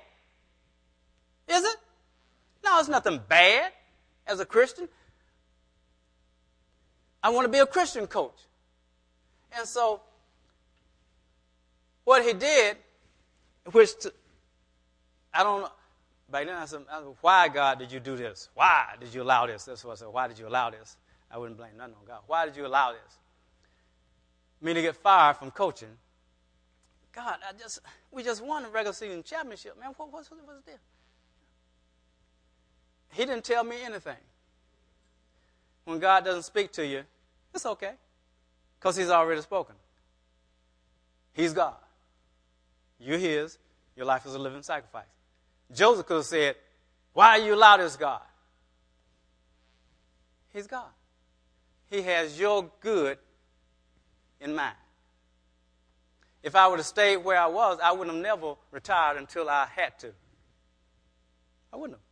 Is 1.49 1.63
it? 1.63 1.77
No, 2.65 2.79
it's 2.79 2.89
nothing 2.89 3.21
bad 3.29 3.73
as 4.27 4.41
a 4.41 4.47
Christian. 4.47 4.89
I 7.23 7.31
want 7.31 7.45
to 7.45 7.51
be 7.51 7.59
a 7.59 7.67
Christian 7.67 8.07
coach. 8.07 8.39
And 9.57 9.67
so, 9.67 10.01
what 12.05 12.25
he 12.25 12.33
did, 12.33 12.77
which 13.73 13.99
to, 14.01 14.13
I 15.35 15.43
don't 15.43 15.63
know, 15.63 15.71
back 16.31 16.47
then 16.47 16.57
I 16.57 16.65
said, 16.65 16.81
why 17.21 17.49
God 17.49 17.79
did 17.79 17.93
you 17.93 18.01
do 18.01 18.17
this? 18.17 18.49
Why 18.55 18.95
did 18.99 19.13
you 19.13 19.23
allow 19.23 19.47
this? 19.47 19.65
That's 19.65 19.85
what 19.85 19.93
I 19.93 19.95
said, 19.97 20.09
why 20.09 20.29
did 20.29 20.39
you 20.39 20.47
allow 20.47 20.71
this? 20.71 20.97
I 21.31 21.39
wouldn't 21.39 21.59
blame 21.59 21.77
nothing 21.77 21.95
on 22.01 22.07
God. 22.07 22.21
Why 22.27 22.47
did 22.47 22.57
you 22.57 22.67
allow 22.67 22.93
this? 22.93 23.19
Me 24.61 24.75
to 24.75 24.83
get 24.83 24.97
fired 24.97 25.37
from 25.37 25.51
coaching. 25.51 25.97
God, 27.13 27.39
I 27.49 27.53
just, 27.59 27.81
we 28.13 28.23
just 28.23 28.45
won 28.45 28.63
the 28.63 28.69
regular 28.69 28.93
season 28.93 29.23
championship, 29.23 29.79
man. 29.79 29.91
What, 29.97 30.13
what's, 30.13 30.31
what's 30.31 30.65
this? 30.65 30.79
he 33.13 33.25
didn't 33.25 33.45
tell 33.45 33.65
me 33.65 33.77
anything. 33.83 34.17
When 35.85 35.99
God 35.99 36.25
doesn't 36.25 36.43
speak 36.43 36.73
to 36.73 36.87
you, 36.87 37.03
it's 37.55 37.67
okay. 37.67 37.93
Because 38.79 38.97
he's 38.97 39.11
already 39.11 39.41
spoken. 39.41 39.75
He's 41.33 41.53
God. 41.53 41.75
You're 42.99 43.19
his. 43.19 43.59
Your 43.97 44.07
life 44.07 44.27
is 44.27 44.35
a 44.35 44.39
living 44.39 44.63
sacrifice. 44.63 45.05
Joseph 45.73 46.07
could 46.07 46.17
have 46.17 46.25
said, 46.25 46.57
Why 47.13 47.39
are 47.39 47.45
you 47.45 47.55
allowed 47.55 47.79
this 47.79 47.97
God? 47.97 48.23
He's 50.53 50.67
God. 50.67 50.89
He 51.91 52.03
has 52.03 52.39
your 52.39 52.71
good 52.81 53.19
in 54.41 54.55
mind. 54.55 54.77
If 56.43 56.57
I 56.57 56.67
would 56.67 56.79
have 56.79 56.87
stayed 56.87 57.19
where 57.19 57.39
I 57.39 57.47
was, 57.47 57.79
I 57.83 57.93
would 57.93 58.07
have 58.07 58.17
never 58.17 58.55
retired 58.71 59.19
until 59.19 59.49
I 59.49 59.67
had 59.67 59.99
to. 60.01 60.13
I 61.73 61.77
wouldn't 61.77 61.99
have. 61.99 62.05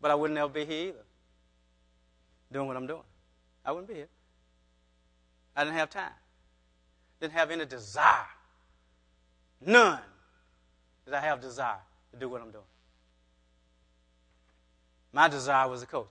But 0.00 0.10
I 0.10 0.14
would 0.14 0.30
never 0.30 0.48
be 0.48 0.64
here 0.64 0.88
either, 0.88 1.04
doing 2.52 2.66
what 2.66 2.76
I'm 2.76 2.86
doing. 2.86 3.02
I 3.64 3.72
wouldn't 3.72 3.88
be 3.88 3.94
here. 3.94 4.08
I 5.54 5.64
didn't 5.64 5.76
have 5.76 5.90
time. 5.90 6.12
Didn't 7.20 7.32
have 7.32 7.50
any 7.50 7.64
desire. 7.64 8.26
None 9.64 10.00
did 11.04 11.14
I 11.14 11.20
have 11.20 11.40
desire 11.40 11.80
to 12.12 12.18
do 12.18 12.28
what 12.28 12.42
I'm 12.42 12.50
doing. 12.50 12.64
My 15.12 15.28
desire 15.28 15.68
was 15.68 15.82
a 15.82 15.86
coach. 15.86 16.10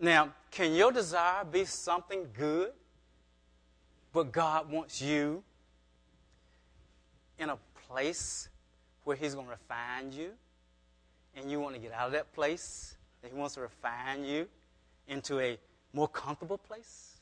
Now, 0.00 0.32
can 0.50 0.74
your 0.74 0.90
desire 0.90 1.44
be 1.44 1.64
something 1.64 2.26
good, 2.36 2.72
but 4.12 4.32
God 4.32 4.70
wants 4.70 5.00
you 5.00 5.42
in 7.38 7.50
a 7.50 7.58
place 7.88 8.48
where 9.04 9.16
He's 9.16 9.34
going 9.34 9.46
to 9.46 9.52
refine 9.52 10.12
you, 10.12 10.32
and 11.36 11.50
you 11.50 11.60
want 11.60 11.74
to 11.74 11.80
get 11.80 11.92
out 11.92 12.06
of 12.06 12.12
that 12.12 12.32
place, 12.32 12.96
that 13.22 13.30
He 13.30 13.36
wants 13.36 13.54
to 13.54 13.60
refine 13.60 14.24
you 14.24 14.48
into 15.08 15.40
a 15.40 15.58
more 15.92 16.08
comfortable 16.08 16.58
place 16.58 17.18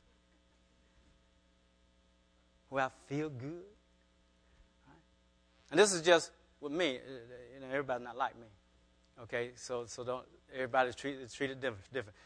where 2.68 2.84
I 2.84 2.90
feel 3.06 3.30
good? 3.30 3.62
And 5.70 5.80
this 5.80 5.92
is 5.92 6.02
just 6.02 6.30
with 6.60 6.72
me. 6.72 6.96
Uh, 6.96 7.10
you 7.54 7.60
know, 7.60 7.66
everybody's 7.68 8.04
not 8.04 8.16
like 8.16 8.36
me. 8.36 8.46
Okay, 9.22 9.50
so 9.54 9.86
so 9.86 10.04
don't 10.04 10.24
everybody's 10.52 10.94
treated 10.94 11.32
treated 11.32 11.60
different. 11.60 11.92
different. 11.92 12.16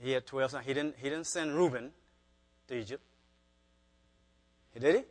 He 0.00 0.12
had 0.12 0.26
twelve 0.26 0.50
sons. 0.50 0.66
He 0.66 0.74
didn't 0.74 0.96
he 0.98 1.08
didn't 1.08 1.26
send 1.26 1.54
Reuben 1.54 1.90
to 2.68 2.74
Egypt. 2.76 3.02
He 4.74 4.80
did 4.80 4.96
he? 4.96 5.02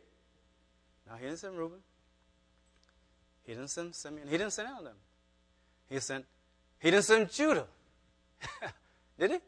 No, 1.08 1.16
he 1.16 1.24
didn't 1.24 1.38
send 1.38 1.58
Reuben. 1.58 1.78
He 3.44 3.54
didn't 3.54 3.68
send 3.70 3.94
Simeon. 3.94 4.28
He 4.28 4.38
didn't 4.38 4.52
send 4.52 4.68
any 4.68 4.78
of 4.78 4.84
them. 4.84 4.96
He 5.88 5.98
sent 6.00 6.24
he 6.78 6.90
didn't 6.90 7.04
send 7.04 7.30
Judah. 7.30 7.66
did 9.18 9.32
he? 9.32 9.38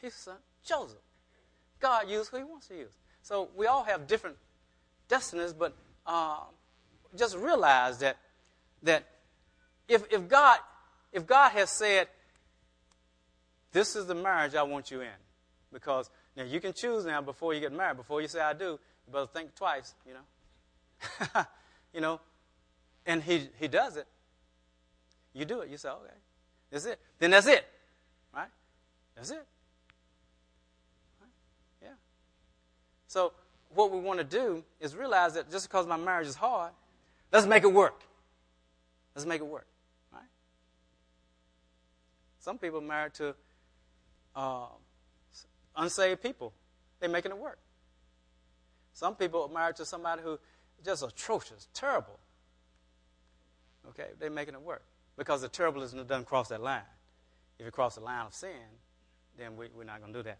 He 0.00 0.10
son 0.10 0.36
Joseph. 0.64 0.98
God 1.78 2.08
used 2.08 2.30
who 2.30 2.38
he 2.38 2.44
wants 2.44 2.68
to 2.68 2.76
use. 2.76 2.96
So 3.22 3.48
we 3.56 3.66
all 3.66 3.84
have 3.84 4.06
different 4.06 4.36
destinies, 5.08 5.52
but 5.52 5.74
uh, 6.06 6.40
just 7.16 7.36
realize 7.36 7.98
that 7.98 8.16
that 8.82 9.04
if, 9.88 10.04
if 10.10 10.28
God 10.28 10.58
if 11.12 11.26
God 11.26 11.50
has 11.50 11.70
said, 11.70 12.08
"This 13.72 13.96
is 13.96 14.06
the 14.06 14.14
marriage 14.14 14.54
I 14.54 14.62
want 14.62 14.90
you 14.90 15.00
in," 15.00 15.18
because 15.72 16.08
now 16.36 16.44
you 16.44 16.60
can 16.60 16.72
choose 16.72 17.04
now 17.04 17.20
before 17.20 17.52
you 17.52 17.60
get 17.60 17.72
married. 17.72 17.96
Before 17.96 18.22
you 18.22 18.28
say 18.28 18.40
"I 18.40 18.52
do," 18.52 18.78
you 19.06 19.12
better 19.12 19.26
think 19.26 19.54
twice. 19.54 19.94
You 20.06 20.14
know, 20.14 21.44
you 21.94 22.00
know, 22.00 22.20
and 23.04 23.22
he 23.22 23.48
he 23.58 23.68
does 23.68 23.96
it. 23.96 24.06
You 25.34 25.44
do 25.44 25.60
it. 25.60 25.68
You 25.68 25.76
say, 25.76 25.88
"Okay, 25.88 26.14
that's 26.70 26.86
it." 26.86 27.00
Then 27.18 27.30
that's 27.30 27.46
it, 27.46 27.64
right? 28.34 28.48
That's 29.16 29.30
it. 29.30 29.46
Right? 31.20 31.30
Yeah. 31.82 31.88
So 33.10 33.32
what 33.74 33.90
we 33.90 33.98
want 33.98 34.20
to 34.20 34.24
do 34.24 34.62
is 34.78 34.94
realize 34.94 35.34
that 35.34 35.50
just 35.50 35.68
because 35.68 35.84
my 35.84 35.96
marriage 35.96 36.28
is 36.28 36.36
hard, 36.36 36.70
let's 37.32 37.44
make 37.44 37.64
it 37.64 37.72
work. 37.72 38.02
Let's 39.16 39.26
make 39.26 39.40
it 39.40 39.48
work. 39.48 39.66
Right? 40.12 40.22
Some 42.38 42.56
people 42.56 42.80
married 42.80 43.14
to 43.14 43.34
uh, 44.36 44.66
unsaved 45.76 46.22
people. 46.22 46.52
They're 47.00 47.08
making 47.08 47.32
it 47.32 47.38
work. 47.38 47.58
Some 48.92 49.16
people 49.16 49.42
are 49.42 49.52
married 49.52 49.74
to 49.76 49.84
somebody 49.84 50.22
who 50.22 50.38
just 50.84 51.02
atrocious, 51.02 51.66
terrible. 51.74 52.16
Okay, 53.88 54.10
they're 54.20 54.30
making 54.30 54.54
it 54.54 54.62
work. 54.62 54.84
Because 55.16 55.40
the 55.40 55.48
terribleness 55.48 55.90
doesn't 55.90 56.26
cross 56.26 56.46
that 56.50 56.62
line. 56.62 56.82
If 57.58 57.66
it 57.66 57.72
crosses 57.72 57.98
the 57.98 58.04
line 58.04 58.26
of 58.26 58.34
sin, 58.34 58.50
then 59.36 59.56
we, 59.56 59.66
we're 59.76 59.82
not 59.82 60.00
going 60.00 60.12
to 60.12 60.18
do 60.20 60.22
that. 60.22 60.38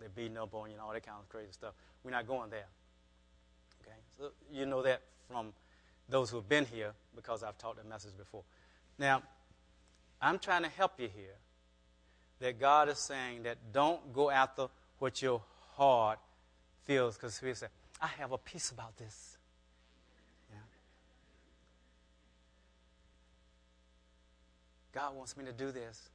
They're 0.00 0.08
beating 0.08 0.36
up 0.36 0.54
on 0.54 0.68
you 0.68 0.74
and 0.74 0.80
all 0.80 0.92
that 0.92 1.04
kind 1.04 1.18
of 1.20 1.28
crazy 1.28 1.52
stuff. 1.52 1.74
We're 2.04 2.10
not 2.10 2.26
going 2.26 2.50
there. 2.50 2.66
Okay? 3.82 3.96
So 4.16 4.30
you 4.52 4.66
know 4.66 4.82
that 4.82 5.02
from 5.30 5.52
those 6.08 6.30
who 6.30 6.36
have 6.36 6.48
been 6.48 6.64
here 6.64 6.92
because 7.14 7.42
I've 7.42 7.58
taught 7.58 7.76
that 7.76 7.88
message 7.88 8.16
before. 8.16 8.42
Now, 8.98 9.22
I'm 10.20 10.38
trying 10.38 10.62
to 10.62 10.68
help 10.68 10.92
you 10.98 11.08
here 11.14 11.36
that 12.40 12.58
God 12.58 12.88
is 12.88 12.98
saying 12.98 13.42
that 13.44 13.58
don't 13.72 14.12
go 14.12 14.30
after 14.30 14.68
what 14.98 15.20
your 15.22 15.42
heart 15.76 16.18
feels 16.84 17.16
because 17.16 17.40
we 17.42 17.54
say, 17.54 17.66
I 18.00 18.06
have 18.06 18.32
a 18.32 18.38
peace 18.38 18.70
about 18.70 18.96
this. 18.96 19.36
Yeah. 20.50 20.58
God 24.92 25.16
wants 25.16 25.36
me 25.36 25.44
to 25.44 25.52
do 25.52 25.70
this. 25.72 26.08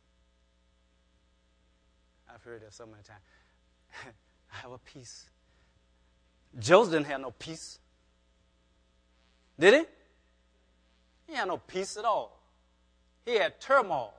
I've 2.34 2.42
heard 2.44 2.62
that 2.62 2.74
so 2.74 2.86
many 2.86 3.04
times. 3.04 3.22
I 3.94 4.58
have 4.62 4.72
a 4.72 4.78
peace. 4.78 5.30
Joseph 6.60 6.94
didn't 6.94 7.08
have 7.08 7.22
no 7.22 7.32
peace. 7.32 7.80
Did 9.60 9.74
he? 9.74 9.86
He 11.28 11.34
had 11.36 11.48
no 11.48 11.58
peace 11.58 11.98
at 11.98 12.06
all. 12.06 12.40
He 13.26 13.36
had 13.36 13.60
turmoil. 13.60 14.14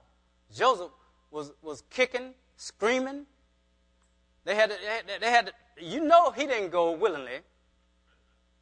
Joseph 0.54 0.90
was, 1.30 1.52
was 1.62 1.82
kicking, 1.90 2.34
screaming. 2.56 3.26
They 4.44 4.54
had, 4.54 4.70
they 4.70 4.76
had, 4.76 5.20
they 5.20 5.30
had, 5.30 5.52
you 5.80 6.04
know, 6.04 6.30
he 6.30 6.46
didn't 6.46 6.70
go 6.70 6.92
willingly 6.92 7.40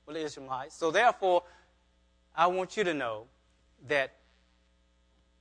with 0.07 0.17
the 0.17 0.25
Ishmaelites. 0.25 0.77
So 0.77 0.91
therefore, 0.91 1.43
I 2.35 2.47
want 2.47 2.77
you 2.77 2.85
to 2.85 2.95
know 2.95 3.27
that 3.89 4.13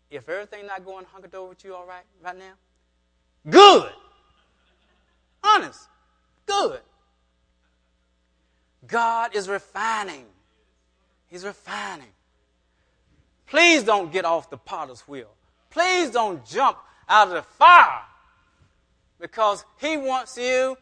if 0.10 0.28
everything 0.28 0.68
not 0.68 0.86
going 0.86 1.06
hunkered 1.06 1.34
over 1.36 1.50
with 1.50 1.64
you 1.64 1.74
all 1.74 1.86
right 1.86 2.04
right 2.22 2.38
now, 2.38 2.54
good. 3.50 3.92
Honest. 5.44 5.88
Good. 6.46 6.82
God 8.88 9.36
is 9.36 9.48
refining. 9.48 10.26
He's 11.28 11.46
refining. 11.46 12.08
Please 13.48 13.84
don't 13.84 14.12
get 14.12 14.26
off 14.26 14.50
the 14.50 14.58
potter's 14.58 15.02
wheel. 15.08 15.30
Please 15.70 16.10
don't 16.10 16.46
jump 16.46 16.78
out 17.08 17.28
of 17.28 17.34
the 17.34 17.42
fire 17.42 18.02
because 19.20 19.64
he 19.80 19.98
wants 19.98 20.38
you 20.38 20.78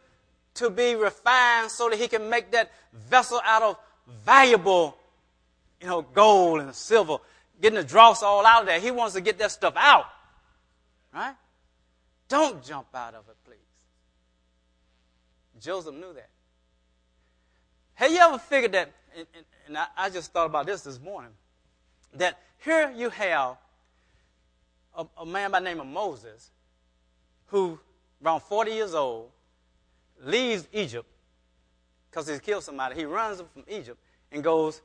to 0.54 0.70
be 0.70 0.94
refined 0.94 1.70
so 1.70 1.88
that 1.88 1.98
he 1.98 2.08
can 2.08 2.28
make 2.28 2.50
that 2.50 2.70
vessel 2.92 3.40
out 3.44 3.62
of 3.62 3.76
valuable, 4.24 4.96
you 5.80 5.86
know, 5.86 6.02
gold 6.02 6.60
and 6.60 6.74
silver, 6.74 7.18
getting 7.60 7.76
the 7.76 7.84
dross 7.84 8.22
all 8.22 8.44
out 8.44 8.62
of 8.62 8.66
there. 8.66 8.80
He 8.80 8.90
wants 8.90 9.14
to 9.14 9.20
get 9.20 9.38
that 9.38 9.52
stuff 9.52 9.74
out. 9.76 10.06
Right? 11.14 11.34
Don't 12.28 12.62
jump 12.64 12.88
out 12.94 13.14
of 13.14 13.28
it, 13.28 13.36
please. 13.44 13.59
Joseph 15.60 15.94
knew 15.94 16.12
that. 16.14 16.28
Have 17.94 18.10
you 18.10 18.18
ever 18.18 18.38
figured 18.38 18.72
that, 18.72 18.92
and, 19.16 19.26
and, 19.34 19.44
and 19.66 19.78
I, 19.78 19.86
I, 19.96 20.10
just 20.10 20.32
thought 20.32 20.46
about 20.46 20.66
this 20.66 20.82
this 20.82 20.98
morning, 20.98 21.32
that 22.14 22.38
here 22.64 22.90
you 22.96 23.10
have 23.10 23.56
a, 24.96 25.06
a 25.18 25.26
man 25.26 25.50
by 25.50 25.60
the 25.60 25.64
name 25.64 25.80
of 25.80 25.86
Moses 25.86 26.50
who, 27.46 27.78
around 28.24 28.40
40 28.40 28.70
years 28.70 28.94
old, 28.94 29.30
leaves 30.22 30.66
Egypt 30.72 31.06
because 32.10 32.26
he's 32.28 32.40
killed 32.40 32.64
somebody. 32.64 32.96
He 32.96 33.04
runs 33.04 33.42
from 33.52 33.64
Egypt 33.68 33.98
and 34.32 34.42
goes 34.42 34.80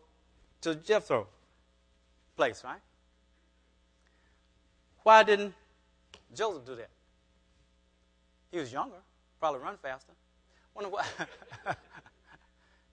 to 0.62 0.76
Jethro 0.76 1.28
place, 2.36 2.64
right? 2.64 2.82
Why 5.04 5.24
didn't 5.24 5.54
Joseph 6.34 6.66
do 6.66 6.76
that? 6.76 6.90
He 8.52 8.60
was 8.60 8.72
younger, 8.72 8.98
probably 9.40 9.62
run 9.62 9.78
faster. 9.82 10.14
Wonder 10.76 10.90
why. 10.90 11.06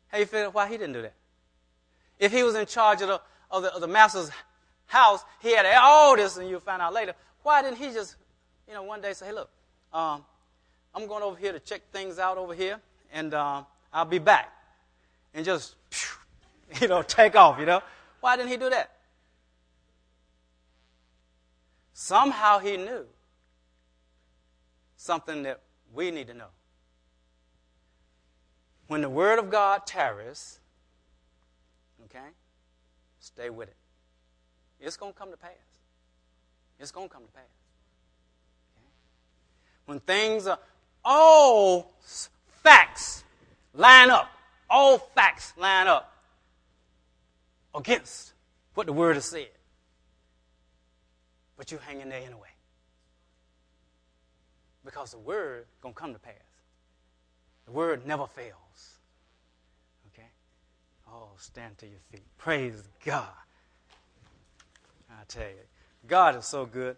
How 0.08 0.18
you 0.18 0.26
feel 0.26 0.50
why 0.50 0.68
he 0.68 0.76
didn't 0.76 0.92
do 0.92 1.02
that? 1.02 1.14
If 2.18 2.32
he 2.32 2.42
was 2.44 2.54
in 2.54 2.64
charge 2.66 3.02
of 3.02 3.08
the, 3.08 3.20
of 3.50 3.62
the, 3.64 3.74
of 3.74 3.80
the 3.80 3.88
master's 3.88 4.30
house, 4.86 5.22
he 5.40 5.54
had 5.54 5.66
all 5.76 6.16
this, 6.16 6.36
and 6.36 6.48
you'll 6.48 6.60
find 6.60 6.80
out 6.80 6.94
later. 6.94 7.14
Why 7.42 7.62
didn't 7.62 7.78
he 7.78 7.86
just, 7.92 8.16
you 8.68 8.74
know, 8.74 8.84
one 8.84 9.00
day 9.00 9.12
say, 9.12 9.26
hey, 9.26 9.32
look, 9.32 9.50
um, 9.92 10.24
I'm 10.94 11.06
going 11.08 11.22
over 11.22 11.36
here 11.36 11.52
to 11.52 11.58
check 11.58 11.82
things 11.90 12.18
out 12.18 12.38
over 12.38 12.54
here, 12.54 12.78
and 13.12 13.34
um, 13.34 13.66
I'll 13.92 14.04
be 14.04 14.18
back. 14.18 14.52
And 15.34 15.44
just, 15.44 15.74
you 16.80 16.86
know, 16.86 17.02
take 17.02 17.34
off, 17.34 17.58
you 17.58 17.66
know? 17.66 17.82
Why 18.20 18.36
didn't 18.36 18.50
he 18.50 18.56
do 18.56 18.70
that? 18.70 18.92
Somehow 21.94 22.58
he 22.58 22.76
knew 22.76 23.06
something 24.96 25.42
that 25.42 25.60
we 25.92 26.10
need 26.10 26.28
to 26.28 26.34
know. 26.34 26.48
When 28.92 29.00
the 29.00 29.08
word 29.08 29.38
of 29.38 29.48
God 29.48 29.86
tarries, 29.86 30.60
okay, 32.04 32.28
stay 33.20 33.48
with 33.48 33.70
it. 33.70 33.76
It's 34.78 34.98
going 34.98 35.14
to 35.14 35.18
come 35.18 35.30
to 35.30 35.36
pass. 35.38 35.50
It's 36.78 36.90
going 36.90 37.08
to 37.08 37.14
come 37.14 37.24
to 37.24 37.32
pass. 37.32 37.42
Okay? 38.76 38.86
When 39.86 40.00
things 40.00 40.46
are 40.46 40.58
all 41.02 41.90
facts 42.62 43.24
line 43.72 44.10
up, 44.10 44.30
all 44.68 44.98
facts 44.98 45.54
line 45.56 45.86
up 45.86 46.12
against 47.74 48.34
what 48.74 48.86
the 48.86 48.92
word 48.92 49.14
has 49.14 49.24
said. 49.24 49.48
But 51.56 51.72
you 51.72 51.78
hang 51.78 52.02
in 52.02 52.10
there 52.10 52.20
anyway. 52.20 52.52
Because 54.84 55.12
the 55.12 55.18
word 55.18 55.64
gonna 55.80 55.94
come 55.94 56.12
to 56.12 56.18
pass. 56.18 56.34
The 57.64 57.72
word 57.72 58.06
never 58.06 58.26
fails. 58.26 58.61
Oh, 61.14 61.28
stand 61.36 61.76
to 61.78 61.86
your 61.86 61.98
feet. 62.10 62.22
Praise 62.38 62.82
God. 63.04 63.28
I 65.10 65.24
tell 65.28 65.42
you, 65.42 65.66
God 66.06 66.36
is 66.36 66.46
so 66.46 66.64
good. 66.64 66.96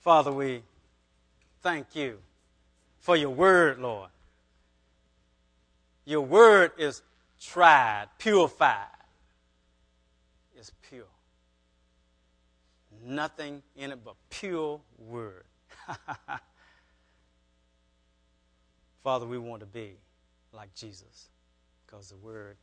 Father, 0.00 0.32
we 0.32 0.62
thank 1.62 1.94
you 1.94 2.18
for 2.98 3.16
your 3.16 3.30
word, 3.30 3.78
Lord. 3.78 4.10
Your 6.04 6.22
word 6.22 6.72
is 6.76 7.02
tried, 7.40 8.08
purified. 8.18 8.88
It's 10.56 10.72
pure. 10.88 11.04
Nothing 13.02 13.62
in 13.76 13.92
it 13.92 14.04
but 14.04 14.16
pure 14.28 14.80
word. 14.98 15.44
Father, 19.04 19.26
we 19.26 19.36
want 19.36 19.60
to 19.60 19.66
be 19.66 19.98
like 20.50 20.74
Jesus 20.74 21.28
because 21.86 22.08
the 22.08 22.16
word 22.16 22.56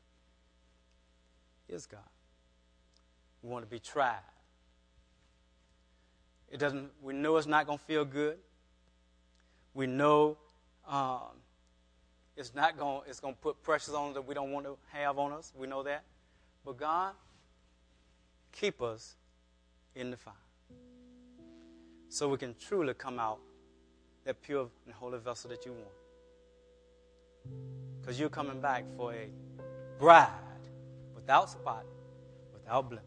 is 1.70 1.86
God. 1.86 2.00
We 3.44 3.50
want 3.50 3.64
to 3.64 3.70
be 3.70 3.78
tried. 3.78 4.18
It 6.50 6.58
doesn't, 6.58 6.90
we 7.00 7.14
know 7.14 7.38
it's 7.38 7.46
not 7.46 7.68
going 7.68 7.78
to 7.78 7.84
feel 7.84 8.04
good. 8.04 8.38
We 9.76 9.86
know 9.86 10.38
um, 10.90 11.38
it's 12.36 12.56
not 12.56 12.78
going 12.78 13.02
it's 13.08 13.20
going 13.20 13.36
to 13.36 13.40
put 13.40 13.62
pressures 13.62 13.94
on 13.94 14.10
us 14.10 14.16
that 14.16 14.28
we 14.28 14.34
don't 14.34 14.52
want 14.52 14.66
to 14.66 14.78
have 14.92 15.20
on 15.20 15.32
us. 15.32 15.54
We 15.56 15.68
know 15.68 15.84
that. 15.84 16.04
But 16.66 16.78
God, 16.78 17.14
keep 18.52 18.82
us 18.82 19.16
in 19.96 20.10
the 20.10 20.18
fire. 20.18 20.34
So 22.10 22.28
we 22.28 22.38
can 22.38 22.56
truly 22.60 22.96
come 22.96 23.20
out 23.20 23.40
that 24.26 24.42
pure 24.42 24.70
and 24.86 24.94
holy 24.96 25.20
vessel 25.20 25.50
that 25.52 25.66
you 25.66 25.72
want. 25.72 26.01
Because 28.00 28.20
you're 28.20 28.30
coming 28.30 28.62
back 28.62 28.86
for 28.98 29.14
a 29.14 29.30
bride 30.00 30.30
without 31.16 31.50
spot, 31.50 31.86
without 32.54 32.90
blemish. 32.90 33.06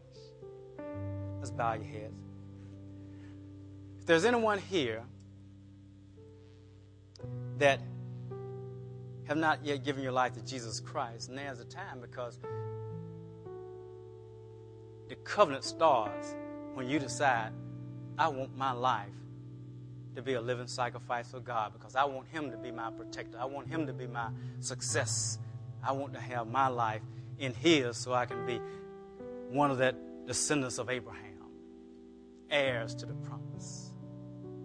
Let's 1.39 1.51
bow 1.51 1.73
your 1.73 1.83
heads. 1.83 2.13
If 3.99 4.05
there's 4.05 4.25
anyone 4.25 4.59
here 4.59 5.03
that 7.57 7.79
have 9.25 9.37
not 9.37 9.65
yet 9.65 9.83
given 9.83 10.03
your 10.03 10.11
life 10.11 10.33
to 10.33 10.41
Jesus 10.41 10.79
Christ, 10.79 11.29
now's 11.29 11.57
the 11.57 11.65
time 11.65 11.99
because 11.99 12.39
the 15.09 15.15
covenant 15.17 15.63
starts 15.63 16.35
when 16.73 16.89
you 16.89 16.99
decide, 16.99 17.51
I 18.17 18.27
want 18.27 18.55
my 18.55 18.71
life 18.71 19.09
to 20.15 20.21
be 20.21 20.33
a 20.33 20.41
living 20.41 20.67
sacrifice 20.67 21.31
for 21.31 21.39
God 21.39 21.73
because 21.73 21.95
I 21.95 22.05
want 22.05 22.27
Him 22.27 22.51
to 22.51 22.57
be 22.57 22.71
my 22.71 22.91
protector. 22.91 23.37
I 23.39 23.45
want 23.45 23.67
Him 23.67 23.87
to 23.87 23.93
be 23.93 24.07
my 24.07 24.29
success. 24.59 25.39
I 25.83 25.91
want 25.91 26.13
to 26.13 26.19
have 26.19 26.47
my 26.47 26.67
life 26.67 27.01
in 27.39 27.53
His 27.53 27.97
so 27.97 28.13
I 28.13 28.25
can 28.25 28.45
be 28.45 28.59
one 29.49 29.71
of 29.71 29.77
the 29.77 29.95
descendants 30.25 30.77
of 30.77 30.89
Abraham, 30.89 31.49
heirs 32.49 32.95
to 32.95 33.05
the 33.05 33.13
promise. 33.13 33.93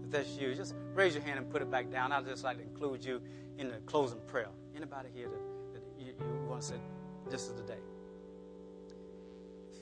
If 0.05 0.11
that's 0.11 0.37
you, 0.39 0.55
just 0.55 0.75
raise 0.95 1.15
your 1.15 1.23
hand 1.23 1.39
and 1.39 1.51
put 1.51 1.63
it 1.63 1.71
back 1.71 1.91
down. 1.91 2.13
I'd 2.13 2.27
just 2.27 2.45
like 2.45 2.57
to 2.57 2.63
include 2.63 3.05
you 3.05 3.21
in 3.59 3.69
the 3.69 3.77
closing 3.87 4.21
prayer. 4.27 4.49
Anybody 4.75 5.09
here 5.15 5.29
that, 5.29 5.75
that 5.75 5.83
you, 5.99 6.13
you 6.19 6.49
want 6.49 6.63
to 6.63 6.67
say, 6.67 6.77
this 7.29 7.43
is 7.43 7.53
the 7.55 7.63
day? 7.63 7.79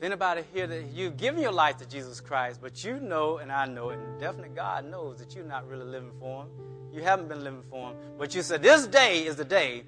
Anybody 0.01 0.45
here 0.55 0.69
that 0.69 0.85
you've 0.93 1.17
given 1.17 1.43
your 1.43 1.51
life 1.51 1.77
to 1.79 1.89
Jesus 1.89 2.21
Christ, 2.21 2.61
but 2.63 2.85
you 2.85 3.01
know, 3.01 3.39
and 3.39 3.51
I 3.51 3.67
know, 3.67 3.91
and 3.91 4.21
definitely 4.21 4.55
God 4.55 4.85
knows 4.85 5.19
that 5.19 5.35
you're 5.35 5.45
not 5.45 5.67
really 5.69 5.85
living 5.85 6.13
for 6.21 6.43
Him. 6.43 6.49
You 6.93 7.03
haven't 7.03 7.29
been 7.29 7.43
living 7.43 7.63
for 7.69 7.91
Him. 7.91 7.97
But 8.17 8.33
you 8.33 8.43
said, 8.43 8.63
this 8.63 8.87
day 8.87 9.27
is 9.27 9.35
the 9.35 9.45
day 9.45 9.83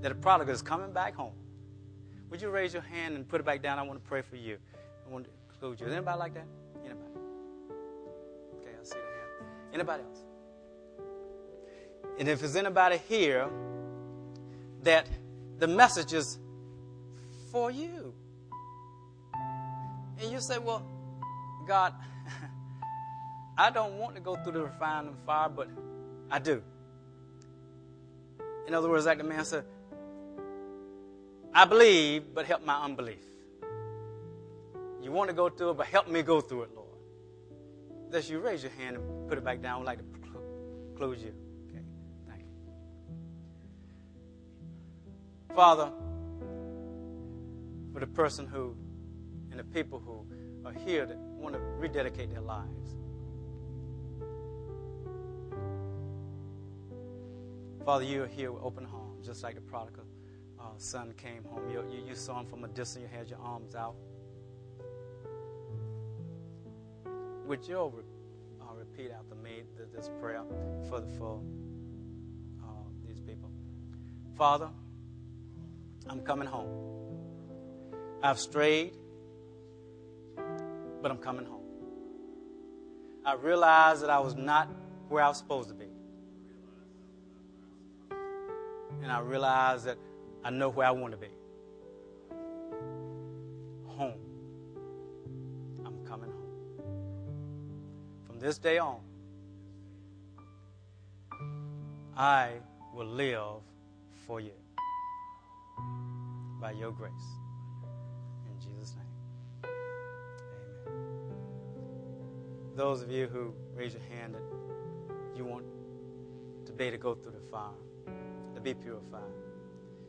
that 0.00 0.08
the 0.08 0.14
prodigal 0.16 0.52
is 0.52 0.60
coming 0.60 0.92
back 0.92 1.14
home. 1.14 1.34
Would 2.30 2.42
you 2.42 2.50
raise 2.50 2.72
your 2.72 2.82
hand 2.82 3.14
and 3.14 3.28
put 3.28 3.40
it 3.40 3.44
back 3.44 3.62
down? 3.62 3.78
I 3.78 3.82
want 3.82 4.02
to 4.02 4.08
pray 4.08 4.22
for 4.22 4.34
you. 4.34 4.58
I 5.06 5.12
want 5.12 5.26
to 5.26 5.30
include 5.48 5.80
you. 5.80 5.86
Is 5.86 5.92
anybody 5.92 6.18
like 6.18 6.34
that? 6.34 6.46
Anybody? 6.84 7.10
Okay, 8.60 8.70
I 8.80 8.84
see 8.84 8.90
the 8.90 8.96
hand. 8.96 9.50
Anybody 9.72 10.02
else? 10.02 10.18
And 12.18 12.28
if 12.28 12.40
there's 12.40 12.56
anybody 12.56 12.98
here 13.08 13.48
that 14.82 15.06
the 15.58 15.68
message 15.68 16.12
is 16.12 16.38
for 17.52 17.70
you, 17.70 18.14
and 20.20 20.30
you 20.30 20.40
say, 20.40 20.58
Well, 20.58 20.82
God, 21.66 21.94
I 23.58 23.70
don't 23.70 23.98
want 23.98 24.14
to 24.16 24.20
go 24.20 24.36
through 24.36 24.52
the 24.52 24.62
refining 24.62 25.14
fire, 25.26 25.48
but 25.48 25.68
I 26.30 26.38
do. 26.38 26.62
In 28.66 28.74
other 28.74 28.88
words, 28.88 29.06
like 29.06 29.18
the 29.18 29.24
man 29.24 29.44
said, 29.44 29.64
I 31.52 31.64
believe, 31.64 32.34
but 32.34 32.46
help 32.46 32.64
my 32.64 32.82
unbelief. 32.82 33.22
You 35.02 35.12
want 35.12 35.28
to 35.28 35.36
go 35.36 35.48
through 35.50 35.70
it, 35.70 35.76
but 35.76 35.86
help 35.86 36.08
me 36.08 36.22
go 36.22 36.40
through 36.40 36.62
it, 36.62 36.70
Lord. 36.74 36.88
That 38.10 38.28
you 38.28 38.38
raise 38.38 38.62
your 38.62 38.72
hand 38.72 38.96
and 38.96 39.28
put 39.28 39.38
it 39.38 39.44
back 39.44 39.60
down. 39.60 39.82
I'd 39.82 39.84
like 39.84 39.98
to 39.98 40.04
close 40.96 41.22
you. 41.22 41.34
Okay, 41.68 41.84
thank 42.26 42.40
you. 42.40 42.46
Father, 45.54 45.92
for 47.92 48.00
the 48.00 48.06
person 48.06 48.46
who 48.46 48.74
and 49.54 49.60
the 49.60 49.72
people 49.72 50.02
who 50.04 50.26
are 50.66 50.72
here 50.72 51.06
that 51.06 51.16
want 51.16 51.54
to 51.54 51.60
rededicate 51.78 52.28
their 52.28 52.40
lives. 52.40 52.96
Father, 57.84 58.04
you 58.04 58.24
are 58.24 58.26
here 58.26 58.50
with 58.50 58.64
open 58.64 58.84
arms, 58.92 59.24
just 59.24 59.44
like 59.44 59.54
the 59.54 59.60
prodigal 59.60 60.02
uh, 60.58 60.64
son 60.76 61.14
came 61.16 61.44
home. 61.44 61.70
You, 61.70 61.84
you, 61.88 62.08
you, 62.08 62.14
saw 62.16 62.40
him 62.40 62.46
from 62.46 62.64
a 62.64 62.68
distance, 62.68 63.04
you 63.04 63.16
had 63.16 63.30
your 63.30 63.38
arms 63.38 63.76
out. 63.76 63.94
Would 67.46 67.68
you 67.68 67.78
uh, 68.60 68.74
repeat 68.74 69.12
after 69.16 69.36
me 69.36 69.62
this 69.94 70.10
prayer 70.20 70.42
for, 70.88 71.00
the, 71.00 71.06
for 71.16 71.40
uh, 72.60 72.66
these 73.06 73.20
people? 73.20 73.50
Father, 74.36 74.68
I'm 76.08 76.22
coming 76.22 76.48
home. 76.48 76.66
I've 78.20 78.40
strayed, 78.40 78.94
but 81.04 81.10
I'm 81.10 81.18
coming 81.18 81.44
home. 81.44 81.60
I 83.26 83.34
realized 83.34 84.02
that 84.02 84.08
I 84.08 84.18
was 84.20 84.36
not 84.36 84.70
where 85.10 85.22
I 85.22 85.28
was 85.28 85.36
supposed 85.36 85.68
to 85.68 85.74
be. 85.74 85.84
And 89.02 89.12
I 89.12 89.20
realized 89.20 89.84
that 89.84 89.98
I 90.42 90.48
know 90.48 90.70
where 90.70 90.86
I 90.86 90.92
want 90.92 91.12
to 91.12 91.18
be. 91.18 91.28
Home. 93.86 94.14
I'm 95.84 96.06
coming 96.06 96.30
home. 96.30 96.80
From 98.26 98.40
this 98.40 98.56
day 98.56 98.78
on, 98.78 99.00
I 102.16 102.52
will 102.94 103.04
live 103.04 103.60
for 104.26 104.40
you 104.40 104.52
by 106.62 106.70
your 106.70 106.92
grace. 106.92 107.12
Those 112.74 113.02
of 113.02 113.10
you 113.10 113.28
who 113.28 113.54
raise 113.76 113.94
your 113.94 114.02
hand 114.02 114.34
that 114.34 114.42
you 115.36 115.44
want 115.44 115.64
to 116.66 116.72
be 116.72 116.90
to 116.90 116.98
go 116.98 117.14
through 117.14 117.32
the 117.32 117.50
fire, 117.50 117.70
to 118.54 118.60
be 118.60 118.74
purified. 118.74 119.20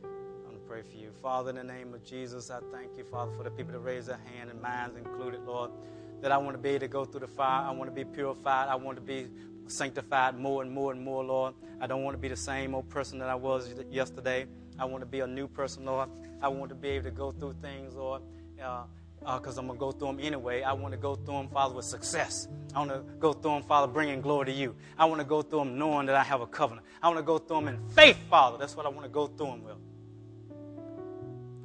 I 0.02 0.48
want 0.48 0.60
to 0.60 0.68
pray 0.68 0.82
for 0.82 0.96
you. 0.96 1.10
Father, 1.22 1.50
in 1.50 1.56
the 1.56 1.64
name 1.64 1.94
of 1.94 2.04
Jesus, 2.04 2.50
I 2.50 2.58
thank 2.72 2.96
you, 2.96 3.04
Father, 3.04 3.30
for 3.36 3.44
the 3.44 3.50
people 3.50 3.72
that 3.72 3.78
raise 3.78 4.06
their 4.06 4.18
hand 4.34 4.50
and 4.50 4.60
minds 4.60 4.96
included, 4.96 5.42
Lord, 5.46 5.70
that 6.20 6.32
I 6.32 6.38
want 6.38 6.54
to 6.54 6.58
be 6.58 6.70
able 6.70 6.80
to 6.80 6.88
go 6.88 7.04
through 7.04 7.20
the 7.20 7.28
fire. 7.28 7.68
I 7.68 7.70
want 7.70 7.88
to 7.88 7.94
be 7.94 8.04
purified. 8.04 8.68
I 8.68 8.74
want 8.74 8.96
to 8.96 9.02
be 9.02 9.28
sanctified 9.68 10.36
more 10.36 10.62
and 10.62 10.70
more 10.72 10.90
and 10.92 11.00
more, 11.00 11.24
Lord. 11.24 11.54
I 11.80 11.86
don't 11.86 12.02
want 12.02 12.14
to 12.14 12.20
be 12.20 12.28
the 12.28 12.36
same 12.36 12.74
old 12.74 12.88
person 12.88 13.18
that 13.20 13.28
I 13.28 13.34
was 13.36 13.74
yesterday. 13.90 14.46
I 14.78 14.86
want 14.86 15.02
to 15.02 15.06
be 15.06 15.20
a 15.20 15.26
new 15.26 15.46
person, 15.46 15.84
Lord. 15.84 16.08
I 16.42 16.48
want 16.48 16.70
to 16.70 16.74
be 16.74 16.88
able 16.90 17.04
to 17.04 17.10
go 17.10 17.32
through 17.32 17.54
things, 17.62 17.94
Lord, 17.94 18.22
uh, 18.62 18.84
because 19.26 19.58
uh, 19.58 19.60
I'm 19.60 19.66
going 19.66 19.76
to 19.76 19.80
go 19.80 19.90
through 19.90 20.08
them 20.08 20.20
anyway. 20.20 20.62
I 20.62 20.72
want 20.72 20.92
to 20.92 20.98
go 20.98 21.16
through 21.16 21.34
them, 21.34 21.48
Father, 21.48 21.74
with 21.74 21.84
success. 21.84 22.46
I 22.74 22.78
want 22.78 22.90
to 22.92 23.02
go 23.18 23.32
through 23.32 23.52
them, 23.52 23.62
Father, 23.64 23.92
bringing 23.92 24.20
glory 24.20 24.46
to 24.46 24.52
you. 24.52 24.76
I 24.96 25.04
want 25.06 25.20
to 25.20 25.26
go 25.26 25.42
through 25.42 25.60
them 25.60 25.78
knowing 25.78 26.06
that 26.06 26.14
I 26.14 26.22
have 26.22 26.42
a 26.42 26.46
covenant. 26.46 26.86
I 27.02 27.08
want 27.08 27.18
to 27.18 27.24
go 27.24 27.38
through 27.38 27.56
them 27.56 27.68
in 27.68 27.88
faith, 27.88 28.18
Father. 28.30 28.56
That's 28.56 28.76
what 28.76 28.86
I 28.86 28.88
want 28.88 29.02
to 29.02 29.08
go 29.08 29.26
through 29.26 29.46
them 29.46 29.64
with. 29.64 29.76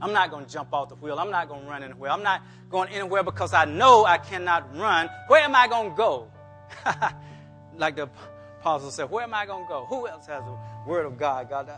I'm 0.02 0.14
not 0.14 0.32
going 0.32 0.46
to 0.46 0.52
jump 0.52 0.74
off 0.74 0.90
the 0.90 0.96
wheel. 0.96 1.20
I'm 1.20 1.30
not 1.30 1.48
going 1.48 1.62
to 1.62 1.70
run 1.70 1.84
anywhere. 1.84 2.10
I'm 2.10 2.24
not 2.24 2.42
going 2.72 2.90
anywhere 2.90 3.22
because 3.22 3.54
I 3.54 3.66
know 3.66 4.06
I 4.06 4.18
cannot 4.18 4.76
run. 4.76 5.10
Where 5.28 5.42
am 5.42 5.56
I 5.56 5.68
going 5.68 5.92
to 5.92 5.96
go? 5.96 6.32
like 7.78 7.96
the 7.96 8.10
apostle 8.60 8.90
said, 8.90 9.12
where 9.12 9.24
am 9.24 9.36
I 9.36 9.46
going 9.46 9.66
to 9.66 9.70
go? 9.70 9.86
Who 9.86 10.08
else 10.08 10.26
has 10.26 10.44
the 10.44 10.58
word 10.88 11.06
of 11.06 11.20
God? 11.20 11.48
God, 11.48 11.70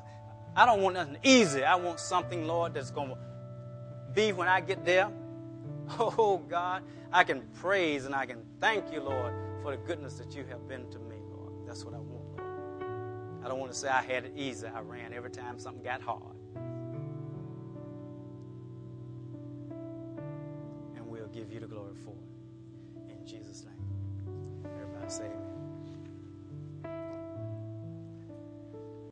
I 0.55 0.65
don't 0.65 0.81
want 0.81 0.95
nothing 0.95 1.17
easy. 1.23 1.65
I 1.65 1.75
want 1.75 1.99
something, 1.99 2.47
Lord, 2.47 2.75
that's 2.75 2.91
going 2.91 3.09
to 3.09 3.17
be 4.13 4.31
when 4.31 4.47
I 4.47 4.61
get 4.61 4.85
there. 4.85 5.11
Oh, 5.99 6.41
God, 6.49 6.83
I 7.11 7.23
can 7.23 7.41
praise 7.61 8.05
and 8.05 8.15
I 8.15 8.25
can 8.25 8.43
thank 8.59 8.91
you, 8.91 9.01
Lord, 9.01 9.33
for 9.61 9.71
the 9.71 9.77
goodness 9.77 10.15
that 10.15 10.35
you 10.35 10.43
have 10.49 10.67
been 10.67 10.89
to 10.91 10.99
me, 10.99 11.17
Lord. 11.29 11.53
That's 11.67 11.85
what 11.85 11.93
I 11.93 11.99
want, 11.99 12.37
Lord. 12.37 13.43
I 13.43 13.47
don't 13.47 13.59
want 13.59 13.71
to 13.71 13.77
say 13.77 13.89
I 13.89 14.01
had 14.01 14.25
it 14.25 14.33
easy. 14.35 14.67
I 14.67 14.79
ran 14.81 15.13
every 15.13 15.31
time 15.31 15.59
something 15.59 15.83
got 15.83 16.01
hard. 16.01 16.35
And 20.95 21.05
we'll 21.05 21.27
give 21.27 21.51
you 21.51 21.59
the 21.59 21.67
glory 21.67 21.95
for 22.03 22.11
it. 22.11 23.11
In 23.11 23.25
Jesus' 23.27 23.65
name. 23.65 24.71
Everybody 24.81 25.11
say 25.11 25.25
amen. 25.25 25.52